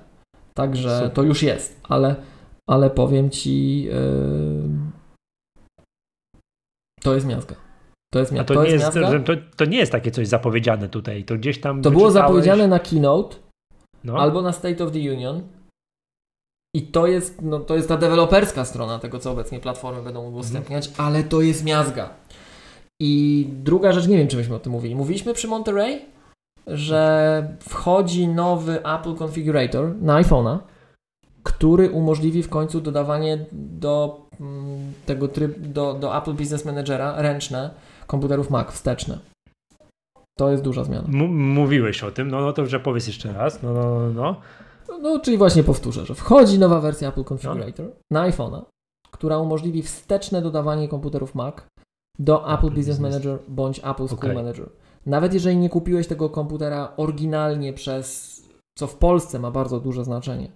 [0.54, 1.10] Także Super.
[1.10, 2.16] to już jest, ale,
[2.68, 3.92] ale powiem ci, yy,
[7.02, 7.54] to jest miazga.
[8.12, 10.88] To jest, A to, to nie jest, jest to, to, nie jest takie coś zapowiedziane
[10.88, 11.24] tutaj.
[11.24, 11.82] To gdzieś tam.
[11.82, 13.36] To było zapowiedziane na keynote
[14.06, 14.18] no.
[14.18, 15.42] albo na State of the Union.
[16.74, 20.86] I to jest, no, to jest ta deweloperska strona tego, co obecnie platformy będą udostępniać,
[20.86, 20.96] mm.
[20.98, 22.10] ale to jest miazga.
[23.00, 24.94] I druga rzecz, nie wiem, czy myśmy o tym mówili.
[24.94, 26.04] Mówiliśmy przy Monterey,
[26.66, 30.58] że wchodzi nowy Apple Configurator na iPhone'a,
[31.42, 37.70] który umożliwi w końcu dodawanie do mm, tego tryb, do, do Apple Business Managera ręczne
[38.06, 39.18] komputerów Mac wsteczne.
[40.38, 41.08] To jest duża zmiana.
[41.08, 43.62] M mówiłeś o tym, no, no to że powiedz jeszcze raz.
[43.62, 44.36] No, no, no.
[45.02, 47.92] No, czyli właśnie powtórzę, że wchodzi nowa wersja Apple Configurator no.
[48.10, 48.62] na iPhone'a,
[49.10, 51.54] która umożliwi wsteczne dodawanie komputerów Mac
[52.18, 54.34] do Apple, Apple Business, Manager bądź Apple School okay.
[54.34, 54.70] Manager.
[55.06, 58.40] Nawet jeżeli nie kupiłeś tego komputera oryginalnie przez,
[58.78, 60.48] co w Polsce ma bardzo duże znaczenie,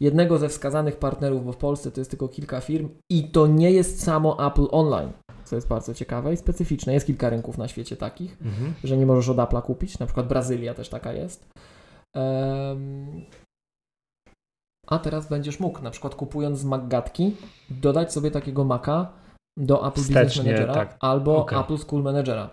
[0.00, 3.70] jednego ze wskazanych partnerów, bo w Polsce to jest tylko kilka firm i to nie
[3.70, 5.12] jest samo Apple Online
[5.52, 6.92] co jest bardzo ciekawe i specyficzne.
[6.94, 8.74] Jest kilka rynków na świecie takich, mhm.
[8.84, 11.48] że nie możesz od Apple'a kupić, na przykład Brazylia też taka jest.
[12.14, 13.24] Um,
[14.86, 17.36] a teraz będziesz mógł, na przykład kupując z Maggatki,
[17.70, 19.12] dodać sobie takiego Maca
[19.58, 20.96] do Apple Wstecznie, Business Managera tak.
[21.00, 21.60] albo okay.
[21.60, 22.50] Apple School Managera.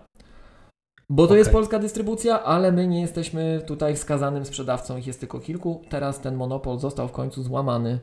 [1.10, 1.38] Bo to okay.
[1.38, 5.82] jest polska dystrybucja, ale my nie jesteśmy tutaj wskazanym sprzedawcą, ich jest tylko kilku.
[5.90, 8.00] Teraz ten monopol został w końcu złamany.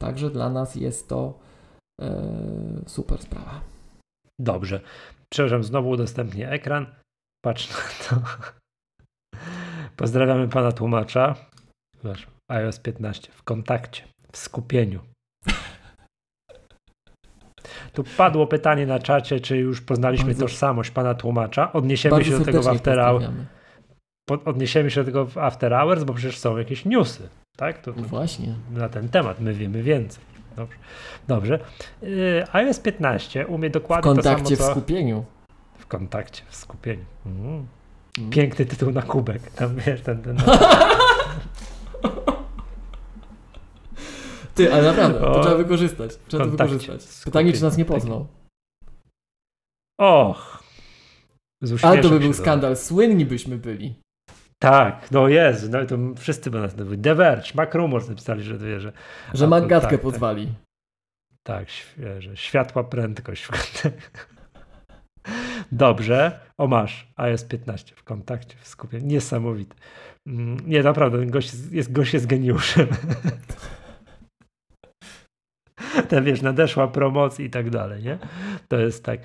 [0.00, 1.38] Także dla nas jest to
[2.00, 2.12] e,
[2.86, 3.77] super sprawa.
[4.40, 4.80] Dobrze.
[5.32, 6.86] Przepraszam, znowu udostępnię ekran.
[7.44, 7.76] Patrz na
[8.08, 8.22] to.
[9.96, 11.34] Pozdrawiamy pana tłumacza.
[12.02, 14.02] Zobacz, iOS 15 w kontakcie,
[14.32, 15.00] w skupieniu.
[17.92, 21.72] Tu padło pytanie na czacie, czy już poznaliśmy bardzo, tożsamość pana tłumacza.
[21.72, 23.26] Odniesiemy się do tego w After Hours.
[24.44, 27.28] Odniesiemy się do tego w After Hours, bo przecież są jakieś newsy.
[27.56, 27.78] Tak?
[27.78, 28.54] To, to Właśnie.
[28.70, 30.24] Na ten temat my wiemy więcej.
[30.58, 30.78] Dobrze.
[31.28, 31.58] Dobrze.
[32.02, 35.24] Yy, iOS 15 umie dokładnie to samo, W kontakcie w skupieniu.
[35.78, 37.04] W kontakcie w skupieniu.
[37.26, 37.66] Mm.
[38.18, 38.30] Mm.
[38.30, 39.50] Piękny tytuł na kubek.
[39.50, 40.36] Tam wiesz, ten, ten...
[44.54, 46.10] Ty, ale naprawdę, to trzeba wykorzystać.
[46.28, 47.00] Trzeba to wykorzystać.
[47.24, 48.26] Pytanie, czy nas nie poznał.
[50.00, 50.62] Och.
[51.82, 52.76] Ale to by był skandal.
[52.76, 53.94] Słynni byśmy byli.
[54.62, 58.80] Tak, no jest, no to wszyscy by nas The Verge, Mac Rumors napisali, że wie,
[58.80, 58.92] że...
[59.34, 60.48] Że gadkę tak, pozwali.
[61.42, 62.36] Tak, świeże.
[62.36, 63.48] Światła prędkość.
[65.72, 66.40] Dobrze.
[66.58, 69.00] O masz, iOS 15 w kontakcie, w skupie.
[69.00, 69.74] Niesamowite.
[70.26, 72.88] Mm, nie, naprawdę, gość jest, gość jest geniuszem.
[76.08, 78.18] Ten wiesz, nadeszła promocja i tak dalej, nie?
[78.68, 79.20] To jest tak.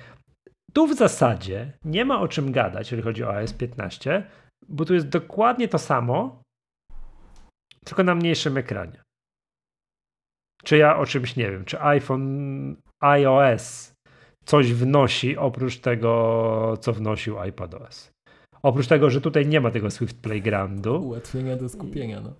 [0.72, 4.26] Tu w zasadzie nie ma o czym gadać, jeżeli chodzi o iOS 15,
[4.68, 6.42] bo tu jest dokładnie to samo,
[7.84, 9.02] tylko na mniejszym ekranie.
[10.64, 13.94] Czy ja o czymś nie wiem, czy iPhone, iOS
[14.44, 18.10] coś wnosi oprócz tego, co wnosił iPadOS.
[18.62, 21.02] Oprócz tego, że tutaj nie ma tego Swift Playgroundu.
[21.06, 22.34] Ułatwienia do skupienia, no.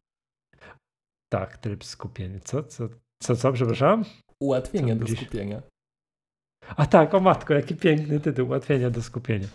[1.33, 2.41] Tak, tryb skupienia.
[2.41, 2.89] Co, co,
[3.23, 4.05] co, co, przepraszam?
[4.41, 5.63] Ułatwienia do skupienia.
[6.77, 9.49] A tak, o matko, jaki piękny tytuł, ułatwienia do skupienia.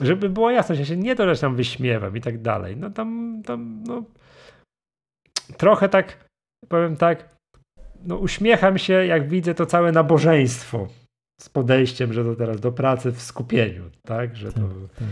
[0.00, 2.76] Żeby było jasne, ja się nie to, że tam wyśmiewam i tak dalej.
[2.76, 4.04] No tam, tam, no
[5.56, 6.28] trochę tak,
[6.68, 7.36] powiem tak,
[8.04, 10.88] no uśmiecham się, jak widzę to całe nabożeństwo
[11.40, 14.68] z podejściem, że to teraz do pracy w skupieniu, tak, że to tak,
[14.98, 15.08] tak.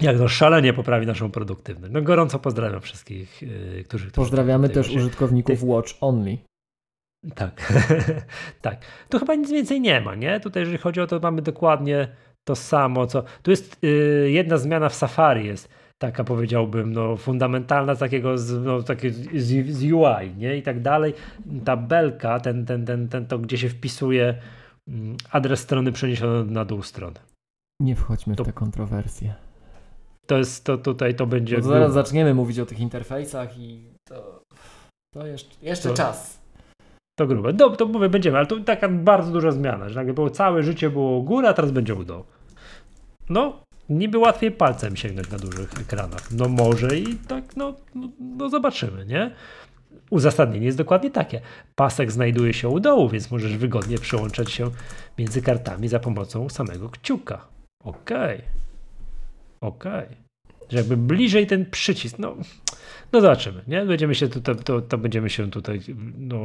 [0.00, 1.94] jak to szalenie poprawi naszą produktywność.
[1.94, 4.10] No gorąco pozdrawiam wszystkich, yy, którzy...
[4.10, 4.96] Pozdrawiamy też właśnie...
[4.96, 5.66] użytkowników Ty...
[5.66, 6.38] Watch Only.
[7.34, 7.72] Tak,
[8.60, 8.84] tak.
[9.08, 10.40] Tu chyba nic więcej nie ma, nie?
[10.40, 12.08] Tutaj jeżeli chodzi o to, mamy dokładnie
[12.44, 13.22] to samo, co...
[13.42, 15.68] Tu jest yy, jedna zmiana w Safari jest
[16.02, 20.56] taka powiedziałbym, no, fundamentalna z takiego, z, no, takie z, z UI, nie?
[20.56, 21.14] I tak dalej.
[21.64, 24.34] Ta belka, ten, ten, ten, ten, to gdzie się wpisuje
[24.88, 27.16] mm, adres strony przeniesiony na dół strony.
[27.80, 29.34] Nie wchodźmy to, w te kontrowersje.
[30.26, 31.56] To jest, to tutaj to będzie...
[31.56, 34.42] Bo zaraz zaczniemy mówić o tych interfejsach i to,
[35.14, 36.41] to jeszcze, jeszcze to, czas.
[37.14, 37.52] To grube.
[37.52, 40.90] No, to mówię, będziemy, ale to taka bardzo duża zmiana, że nagle było całe życie
[40.90, 42.24] było góra, a teraz będzie u dołu.
[43.28, 46.30] No, niby łatwiej palcem sięgnąć na dużych ekranach.
[46.30, 49.30] No może i tak, no, no, no zobaczymy, nie?
[50.10, 51.40] Uzasadnienie jest dokładnie takie.
[51.74, 54.70] Pasek znajduje się u dołu, więc możesz wygodnie przełączać się
[55.18, 57.46] między kartami za pomocą samego kciuka.
[57.84, 58.36] Okej.
[58.36, 58.42] Okay.
[59.60, 60.04] Okej.
[60.04, 60.21] Okay.
[60.72, 62.36] Że jakby bliżej ten przycisk, no
[63.12, 63.84] no zobaczymy, nie?
[63.84, 65.80] Będziemy się tutaj, to, to będziemy się tutaj,
[66.18, 66.40] no,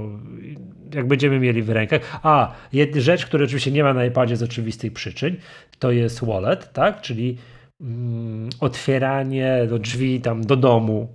[0.94, 2.20] jak będziemy mieli w rękach.
[2.24, 5.36] A, jedna rzecz, której oczywiście nie ma na iPadzie z oczywistych przyczyn,
[5.80, 7.02] to jest wallet, tak?
[7.02, 7.38] Czyli
[7.82, 11.08] mm, otwieranie do drzwi tam do domu,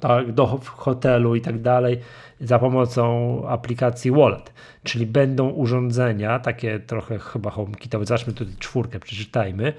[0.00, 1.98] tak, do hotelu i tak dalej
[2.40, 4.52] za pomocą aplikacji Wallet.
[4.82, 9.72] Czyli będą urządzenia, takie trochę chyba HomeKitowe, zacznijmy tutaj czwórkę, przeczytajmy,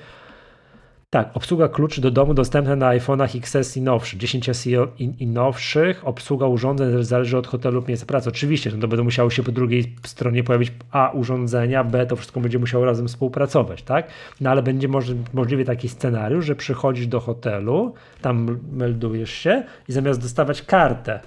[1.09, 5.27] tak, obsługa kluczy do domu dostępna na iPhone'ach XS i nowszych, 10 i, i, i,
[5.27, 6.07] nowszych.
[6.07, 8.29] Obsługa urządzeń zależy od hotelu lub miejsca pracy.
[8.29, 12.59] Oczywiście, to będą musiały się po drugiej stronie pojawić A urządzenia, B to wszystko będzie
[12.59, 14.07] musiało razem współpracować, tak?
[14.41, 19.91] No ale będzie moż, możliwy taki scenariusz, że przychodzisz do hotelu, tam meldujesz się i
[19.91, 21.19] zamiast dostawać kartę,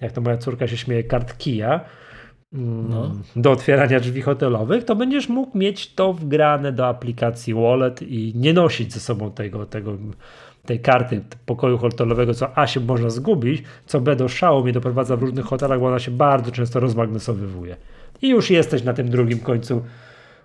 [0.00, 1.80] jak to moja córka się śmieje, kart kija,
[2.54, 3.12] no.
[3.36, 8.52] do otwierania drzwi hotelowych, to będziesz mógł mieć to wgrane do aplikacji Wallet i nie
[8.52, 9.96] nosić ze sobą tego, tego
[10.66, 15.16] tej karty pokoju hotelowego, co A się można zgubić, co B do szału mnie doprowadza
[15.16, 17.76] w różnych hotelach, bo ona się bardzo często rozmagnesowywuje.
[18.22, 19.82] I już jesteś na tym drugim końcu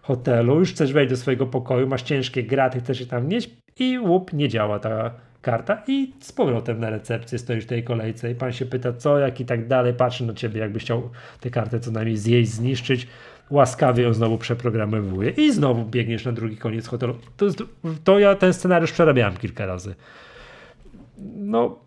[0.02, 3.50] hotelu, już chcesz wejść do swojego pokoju, masz ciężkie graty, chcesz się tam mieć
[3.80, 5.12] i łup, nie działa ta
[5.42, 9.20] karta i z powrotem na recepcję stoisz w tej kolejce i pan się pyta co,
[9.20, 11.10] jak i tak dalej, patrzy na ciebie, jakby chciał
[11.40, 13.08] tę kartę co najmniej zjeść, zniszczyć,
[13.50, 17.16] łaskawie ją znowu przeprogramowuje i znowu biegniesz na drugi koniec hotelu.
[17.38, 17.46] To,
[18.04, 19.96] to ja ten scenariusz przerabiałem kilka razy.
[21.36, 21.80] No,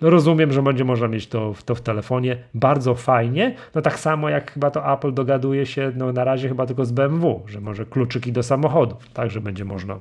[0.00, 2.36] rozumiem, że będzie można mieć to, to w telefonie.
[2.54, 3.54] Bardzo fajnie.
[3.74, 6.92] No tak samo jak chyba to Apple dogaduje się, no na razie chyba tylko z
[6.92, 10.00] BMW, że może kluczyki do samochodów, także będzie można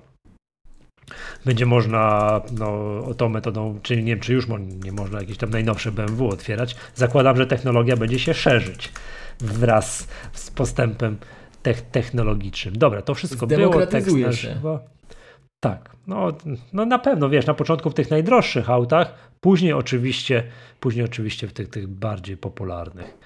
[1.45, 4.47] będzie można no, tą metodą, czyli nie wiem, czy już
[4.83, 6.75] nie można jakieś tam najnowsze BMW otwierać.
[6.95, 8.91] Zakładam, że technologia będzie się szerzyć
[9.39, 11.17] wraz z postępem
[11.91, 12.77] technologicznym.
[12.77, 13.85] Dobra, to wszystko było.
[13.85, 14.79] Tekst nasz, się.
[15.59, 16.27] Tak, no,
[16.73, 20.43] no na pewno, wiesz, na początku w tych najdroższych autach, później oczywiście,
[20.79, 23.17] później oczywiście w tych, tych bardziej popularnych.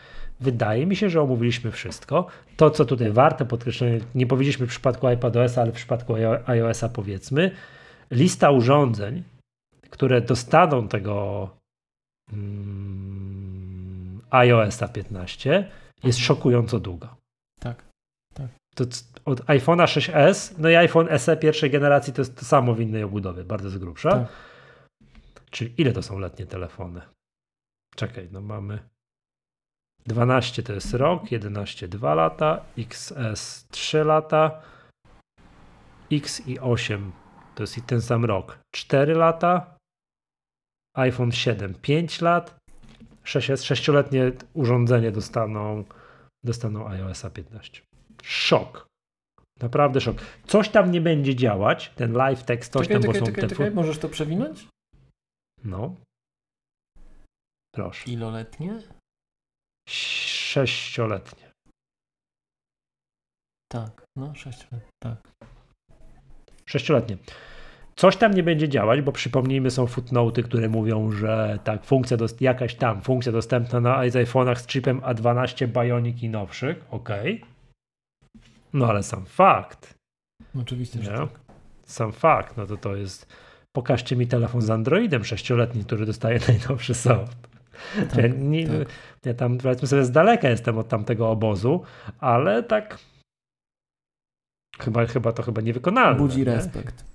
[0.41, 2.28] Wydaje mi się, że omówiliśmy wszystko.
[2.57, 7.52] To, co tutaj warte podkreślenia, nie powiedzieliśmy w przypadku iPadOS, ale w przypadku iOS-a powiedzmy,
[8.11, 9.24] lista urządzeń,
[9.90, 11.49] które dostaną tego
[12.34, 15.72] mm, iOS-a 15
[16.03, 17.16] jest szokująco długa.
[17.60, 17.84] Tak,
[18.34, 18.48] tak.
[18.76, 18.86] To
[19.26, 23.03] od iPhone'a 6s, no i iPhone SE pierwszej generacji to jest to samo w innej
[23.03, 24.11] obudowie, bardzo z grubsza.
[24.11, 24.28] Tak.
[25.52, 27.02] Czyli ile to są letnie telefony?
[27.95, 28.80] Czekaj, no mamy
[30.08, 34.62] 12 to jest rok, 11 2 lata, XS 3 lata,
[36.12, 37.12] X i 8
[37.56, 39.78] to jest i ten sam rok 4 lata,
[40.96, 42.60] iPhone 7 5 lat,
[43.24, 45.84] 6, 6-letnie urządzenie dostaną
[46.44, 47.82] dostaną iOSa 15.
[48.24, 48.88] Szok.
[49.62, 50.18] Naprawdę szok.
[50.48, 53.50] Coś tam nie będzie działać, ten live text, coś czekaj, tam, czekaj, bo są czekaj,
[53.50, 53.56] te...
[53.56, 54.68] czekaj, możesz to przewinąć?
[55.64, 55.96] No.
[57.76, 58.12] Proszę.
[58.12, 58.82] Iloletnie?
[59.90, 61.49] Sześcioletnie.
[63.72, 65.18] Tak, no sześcioletnie, tak.
[66.66, 67.18] Sześcioletnie.
[67.95, 72.41] Coś tam nie będzie działać, bo przypomnijmy, są footnoty, które mówią, że tak, funkcja dost-
[72.41, 77.10] jakaś tam, funkcja dostępna na iPhone'ach z chipem A12 Bionic i nowszych, ok.
[78.74, 79.94] No ale sam fakt.
[80.61, 81.18] Oczywiście, że nie?
[81.18, 81.40] tak.
[81.84, 83.34] Sam fakt, no to to jest,
[83.76, 87.49] pokażcie mi telefon z Androidem sześcioletni, który dostaje najnowszy soft.
[88.10, 88.88] Tak, ja, nie, tak.
[89.26, 91.81] ja tam powiedzmy sobie z daleka jestem od tamtego obozu,
[92.19, 92.97] ale tak
[94.80, 96.19] chyba, chyba to chyba niewykonalne.
[96.19, 96.45] Budzi nie?
[96.45, 97.06] respekt.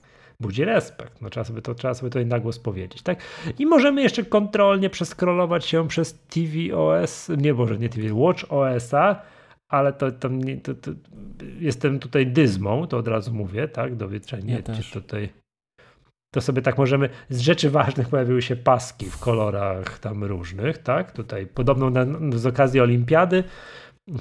[0.40, 1.22] budzi respekt.
[1.22, 3.02] No, trzeba, sobie to, trzeba sobie to na głos powiedzieć.
[3.02, 3.18] Tak?
[3.58, 9.22] I możemy jeszcze kontrolnie przeskrolować się przez tvOS, nie może nie TV, Watch OS-a,
[9.68, 10.90] ale to, to, nie, to, to
[11.60, 13.96] jestem tutaj dyzmą, to od razu mówię, tak?
[13.96, 14.90] Dowiedzenie Ja też.
[14.90, 15.28] tutaj.
[16.34, 21.12] To sobie tak możemy, z rzeczy ważnych pojawiły się paski w kolorach tam różnych, tak?
[21.12, 22.06] Tutaj podobną na,
[22.38, 23.44] z okazji olimpiady,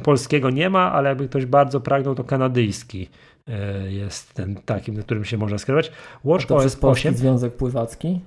[0.03, 3.09] polskiego nie ma, ale jakby ktoś bardzo pragnął, to kanadyjski
[3.47, 5.91] e, jest ten takim, na którym się można skierować.
[6.23, 7.17] Watch A to OS Polski 8.
[7.17, 8.19] Związek Pływacki?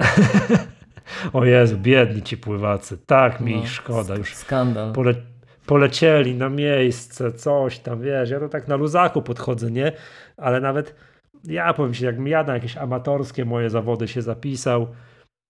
[1.32, 2.98] o Jezu, biedni ci pływacy.
[3.06, 4.16] Tak mi No, szkoda.
[4.16, 4.92] Już Skandal.
[4.92, 5.14] pole,
[5.66, 8.30] polecieli na miejsce, coś tam, wiesz.
[8.30, 9.92] Ja to tak na luzaku podchodzę, nie?
[10.36, 10.94] Ale nawet
[11.44, 14.86] ja powiem ci, jakbym ja na jakieś amatorskie moje zawody się zapisał,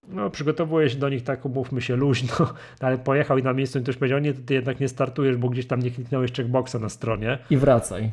[0.07, 2.53] no przygotowuję się do nich tak, umówmy się luźno, no,
[2.87, 5.67] ale pojechał i na miejscu i ktoś powiedział, nie, ty jednak nie startujesz, bo gdzieś
[5.67, 8.11] tam nie kliknąłeś checkboxa na stronie I wracaj.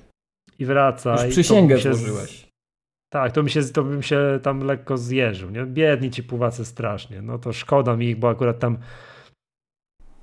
[0.59, 1.25] i wraca.
[1.25, 2.49] Już przysięgę mi się złożyłeś.
[3.13, 5.67] Tak, to, mi się, to bym się tam lekko zjeżył, nie?
[5.67, 8.79] Biedni ci pływacy strasznie, no to szkoda mi ich, bo akurat tam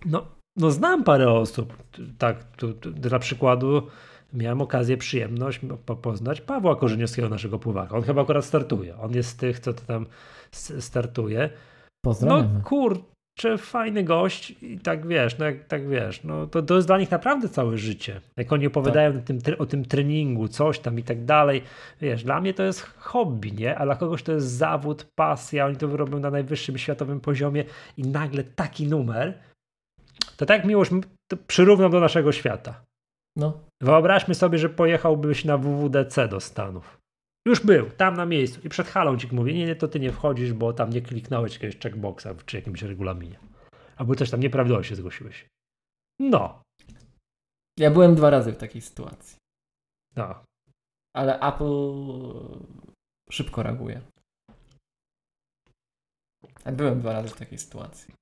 [0.06, 0.26] no,
[0.58, 1.78] no znam parę osób,
[2.18, 3.88] tak, tu, tu, dla przykładu
[4.36, 7.96] miałem okazję, przyjemność po- poznać Pawła Korzeniowskiego, naszego pływaka.
[7.96, 10.06] On chyba akurat startuje, on jest z tych, co tam
[10.80, 11.50] startuje.
[12.22, 16.98] No kurczę, fajny gość i tak wiesz, no tak wiesz, no to, to jest dla
[16.98, 18.22] nich naprawdę całe życie.
[18.38, 19.22] Jak oni opowiadają Tak.
[19.22, 21.62] o, tym, o tym treningu, coś tam i tak dalej,
[22.02, 23.78] wiesz, dla mnie to jest hobby, nie?
[23.78, 27.66] A dla kogoś to jest zawód, pasja, oni to robią na najwyższym światowym poziomie
[27.98, 29.40] i nagle taki numer,
[30.38, 30.92] to tak miłość
[31.48, 32.84] przyrównam do naszego świata.
[33.38, 36.98] No, Wyobraźmy sobie, że pojechałbyś na WWDC do Stanów.
[37.48, 40.12] Już był, tam na miejscu i przed halą ci mówi, nie, nie, to ty nie
[40.12, 43.40] wchodzisz, bo tam nie kliknąłeś jakiegoś checkboxa czy jakimś regulaminie.
[43.98, 45.46] Albo też tam nieprawidłowo się zgłosiłeś.
[46.20, 46.62] No,
[47.80, 49.38] ja byłem dwa razy w takiej sytuacji.
[50.16, 50.44] no.
[51.16, 51.74] Ale Apple
[53.32, 54.02] szybko reaguje.
[56.66, 58.14] Ja Byłem dwa razy w takiej sytuacji.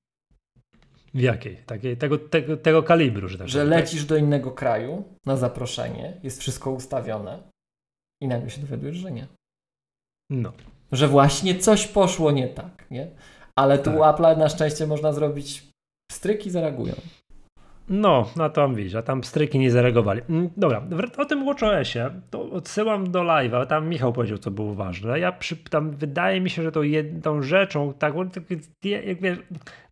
[1.14, 1.58] W jakiej?
[1.66, 3.70] Takiej, tego, tego, tego kalibru, że tak Że powiem.
[3.80, 7.44] lecisz do innego kraju na zaproszenie, jest wszystko ustawione
[8.22, 9.28] i nagle się dowiadujesz, że nie.
[10.30, 10.54] No.
[10.92, 13.12] Że właśnie coś poszło nie tak, nie?
[13.56, 13.96] Ale tu Tak.
[13.96, 15.64] u Apple'a na szczęście można zrobić
[16.12, 16.94] stryk i zareagują.
[17.90, 20.22] No, na to widzisz, a tam stryki nie zareagowali.
[20.30, 20.82] Mm, Dobra,
[21.18, 25.20] o tym WatchOSie to odsyłam do live'a, tam Michał powiedział, co było ważne.
[25.20, 28.14] Ja przy, tam wydaje mi się, że to jedną rzeczą, tak,
[28.84, 29.38] jak wiesz,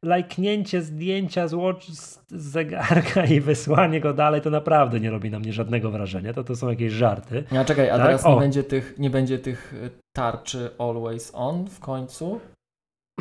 [0.04, 5.40] lajknięcie zdjęcia z, watch, z zegarka i wysłanie go dalej, to naprawdę nie robi na
[5.40, 7.44] mnie żadnego wrażenia, to to są jakieś żarty.
[7.60, 8.06] A czekaj, a Tak?
[8.06, 12.40] teraz nie będzie, tych, nie będzie tych y, tarczy always on w końcu?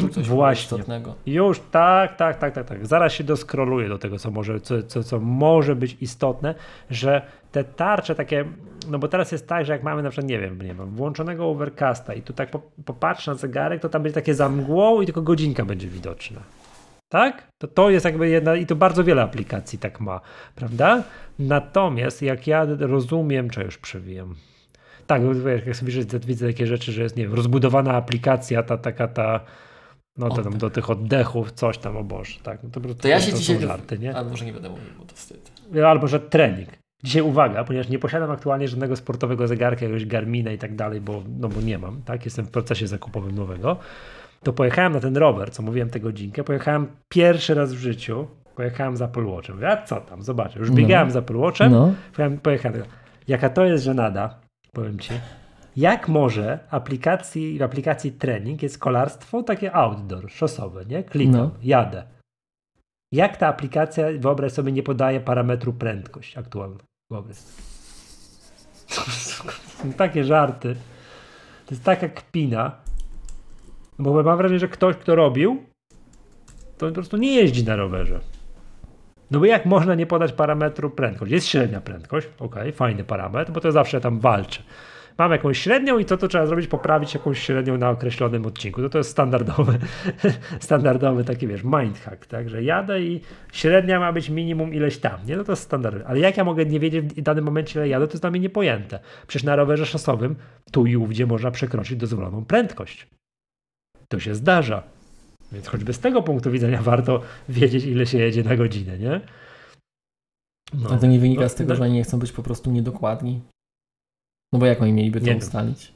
[0.08, 0.62] Coś Właśnie.
[0.62, 1.14] istotnego?
[1.26, 2.86] Już, tak, tak, tak, tak, tak.
[2.86, 6.54] Zaraz się doskroluję do tego, co może, co, co, co może być istotne,
[6.90, 7.22] że
[7.52, 8.44] te tarcze takie,
[8.90, 11.48] no bo teraz jest tak, że jak mamy na przykład, nie wiem, nie wiem, włączonego
[11.48, 15.06] overcasta i tu tak po, popatrz na zegarek, to tam będzie takie za mgłą i
[15.06, 16.40] tylko godzinka będzie widoczna.
[17.08, 17.48] Tak?
[17.58, 20.20] To to jest jakby jedna, i to bardzo wiele aplikacji tak ma,
[20.54, 21.02] prawda?
[21.38, 24.34] Natomiast jak ja rozumiem, czy już przewijam.
[25.06, 25.22] Tak,
[25.66, 29.40] jak sobie widzę, widzę takie rzeczy, że jest, nie wiem, rozbudowana aplikacja, ta taka ta,
[30.28, 32.62] no to tam do tych oddechów, coś tam, o Boże, tak.
[32.62, 33.60] No to, to, To ja się to dzisiaj...
[33.60, 34.16] żarty, nie?
[34.16, 35.52] A może nie będę mówił, bo to wstyd.
[35.86, 36.68] Albo, że trening.
[37.04, 41.22] Dzisiaj uwaga, ponieważ nie posiadam aktualnie żadnego sportowego zegarka, jakiegoś Garmina i tak dalej, bo,
[41.38, 42.24] no bo nie mam, tak?
[42.24, 43.76] Jestem w procesie zakupowym nowego.
[44.42, 48.26] To pojechałem na ten rower, co mówiłem tę godzinkę, pojechałem pierwszy raz w życiu,
[48.56, 49.54] pojechałem z Apple Watchem.
[49.54, 50.58] Mówię, A co tam, zobaczę.
[50.58, 50.76] Już No.
[50.76, 52.82] biegałem z Apple Watchem, No, pojechałem, pojechałem.
[53.28, 54.38] Jaka to jest żenada,
[54.72, 55.10] powiem ci.
[55.76, 61.02] Jak może aplikacji, w aplikacji trening jest kolarstwo takie outdoor, szosowe, nie?
[61.04, 61.50] Klikam, No.
[61.62, 62.04] jadę.
[63.12, 66.78] Jak ta aplikacja, wyobraź sobie, nie podaje parametru prędkość aktualną?
[67.10, 67.36] Wyobraź.
[69.82, 70.74] Są takie żarty.
[71.66, 72.72] To jest taka kpina.
[73.98, 75.64] Bo mam wrażenie, że ktoś, kto robił,
[76.78, 78.20] to po prostu nie jeździ na rowerze.
[79.30, 81.32] No bo jak można nie podać parametru prędkość?
[81.32, 84.62] Jest średnia prędkość, ok, fajny parametr, bo to zawsze tam walczy.
[85.20, 88.82] Mam jakąś średnią i to, co trzeba zrobić, poprawić jakąś średnią na określonym odcinku.
[88.82, 89.78] No to jest standardowy,
[90.60, 93.20] standardowy taki, wiesz, mindhack, tak, że jadę i
[93.52, 95.36] średnia ma być minimum ileś tam, nie?
[95.36, 96.06] No to jest standardowe.
[96.06, 98.40] Ale jak ja mogę nie wiedzieć w danym momencie, ile jadę, to jest dla mnie
[98.40, 99.00] niepojęte.
[99.26, 100.36] Przecież na rowerze szosowym
[100.72, 103.06] tu i ówdzie można przekroczyć dozwoloną prędkość.
[104.08, 104.82] To się zdarza.
[105.52, 109.20] Więc choćby z tego punktu widzenia warto wiedzieć, ile się jedzie na godzinę, nie?
[110.74, 110.90] No.
[110.90, 112.70] A to nie wynika no, z tego, no, że oni nie chcą być po prostu
[112.70, 113.40] niedokładni?
[114.52, 115.92] No bo jak oni mieliby to ustalić?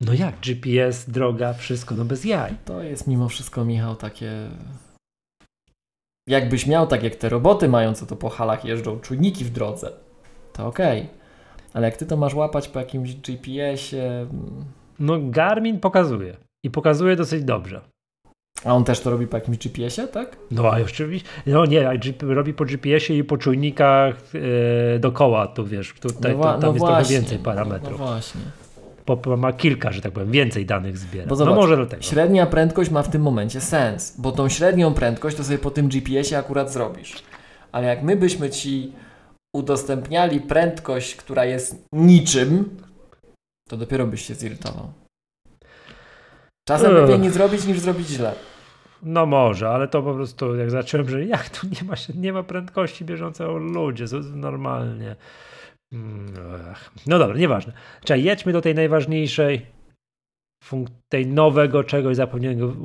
[0.00, 0.40] No jak?
[0.40, 2.54] GPS, droga, wszystko, no bez jaj.
[2.64, 4.48] To jest mimo wszystko, Michał, takie...
[6.28, 9.92] Jakbyś miał tak jak te roboty mają, co to po halach jeżdżą, czujniki w drodze,
[10.52, 11.00] to okej.
[11.00, 11.18] Okay.
[11.72, 14.20] Ale jak ty to masz łapać po jakimś GPS-ie...
[14.20, 14.64] Mm.
[14.98, 16.36] No Garmin pokazuje.
[16.64, 17.80] I pokazuje dosyć dobrze.
[18.64, 20.36] A on też to robi po jakimś GPS-ie, tak?
[20.50, 21.28] No a oczywiście.
[21.46, 21.90] No nie,
[22.20, 26.78] robi po GPS-ie i po czujnikach yy, dookoła, tu wiesz, tutaj no, tam no jest
[26.78, 27.98] właśnie, trochę więcej parametrów.
[27.98, 28.40] No, no właśnie.
[29.04, 31.26] Po, ma kilka, że tak powiem, więcej danych zbiera.
[31.26, 32.02] Bo no zobacz, no może do tego.
[32.02, 35.88] Średnia prędkość ma w tym momencie sens, bo tą średnią prędkość to sobie po tym
[35.88, 37.14] GPS-ie akurat zrobisz.
[37.72, 38.92] Ale jak my byśmy ci
[39.56, 42.76] udostępniali prędkość, która jest niczym,
[43.68, 44.92] to dopiero byś się zirytował.
[46.68, 47.00] Czasem Ugh.
[47.00, 48.34] lepiej nie zrobić niż zrobić źle.
[49.02, 52.42] No może, ale to po prostu jak zacząłem, że jak tu nie ma, nie ma
[52.42, 54.04] prędkości bieżącego ludzie,
[54.34, 55.16] normalnie.
[55.92, 56.34] Mm,
[57.06, 57.72] no dobra, nieważne.
[58.04, 59.66] Czyli jedźmy do tej najważniejszej,
[61.08, 62.16] tej nowego czegoś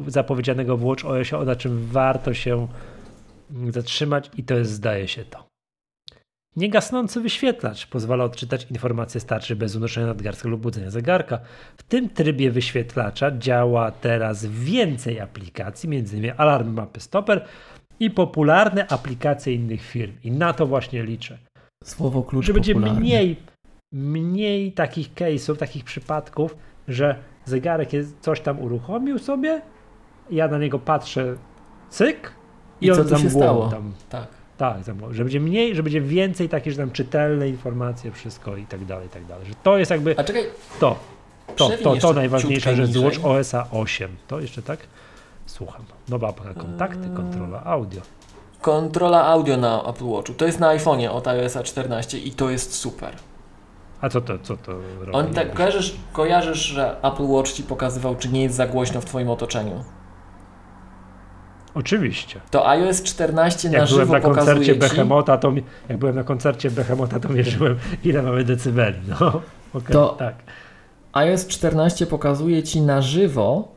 [0.08, 2.68] zapowiedzianego w WatchOSie, na czym warto się
[3.70, 5.53] zatrzymać i to jest zdaje się to.
[6.56, 11.40] Niegasnący wyświetlacz pozwala odczytać informacje starczy bez unoszenia nadgarstka lub budzenia zegarka.
[11.78, 16.32] W tym trybie wyświetlacza działa teraz więcej aplikacji, m.in.
[16.38, 17.46] Alarm Mapy Stopper
[18.00, 20.14] i popularne aplikacje innych firm.
[20.24, 21.38] I na to właśnie liczę.
[21.84, 23.38] Słowo klucz Że będzie mniej,
[23.94, 26.58] mniej takich case'ów, takich przypadków,
[26.88, 27.16] że
[27.46, 29.62] zegarek jest, coś tam uruchomił sobie,
[30.30, 31.36] ja na niego patrzę,
[31.90, 32.34] cyk
[32.82, 33.70] i, I on co tu się stało?
[33.70, 34.78] Tam, tak tak,
[35.12, 39.08] że będzie mniej, że będzie więcej takie, że tam czytelne informacje, wszystko i tak dalej,
[39.08, 39.46] i tak dalej.
[39.48, 40.44] Że to jest jakby A czekaj,
[40.80, 40.96] to,
[41.56, 44.16] to, to, to najważniejsza rzecz z Watch OSa 8.
[44.28, 44.80] To jeszcze tak?
[45.46, 45.82] Słucham.
[46.10, 48.02] Nowa apka kontakty, kontrola audio.
[48.62, 50.34] Kontrola audio na Apple Watchu.
[50.34, 53.16] To jest na iPhone'ie od iOSa 14 i to jest super.
[54.02, 55.12] A co to, co to robi?
[55.12, 59.06] On tak, kojarzysz, kojarzysz, że Apple Watch ci pokazywał, czy nie jest za głośno w
[59.06, 59.84] twoim otoczeniu?
[61.76, 62.40] Oczywiście.
[62.52, 65.54] To iOS 14 jak na żywo byłem na koncercie Behemota, to
[65.90, 68.98] jak byłem na koncercie Behemota, to mierzyłem ile mamy decybeli.
[69.08, 69.18] No,
[69.74, 70.36] okay, to tak.
[71.14, 73.72] iOS 14 pokazuje ci na żywo,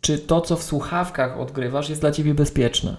[0.00, 2.96] czy to, co w słuchawkach odgrywasz, jest dla ciebie bezpieczne.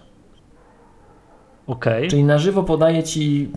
[1.68, 1.98] Okej.
[1.98, 2.10] Okay.
[2.10, 3.52] Czyli na żywo podaje ci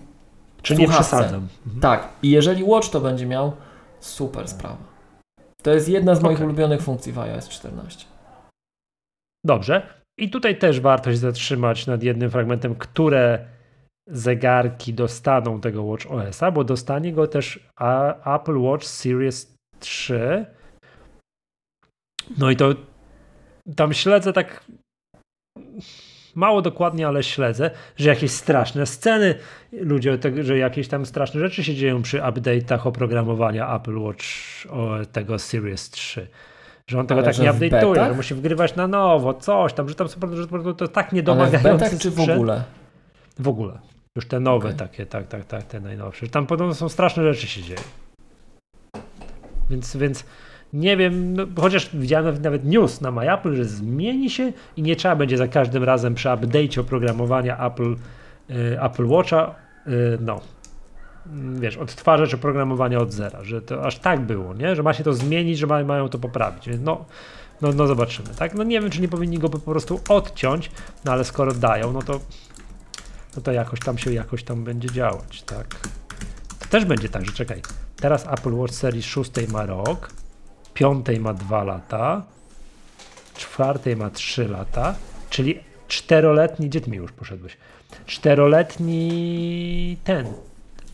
[0.63, 1.49] Czy nie przesadzam.
[1.67, 1.81] Mhm.
[1.81, 2.09] Tak.
[2.23, 3.53] I jeżeli Watch to będzie miał,
[4.01, 4.77] super sprawa.
[5.63, 6.47] To jest jedna z moich okay.
[6.47, 8.07] ulubionych funkcji w iOS 14.
[9.45, 9.98] Dobrze.
[10.19, 13.47] I tutaj też warto się zatrzymać nad jednym fragmentem, które
[14.07, 17.69] zegarki dostaną tego Watch OS-a, bo dostanie go też
[18.37, 20.47] Apple Watch Series 3.
[22.39, 22.75] No i to
[23.77, 24.65] tam śledzę tak
[26.35, 29.35] mało dokładnie, ale śledzę, że jakieś straszne sceny,
[29.73, 34.25] ludzie, że jakieś tam straszne rzeczy się dzieją przy update'ach oprogramowania Apple Watch
[35.13, 36.29] tego Series 3.
[36.89, 39.95] Że on tego Ale tak nie update'uje, że musi wgrywać na nowo, coś tam, że
[39.95, 42.65] tam że to tak niedomagające Ale w betach czy w ogóle?
[43.39, 43.79] W ogóle.
[44.17, 44.79] Już te nowe okay.
[44.79, 46.29] takie, tak, tak, tak, te najnowsze.
[46.29, 47.81] Tam podobno są straszne rzeczy się dzieją.
[49.71, 50.25] Więc, więc
[50.73, 55.17] nie wiem, no, chociaż widziałem nawet news na MyApple, że zmieni się i nie trzeba
[55.17, 57.97] będzie za każdym razem przy update'cie oprogramowania Apple,
[58.51, 59.55] y, Apple Watcha
[59.87, 60.41] y, no,
[61.61, 64.77] wiesz, odtwarzać oprogramowanie od zera, że to aż tak było, nie?
[64.77, 66.69] Że ma się to zmienić, że mają to poprawić.
[66.69, 67.05] Więc no,
[67.61, 68.55] no, no zobaczymy, tak?
[68.55, 70.71] No nie wiem, czy nie powinni go po prostu odciąć,
[71.05, 72.21] no ale skoro dają, no to,
[73.37, 75.89] no to jakoś tam się jakoś tam będzie działać, tak?
[76.59, 77.63] To też będzie tak, że czekaj,
[77.97, 80.11] teraz Apple Watch Series 6 ma rok,
[80.75, 82.23] 5 ma 2 lata,
[83.35, 84.95] 4 ma 3 lata,
[85.31, 87.57] czyli czteroletni, gdzie ty mi już poszedłeś?
[88.07, 90.27] Czteroletni ten,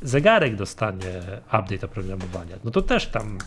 [0.05, 3.39] zegarek dostanie update oprogramowania, no to też tam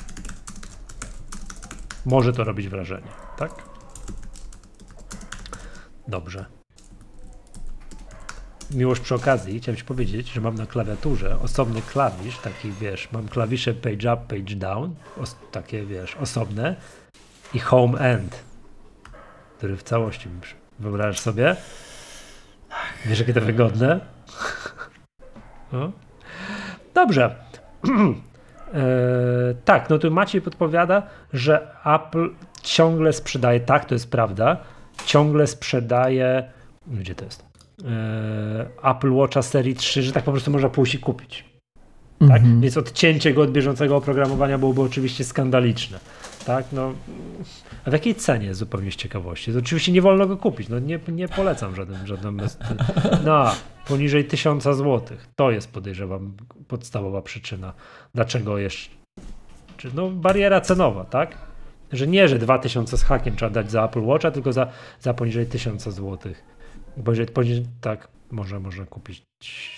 [2.06, 3.08] może to robić wrażenie,
[3.38, 3.52] tak?
[6.08, 6.46] Dobrze.
[8.72, 13.28] Miłość przy okazji, chciałem Ci powiedzieć, że mam na klawiaturze osobny klawisz, taki wiesz, mam
[13.28, 14.96] klawisze page up, page down,
[15.52, 16.76] takie wiesz, osobne
[17.54, 18.44] i home end,
[19.58, 20.42] który w całości mi
[20.80, 21.56] wyobrażasz sobie?
[23.06, 24.00] Wiesz, jakie to wygodne?
[25.72, 25.92] No.
[26.98, 27.36] Dobrze.
[28.74, 28.80] e,
[29.66, 31.04] tak, no tu Maciej podpowiada,
[31.34, 32.30] że Apple
[32.64, 34.58] ciągle sprzedaje, tak, to jest prawda,
[35.06, 36.50] ciągle sprzedaje,
[36.88, 37.46] gdzie to jest?
[38.84, 41.46] E, Apple Watcha serii 3, że tak po prostu można pójść i kupić.
[42.20, 42.38] Tak?
[42.38, 42.62] Mhm.
[42.62, 46.00] Więc odcięcie go od bieżącego oprogramowania byłoby oczywiście skandaliczne.
[46.48, 46.66] Tak?
[46.72, 46.94] No,
[47.86, 49.54] a w jakiej cenie zupełnie z ciekawości?
[49.54, 50.70] To oczywiście nie wolno go kupić.
[50.70, 52.58] No, nie, nie polecam żaden, żaden bez...
[53.26, 53.52] No,
[53.88, 55.02] poniżej 1000 zł.
[55.36, 56.34] To jest podejrzewam
[56.68, 57.74] podstawowa przyczyna,
[58.16, 58.90] dlaczego jeszcze.
[59.94, 61.38] No, bariera cenowa, tak?
[61.92, 64.68] Że nie, że 2000 z hakiem trzeba dać za Apple Watcha, tylko za,
[65.00, 66.18] za poniżej 1000 zł.
[67.06, 69.24] Poniżej, poniżej, tak, może można kupić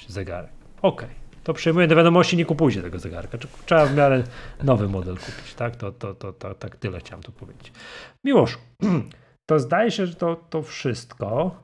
[0.07, 0.51] zegarek.
[0.81, 1.07] Okej.
[1.07, 3.37] Okay to przyjmuję do wiadomości, nie kupujcie tego zegarka.
[3.65, 4.23] Trzeba w miarę
[4.63, 5.75] nowy model kupić, tak?
[5.75, 7.71] To, to, to, to tak tyle chciałem tu powiedzieć.
[8.25, 8.57] Miłoszu,
[9.49, 11.55] to zdaje się, że to, to wszystko.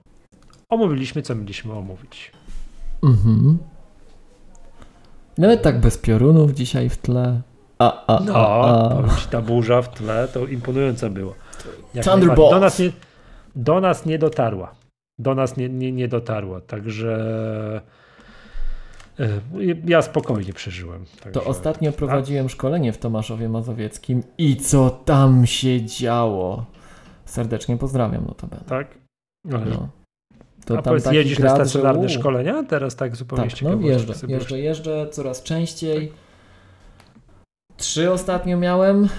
[0.70, 2.32] Omówiliśmy, co mieliśmy omówić.
[3.04, 3.58] Mhm.
[5.38, 7.42] Nawet tak bez piorunów dzisiaj w tle.
[7.80, 9.04] A, a, no, a, a.
[9.32, 11.34] ta burza w tle to imponująca była.
[12.04, 12.52] Thunderbolt.
[12.52, 12.92] Do nas, nie,
[13.56, 14.76] do nas nie dotarła.
[15.20, 17.82] Do nas nie, nie, nie dotarła, także
[19.86, 21.06] ja spokojnie przeżyłem.
[21.06, 22.50] Także, to ostatnio prowadziłem a?
[22.50, 26.66] szkolenie w Tomaszowie Mazowieckim i co tam się działo.
[27.26, 28.64] Serdecznie pozdrawiam notabene.
[28.68, 28.98] Tak?
[29.46, 29.90] No.
[30.66, 32.20] To a tam powiedz, jeździsz grad, na stacjonarne że...
[32.20, 32.64] szkolenia?
[32.64, 36.12] Teraz tak zupełnie tak, no, jeżdżę, jeżdżę, jeżdżę coraz częściej.
[37.78, 39.10] Trzy ostatnio miałem.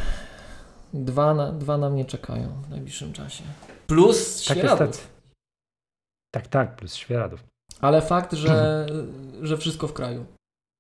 [0.95, 3.45] Dwa na, dwa na mnie czekają w najbliższym czasie.
[3.87, 5.09] Plus Świeradów.
[6.35, 7.45] Tak, tak, plus Świeradów.
[7.81, 8.87] Ale fakt, że,
[9.43, 10.27] że wszystko w kraju.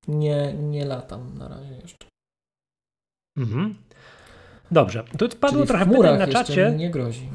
[0.09, 2.06] Nie, nie latam na razie jeszcze.
[3.36, 3.74] Mhm.
[4.70, 5.05] Dobrze.
[5.18, 6.74] Tu padło Czyli trochę pytań na czacie.
[6.77, 7.28] nie grozi.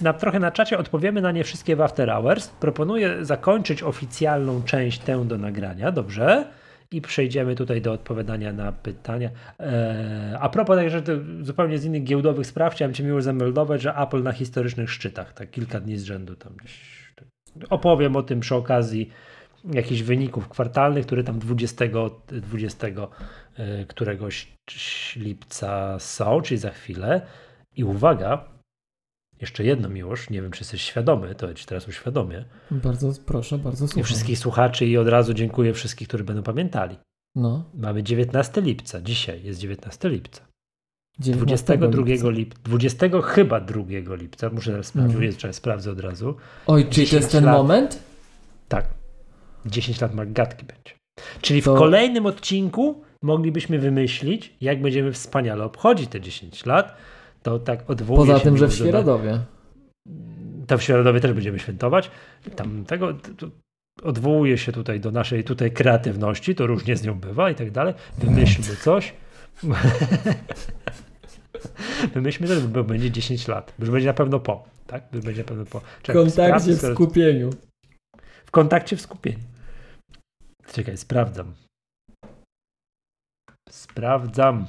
[0.00, 2.48] Na, trochę na czacie odpowiemy na nie wszystkie w After Hours.
[2.48, 6.46] Proponuję zakończyć oficjalną część tę do nagrania, dobrze?
[6.90, 9.30] I przejdziemy tutaj do odpowiadania na pytania.
[9.58, 11.02] Eee, a propos także
[11.42, 15.50] zupełnie z innych giełdowych spraw, chciałem Cię miło zameldować, że Apple na historycznych szczytach, tak
[15.50, 16.95] kilka dni z rzędu tam gdzieś
[17.70, 19.10] opowiem o tym przy okazji
[19.64, 21.84] jakichś wyników kwartalnych, które tam 20,
[22.28, 24.52] 20 e, któregoś
[25.16, 27.26] lipca są, czyli za chwilę.
[27.76, 28.48] I uwaga,
[29.40, 32.44] jeszcze jedno miłość, nie wiem czy jesteś świadomy, to ci teraz uświadomię.
[32.70, 34.00] Bardzo proszę, bardzo słucham.
[34.00, 36.96] I wszystkich słuchaczy i od razu dziękuję wszystkich, którzy będą pamiętali.
[37.34, 37.70] No.
[37.74, 40.45] Mamy 19 lipca, dzisiaj jest 19 lipca.
[41.18, 42.30] 22 lipca.
[42.30, 43.82] Lip, 20 chyba 2
[44.16, 45.52] lipca, muszę teraz sprawdzić, mm.
[45.52, 46.34] Sprawdzę od razu.
[46.66, 47.98] Oj, czy to jest ten lat, moment?
[48.68, 48.86] Tak.
[49.66, 50.92] 10 lat Magatki będzie.
[51.40, 51.74] Czyli to...
[51.74, 56.96] w kolejnym odcinku moglibyśmy wymyślić, jak będziemy wspaniale obchodzić te 10 lat,
[57.42, 59.40] to tak odwołuje Poza tym, że w Świeradowie.
[60.66, 62.10] To w Świeradowie też będziemy świętować.
[62.56, 63.14] Tam tego
[64.02, 67.94] odwołuje się tutaj do naszej tutaj kreatywności, to różnie z nią bywa i tak dalej.
[68.18, 69.12] Wymyślmy coś.
[72.14, 73.74] Wymyślmy też, bo będzie 10 lat.
[73.78, 74.64] Już będzie na pewno po.
[74.86, 75.02] Tak?
[75.12, 75.80] Już będzie na pewno po.
[76.02, 77.50] w kontakcie w skupieniu.
[78.46, 79.38] W kontakcie w skupieniu.
[80.72, 81.54] Czekaj, sprawdzam.
[83.70, 84.66] Sprawdzam.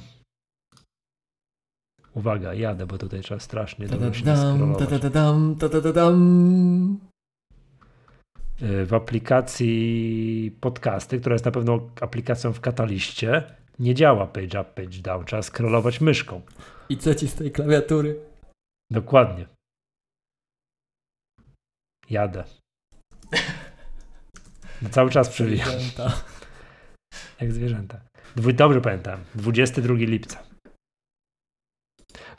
[2.14, 4.24] Uwaga, jadę, bo tutaj trzeba strasznie się
[8.86, 13.42] W aplikacji podcasty, która jest na pewno aplikacją w kataliście,
[13.78, 15.24] nie działa page up, page down.
[15.24, 16.40] Trzeba scrollować myszką.
[16.88, 18.20] I co ci z tej klawiatury?
[18.90, 19.46] Dokładnie.
[22.10, 22.44] Jadę.
[24.82, 25.68] No cały czas przewijam.
[27.40, 28.00] Jak zwierzęta.
[28.36, 29.24] Dobrze pamiętam.
[29.34, 30.42] 22 lipca.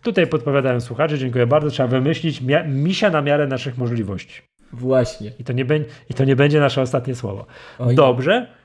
[0.01, 1.69] Tutaj podpowiadają słuchacze, dziękuję bardzo.
[1.69, 4.41] Trzeba wymyślić misia na miarę naszych możliwości.
[4.73, 5.31] Właśnie.
[5.39, 7.45] I to nie, be- i to nie będzie nasze ostatnie słowo.
[7.79, 7.95] Oj.
[7.95, 8.55] Dobrze.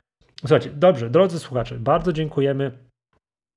[0.40, 2.78] Słuchajcie, dobrze, drodzy słuchacze, bardzo dziękujemy.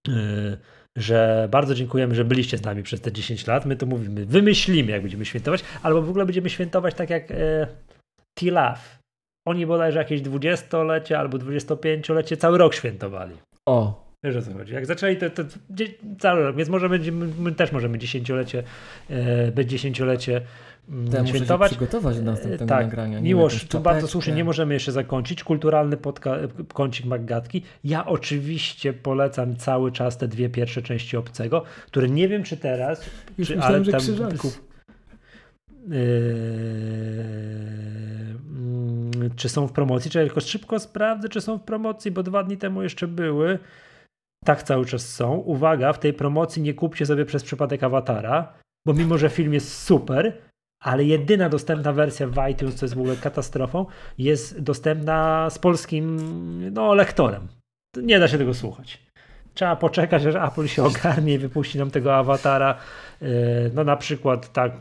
[0.08, 0.58] Yy,
[0.98, 3.66] że bardzo dziękujemy, że byliście z nami przez te 10 lat.
[3.66, 7.68] My to mówimy, wymyślimy, jak będziemy świętować, albo w ogóle będziemy świętować tak jak e,
[8.40, 8.80] T-Love.
[9.48, 13.36] Oni bodajże jakieś 20-lecie albo 25-lecie cały rok świętowali.
[13.68, 14.08] O.
[14.24, 14.74] Wiesz o co chodzi.
[14.74, 15.52] Jak zaczęli to, to, to
[16.20, 18.64] cały rok, więc może będziemy, my też możemy dziesięciolecie,
[19.58, 20.42] e, dziesięciolecie
[20.90, 21.72] Mm, świętować.
[21.72, 23.22] przygotować do następnego tak, nagrania.
[23.22, 25.44] Miłosz, tu bardzo słusznie, nie możemy jeszcze zakończyć.
[25.44, 27.64] Kulturalny podka- kącik Maggatki.
[27.84, 33.06] Ja oczywiście polecam cały czas te dwie pierwsze części Obcego, które nie wiem czy teraz,
[33.38, 34.42] Już czy, myślałem, ale że tam,
[35.90, 35.98] Yy,
[39.20, 42.44] yy, czy są w promocji, czy tylko szybko sprawdzę, czy są w promocji, bo dwa
[42.44, 43.60] dni temu jeszcze były.
[44.46, 45.36] Tak cały czas są.
[45.36, 48.54] Uwaga, w tej promocji nie kupcie sobie przez przypadek awatara,
[48.88, 50.42] bo mimo, że film jest super,
[50.80, 53.86] ale jedyna dostępna wersja w iTunes, co jest w ogóle katastrofą,
[54.18, 56.18] jest dostępna z polskim
[56.74, 57.48] no, lektorem.
[58.02, 59.08] Nie da się tego słuchać.
[59.54, 62.78] Trzeba poczekać, aż Apple się ogarnie i wypuści nam tego awatara,
[63.22, 63.28] e,
[63.74, 64.72] no na przykład tak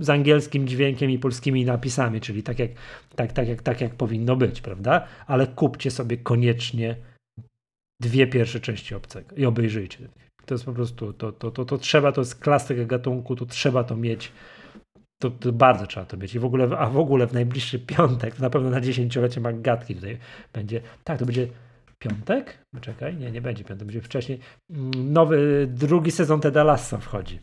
[0.00, 2.70] z angielskim dźwiękiem i polskimi napisami, czyli tak jak,
[3.16, 5.06] tak, tak, jak, tak jak powinno być, prawda?
[5.26, 6.96] Ale kupcie sobie koniecznie
[8.00, 9.98] dwie pierwsze części obcego i obejrzyjcie.
[10.46, 13.84] To jest po prostu, to, to, to, to trzeba, to jest klasyka gatunku, to trzeba
[13.84, 14.32] to mieć.
[15.18, 16.34] To, to, bardzo trzeba to mieć.
[16.34, 20.18] I w ogóle, a w ogóle w najbliższy piątek, na pewno na dziesięciolecie Maggatki tutaj
[20.52, 20.80] będzie.
[21.04, 21.48] Tak, to będzie
[21.98, 22.58] piątek?
[22.80, 24.38] Czekaj, nie, nie będzie piątek, będzie wcześniej.
[24.70, 27.38] Mm, nowy, drugi sezon Teda Lasso wchodzi.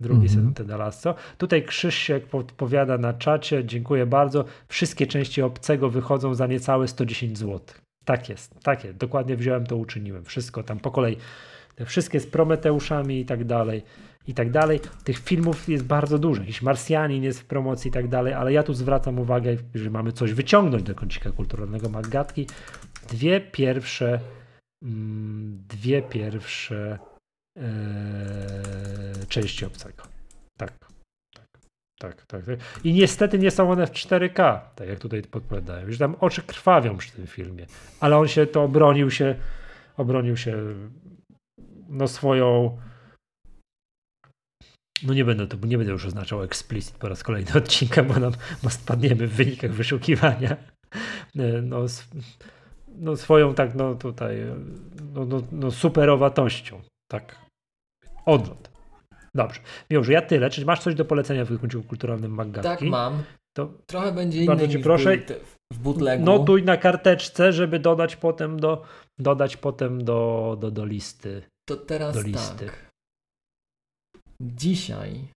[0.00, 0.34] Drugi mm -hmm.
[0.34, 1.14] sezon Teda Lasso.
[1.38, 4.44] Tutaj Krzysiek podpowiada na czacie, dziękuję bardzo.
[4.68, 7.60] Wszystkie części obcego wychodzą za niecałe 110 zł.
[8.04, 8.96] Tak jest, tak jest.
[8.96, 10.24] Dokładnie wziąłem to, uczyniłem.
[10.24, 11.16] Wszystko tam po kolei.
[11.74, 13.82] Te wszystkie z Prometeuszami i tak dalej.
[14.26, 14.80] I tak dalej.
[15.04, 16.40] Tych filmów jest bardzo dużo.
[16.40, 20.12] Jakiś Marsjanin jest w promocji i tak dalej, ale ja tu zwracam uwagę, że mamy
[20.12, 22.46] coś wyciągnąć do kącika kulturalnego Maggatki.
[23.08, 24.20] Dwie pierwsze,
[24.82, 26.98] mm, dwie pierwsze
[27.56, 30.02] ee, części obcego.
[30.56, 30.90] Tak.
[32.00, 32.58] Tak, tak, tak.
[32.84, 35.86] I niestety nie są one w 4K, tak jak tutaj podpowiadają.
[35.86, 37.66] Już tam oczy krwawią przy tym filmie.
[38.00, 39.34] Ale on się to obronił się,
[39.96, 40.56] obronił się
[41.88, 42.78] no swoją
[45.02, 48.32] no nie będę to, nie będę już oznaczał explicit po raz kolejny odcinka, bo nam
[48.62, 50.56] bo spadniemy w wynikach wyszukiwania.
[51.62, 51.78] No,
[52.88, 54.36] no swoją tak, no tutaj,
[55.14, 57.36] no, no, no superowatością, tak.
[58.26, 58.70] Odlot.
[59.34, 59.60] Dobrze.
[60.00, 60.50] że ja tyle.
[60.50, 62.68] Czy masz coś do polecenia w kąciku kulturalnym Maggatki?
[62.68, 63.22] Tak, mam.
[63.56, 65.18] To Trochę będzie inny niż proszę.
[65.72, 66.24] w bootlegu.
[66.24, 68.82] Notuj na karteczce, żeby dodać potem do,
[69.18, 71.42] dodać potem do, do, do listy.
[71.68, 72.66] To teraz do listy.
[72.66, 72.89] tak.
[74.40, 75.28] Dzisiaj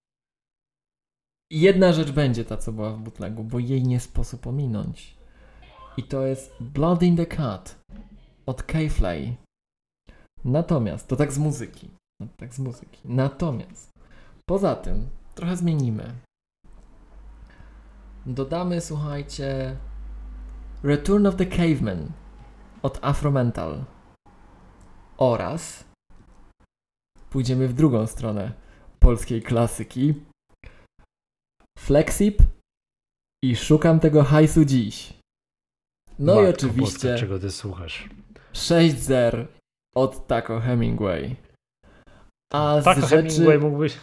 [1.50, 5.16] jedna rzecz będzie ta, co była w bootlegu, bo jej nie sposób ominąć.
[5.96, 7.78] I to jest Blood in the Cut
[8.46, 9.36] od K-Flay.
[10.44, 11.90] Natomiast, to tak z muzyki.
[12.20, 13.00] No, tak z muzyki.
[13.04, 13.90] Natomiast
[14.50, 16.14] poza tym trochę zmienimy.
[18.26, 19.76] Dodamy, słuchajcie,
[20.82, 22.12] Return of the Caveman
[22.82, 23.84] od Afromental
[25.16, 25.84] oraz
[27.30, 28.63] pójdziemy w drugą stronę
[29.04, 30.14] polskiej klasyki.
[31.78, 32.42] Flexip
[33.44, 35.14] i szukam tego hajsu dziś.
[36.18, 37.16] No Matko, i oczywiście.
[37.18, 38.08] czego ty słuchasz?
[38.52, 39.46] 6 zer
[39.94, 41.36] od Taco Hemingway.
[42.52, 43.06] A z rzeczy...
[43.06, 43.98] Hemingway mógłbyś...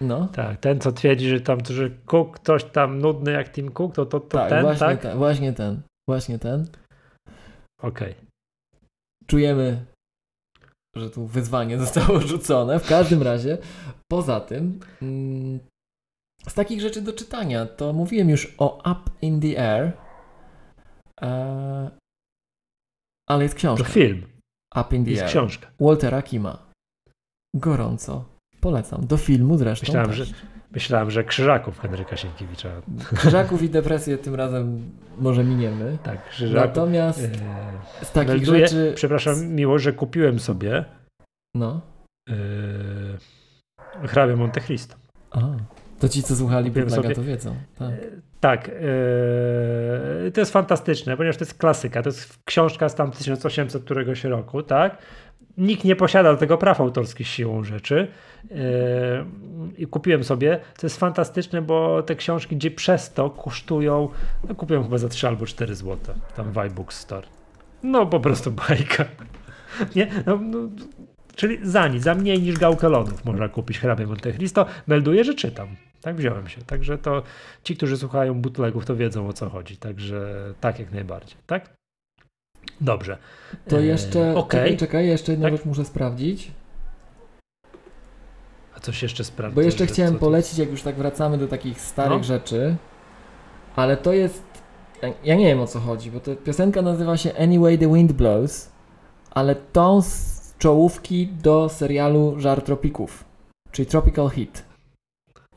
[0.00, 0.28] No.
[0.28, 4.06] Tak, ten co twierdzi, że tam, że Cook, ktoś tam nudny jak Tim Cook, to,
[4.06, 5.00] to, to tak, ten, właśnie tak?
[5.00, 6.66] Ten, właśnie ten, właśnie ten.
[7.82, 8.12] Okej.
[8.12, 8.24] Okay.
[9.26, 9.86] Czujemy,
[10.96, 12.80] że tu wyzwanie zostało rzucone.
[12.80, 13.58] W każdym razie,
[14.10, 15.60] poza tym, mm,
[16.48, 19.92] z takich rzeczy do czytania, to mówiłem już o Up in the Air,
[21.22, 21.90] e,
[23.28, 23.86] ale jest książka.
[23.86, 24.22] To film.
[24.80, 25.30] Up in the jest Air.
[25.30, 25.70] książka.
[25.80, 26.72] Waltera Kima
[27.56, 28.24] gorąco
[28.60, 29.06] polecam.
[29.06, 29.86] Do filmu zresztą.
[29.86, 30.24] Myślałem, że,
[30.74, 32.68] myślałem, że Krzyżaków Henryka Sienkiewicza.
[33.16, 35.98] Krzyżaków i depresję tym razem może miniemy.
[36.02, 36.66] Tak, Krzyżaków.
[36.68, 37.24] Natomiast
[38.02, 38.92] e, z takich melduję, rzeczy...
[38.94, 40.84] Przepraszam, miło, że kupiłem sobie
[41.54, 41.80] no.
[42.28, 42.34] E,
[44.06, 44.96] hrabia Monte Cristo.
[45.30, 45.40] A,
[46.00, 47.56] to ci, co słuchali Biblaga, to wiedzą.
[47.78, 47.90] Tak.
[47.90, 47.98] E,
[48.40, 53.84] tak, e, to jest fantastyczne, ponieważ to jest klasyka, to jest książka z tam 1800
[53.84, 54.98] któregoś roku, tak?
[55.58, 58.08] Nikt nie posiada tego praw autorskich siłą rzeczy.
[58.50, 58.56] Yy,
[59.78, 60.60] I kupiłem sobie.
[60.78, 64.08] To jest fantastyczne, bo te książki gdzie przez to kosztują,
[64.48, 67.26] no kupiłem chyba za 3 albo 4 zł, tam w iBook Store.
[67.82, 69.04] No po prostu bajka.
[69.96, 70.10] Nie?
[70.26, 70.58] No, no,
[71.36, 74.66] czyli za nic, za mniej niż gałkę lodów można kupić hrabie Monte Cristo.
[74.86, 75.68] Melduję, że czytam.
[76.00, 76.62] Tak wziąłem się.
[76.62, 77.22] Także to
[77.64, 79.76] ci, którzy słuchają bootlegów, to wiedzą o co chodzi.
[79.76, 81.36] Także tak jak najbardziej.
[81.46, 81.81] Tak?
[82.80, 83.18] Dobrze.
[83.68, 84.28] To jeszcze.
[84.28, 84.60] Eee, okay.
[84.60, 85.56] Czekaj, czekaj, jeszcze jedną tak?
[85.56, 86.50] rzecz muszę sprawdzić.
[88.76, 89.54] A coś jeszcze sprawdzić?
[89.54, 92.24] Bo jeszcze chciałem polecić, jak już tak wracamy do takich starych no.
[92.24, 92.76] rzeczy,
[93.76, 94.42] ale to jest.
[95.24, 98.70] Ja nie wiem o co chodzi, bo ta piosenka nazywa się Anyway the Wind Blows,
[99.30, 103.24] ale tą z czołówki do serialu Żar Tropików,
[103.72, 104.64] czyli Tropical Heat.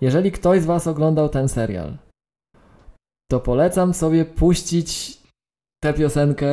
[0.01, 1.97] Jeżeli ktoś z Was oglądał ten serial,
[3.31, 5.17] to polecam sobie puścić
[5.83, 6.47] tę piosenkę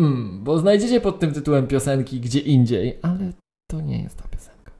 [0.00, 3.32] Mm, bo znajdziecie pod tym tytułem piosenki gdzie indziej, ale
[3.70, 4.72] to nie jest ta piosenka.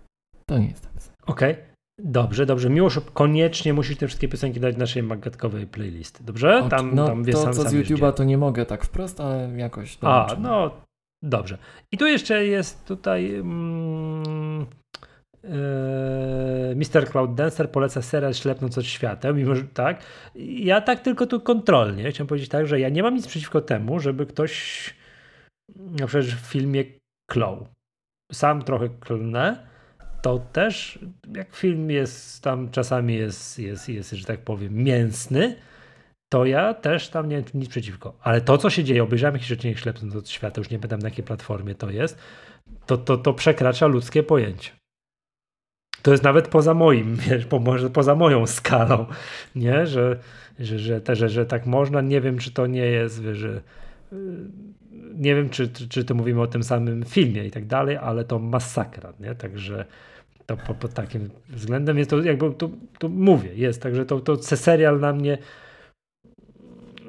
[0.46, 1.22] To nie jest ta piosenka.
[1.26, 1.52] Okej.
[1.52, 1.74] Okay.
[1.98, 2.70] Dobrze, dobrze.
[2.70, 6.66] Miłosz, koniecznie musisz te wszystkie piosenki dać naszej magatkowej playlisty, dobrze?
[6.70, 9.50] Tam, no, tam wie, to sam, co z YouTube'a to nie mogę tak wprost, ale
[9.56, 10.70] jakoś A, no,
[11.22, 11.58] dobrze.
[11.92, 14.66] I tu jeszcze jest tutaj mm,
[15.44, 15.50] yy,
[16.76, 17.10] Mr.
[17.10, 20.02] Cloud Dancer poleca serial Ślepnąc od świateł, mimo że tak.
[20.34, 24.00] Ja tak tylko tu kontrolnie chciałem powiedzieć tak, że ja nie mam nic przeciwko temu,
[24.00, 24.94] żeby ktoś
[25.76, 26.84] na przykład w filmie
[27.30, 27.66] klął.
[28.32, 29.66] Sam trochę klnę,
[30.22, 30.98] to też
[31.36, 35.56] jak film jest tam czasami jest, jest, jest, że tak powiem, mięsny,
[36.32, 38.16] to ja też tam nie nic przeciwko.
[38.22, 41.08] Ale to, co się dzieje, obejrzałem jakieś rzeczy ślepnąc od świata, już nie pamiętam na
[41.08, 42.18] jakiej platformie to jest,
[42.86, 44.70] to, to, to przekracza ludzkie pojęcie.
[46.02, 49.06] To jest nawet poza moim, wiesz, po, może poza moją skalą,
[49.54, 49.86] nie?
[49.86, 50.18] Że,
[50.58, 52.00] że, że, te, że, że tak można.
[52.00, 53.60] Nie wiem, czy to nie jest, wiesz, że
[54.12, 54.16] y,
[55.18, 58.24] nie wiem, czy, czy, czy to mówimy o tym samym filmie i tak dalej, ale
[58.24, 59.34] to masakra, nie?
[59.34, 59.84] Także
[60.46, 65.00] to pod, takim względem jest to, jakby to, to mówię, jest, także to, to serial
[65.00, 65.38] na mnie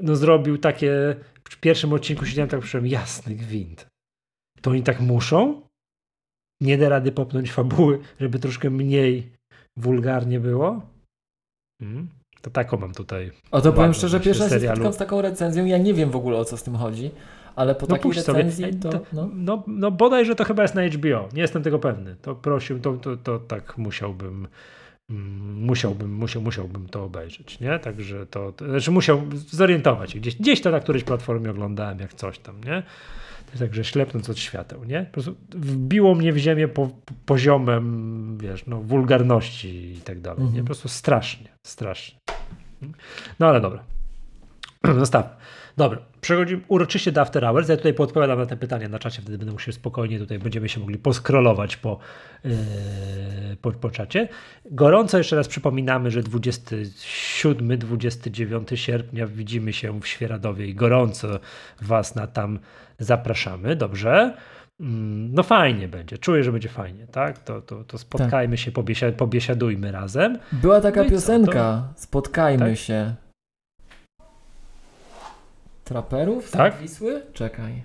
[0.02, 1.15] no zrobił takie,
[1.49, 3.88] w pierwszym odcinku siedziałem tak, przyszedłem, jasny gwint.
[4.61, 5.61] To oni tak muszą?
[6.61, 9.32] Nie da rady popnąć fabuły, żeby troszkę mniej
[9.77, 10.82] wulgarnie było?
[11.82, 12.07] Hmm?
[12.41, 13.32] To taką mam tutaj.
[13.52, 16.45] O to powiem szczerze, się spotkam z taką recenzją, ja nie wiem w ogóle o
[16.45, 17.11] co z tym chodzi
[17.56, 18.80] ale po no takiej recenzji sobie.
[18.80, 19.02] to...
[19.14, 19.30] No.
[19.34, 22.15] No, no bodaj, że to chyba jest na HBO, nie jestem tego pewny.
[22.22, 24.48] To prosił, to, to, to tak musiałbym
[25.10, 27.80] mm, musiałbym, musiał, musiałbym to obejrzeć, nie?
[27.80, 29.22] Także to, to znaczy musiał
[29.52, 30.19] zorientować się.
[30.19, 32.84] Gdzieś, gdzieś to na którejś platformie oglądałem, jak coś tam, nie?
[33.60, 35.02] Także ślepnąc od świateł, nie?
[35.06, 36.90] Po prostu wbiło mnie w ziemię po,
[37.26, 40.45] poziomem, wiesz, no, wulgarności i tak dalej, nie?
[40.45, 40.64] Mhm.
[40.64, 42.19] Po prostu strasznie, strasznie.
[43.40, 43.84] No ale dobra.
[44.99, 45.38] Zostaw.
[45.77, 47.69] Dobra, przechodzimy uroczyście do After Hours.
[47.69, 50.80] Ja tutaj podpowiadam na te pytania na czacie, wtedy będę musiał spokojnie, tutaj będziemy się
[50.80, 51.99] mogli poskrolować po,
[52.43, 52.52] yy,
[53.61, 54.27] po, po czacie.
[54.72, 61.39] Gorąco jeszcze raz przypominamy, że 27-29 sierpnia widzimy się w Świeradowie i gorąco
[61.81, 62.60] Was na tam
[62.99, 64.38] zapraszamy, dobrze?
[64.80, 67.39] Mm, no fajnie będzie, czuję, że będzie fajnie, tak?
[67.39, 68.65] To, to, to spotkajmy tak.
[68.65, 68.72] się,
[69.18, 70.39] pobiesiadujmy razem.
[70.52, 72.02] Była taka no piosenka, to...
[72.02, 72.77] spotkajmy tak?
[72.77, 73.15] się.
[75.86, 76.74] Traperów z tak?
[76.74, 77.22] Nadwisły?
[77.34, 77.84] Czekaj.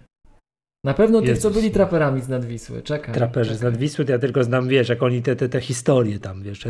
[0.85, 2.83] Na pewno tych, co byli traperami z Nadwisły.
[2.83, 3.15] Czekaj.
[3.15, 3.59] Traperzy czekaj.
[3.59, 6.67] z Nadwisły, to ja tylko znam, wiesz, jak oni te, te, te historie tam, wiesz,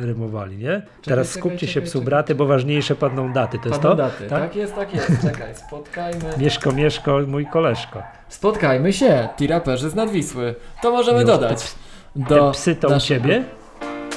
[0.00, 0.70] rymowali, nie?
[0.70, 3.58] Czekaj, Teraz skupcie czekaj, się, czekaj, psu braty, bo ważniejsze padną daty.
[3.58, 3.94] To padną jest to?
[3.94, 4.42] daty, tak?
[4.42, 5.22] tak jest, tak jest.
[5.22, 6.24] Czekaj, spotkajmy.
[6.38, 8.02] Mieszko, Mieszko, mój koleżko.
[8.28, 10.54] Spotkajmy się, ti raperzy z Nadwisły.
[10.82, 11.74] To możemy Już, dodać.
[12.14, 13.20] Te, do te psy to naszego...
[13.20, 13.44] u ciebie?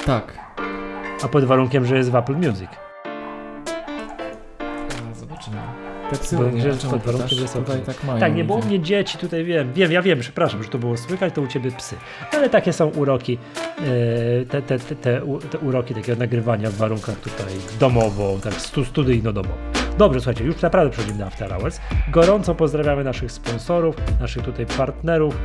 [0.06, 0.32] Tak.
[1.22, 2.85] A pod warunkiem, że jest w Apple Music.
[7.64, 8.20] Tutaj tak mają.
[8.20, 11.34] Tak, nie było mnie dzieci, tutaj wiem, wiem, ja wiem, przepraszam, że to było słychać,
[11.34, 11.96] to u ciebie psy.
[12.32, 13.38] Ale takie są uroki,
[13.78, 15.20] e, te, te, te, te,
[15.50, 18.54] te uroki takiego nagrywania w warunkach tutaj domowo, tak
[18.84, 19.54] studyjno-domowo.
[19.98, 21.80] Dobrze, słuchajcie, już naprawdę przechodzimy do After Hours.
[22.12, 25.36] Gorąco pozdrawiamy naszych sponsorów, naszych tutaj partnerów.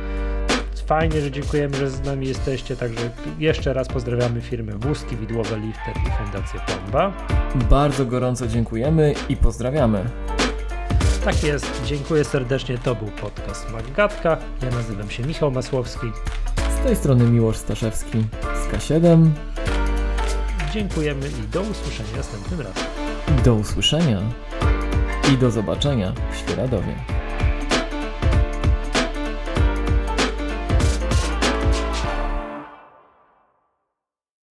[0.86, 5.94] Fajnie, że dziękujemy, że z nami jesteście, także jeszcze raz pozdrawiamy firmę Wózki, Widłowe Lifter
[6.06, 7.12] i Fundację Plomba.
[7.70, 10.04] Bardzo gorąco dziękujemy i pozdrawiamy.
[11.24, 12.78] Tak jest, dziękuję serdecznie.
[12.78, 14.36] To był podcast Maggatka.
[14.62, 16.06] Ja nazywam się Michał Masłowski.
[16.80, 18.24] Z tej strony Miłosz Staszewski
[18.54, 19.30] z K7.
[20.72, 22.84] Dziękujemy i do usłyszenia następnym razem.
[23.44, 24.20] Do usłyszenia
[25.34, 26.94] i do zobaczenia w Świeradowie.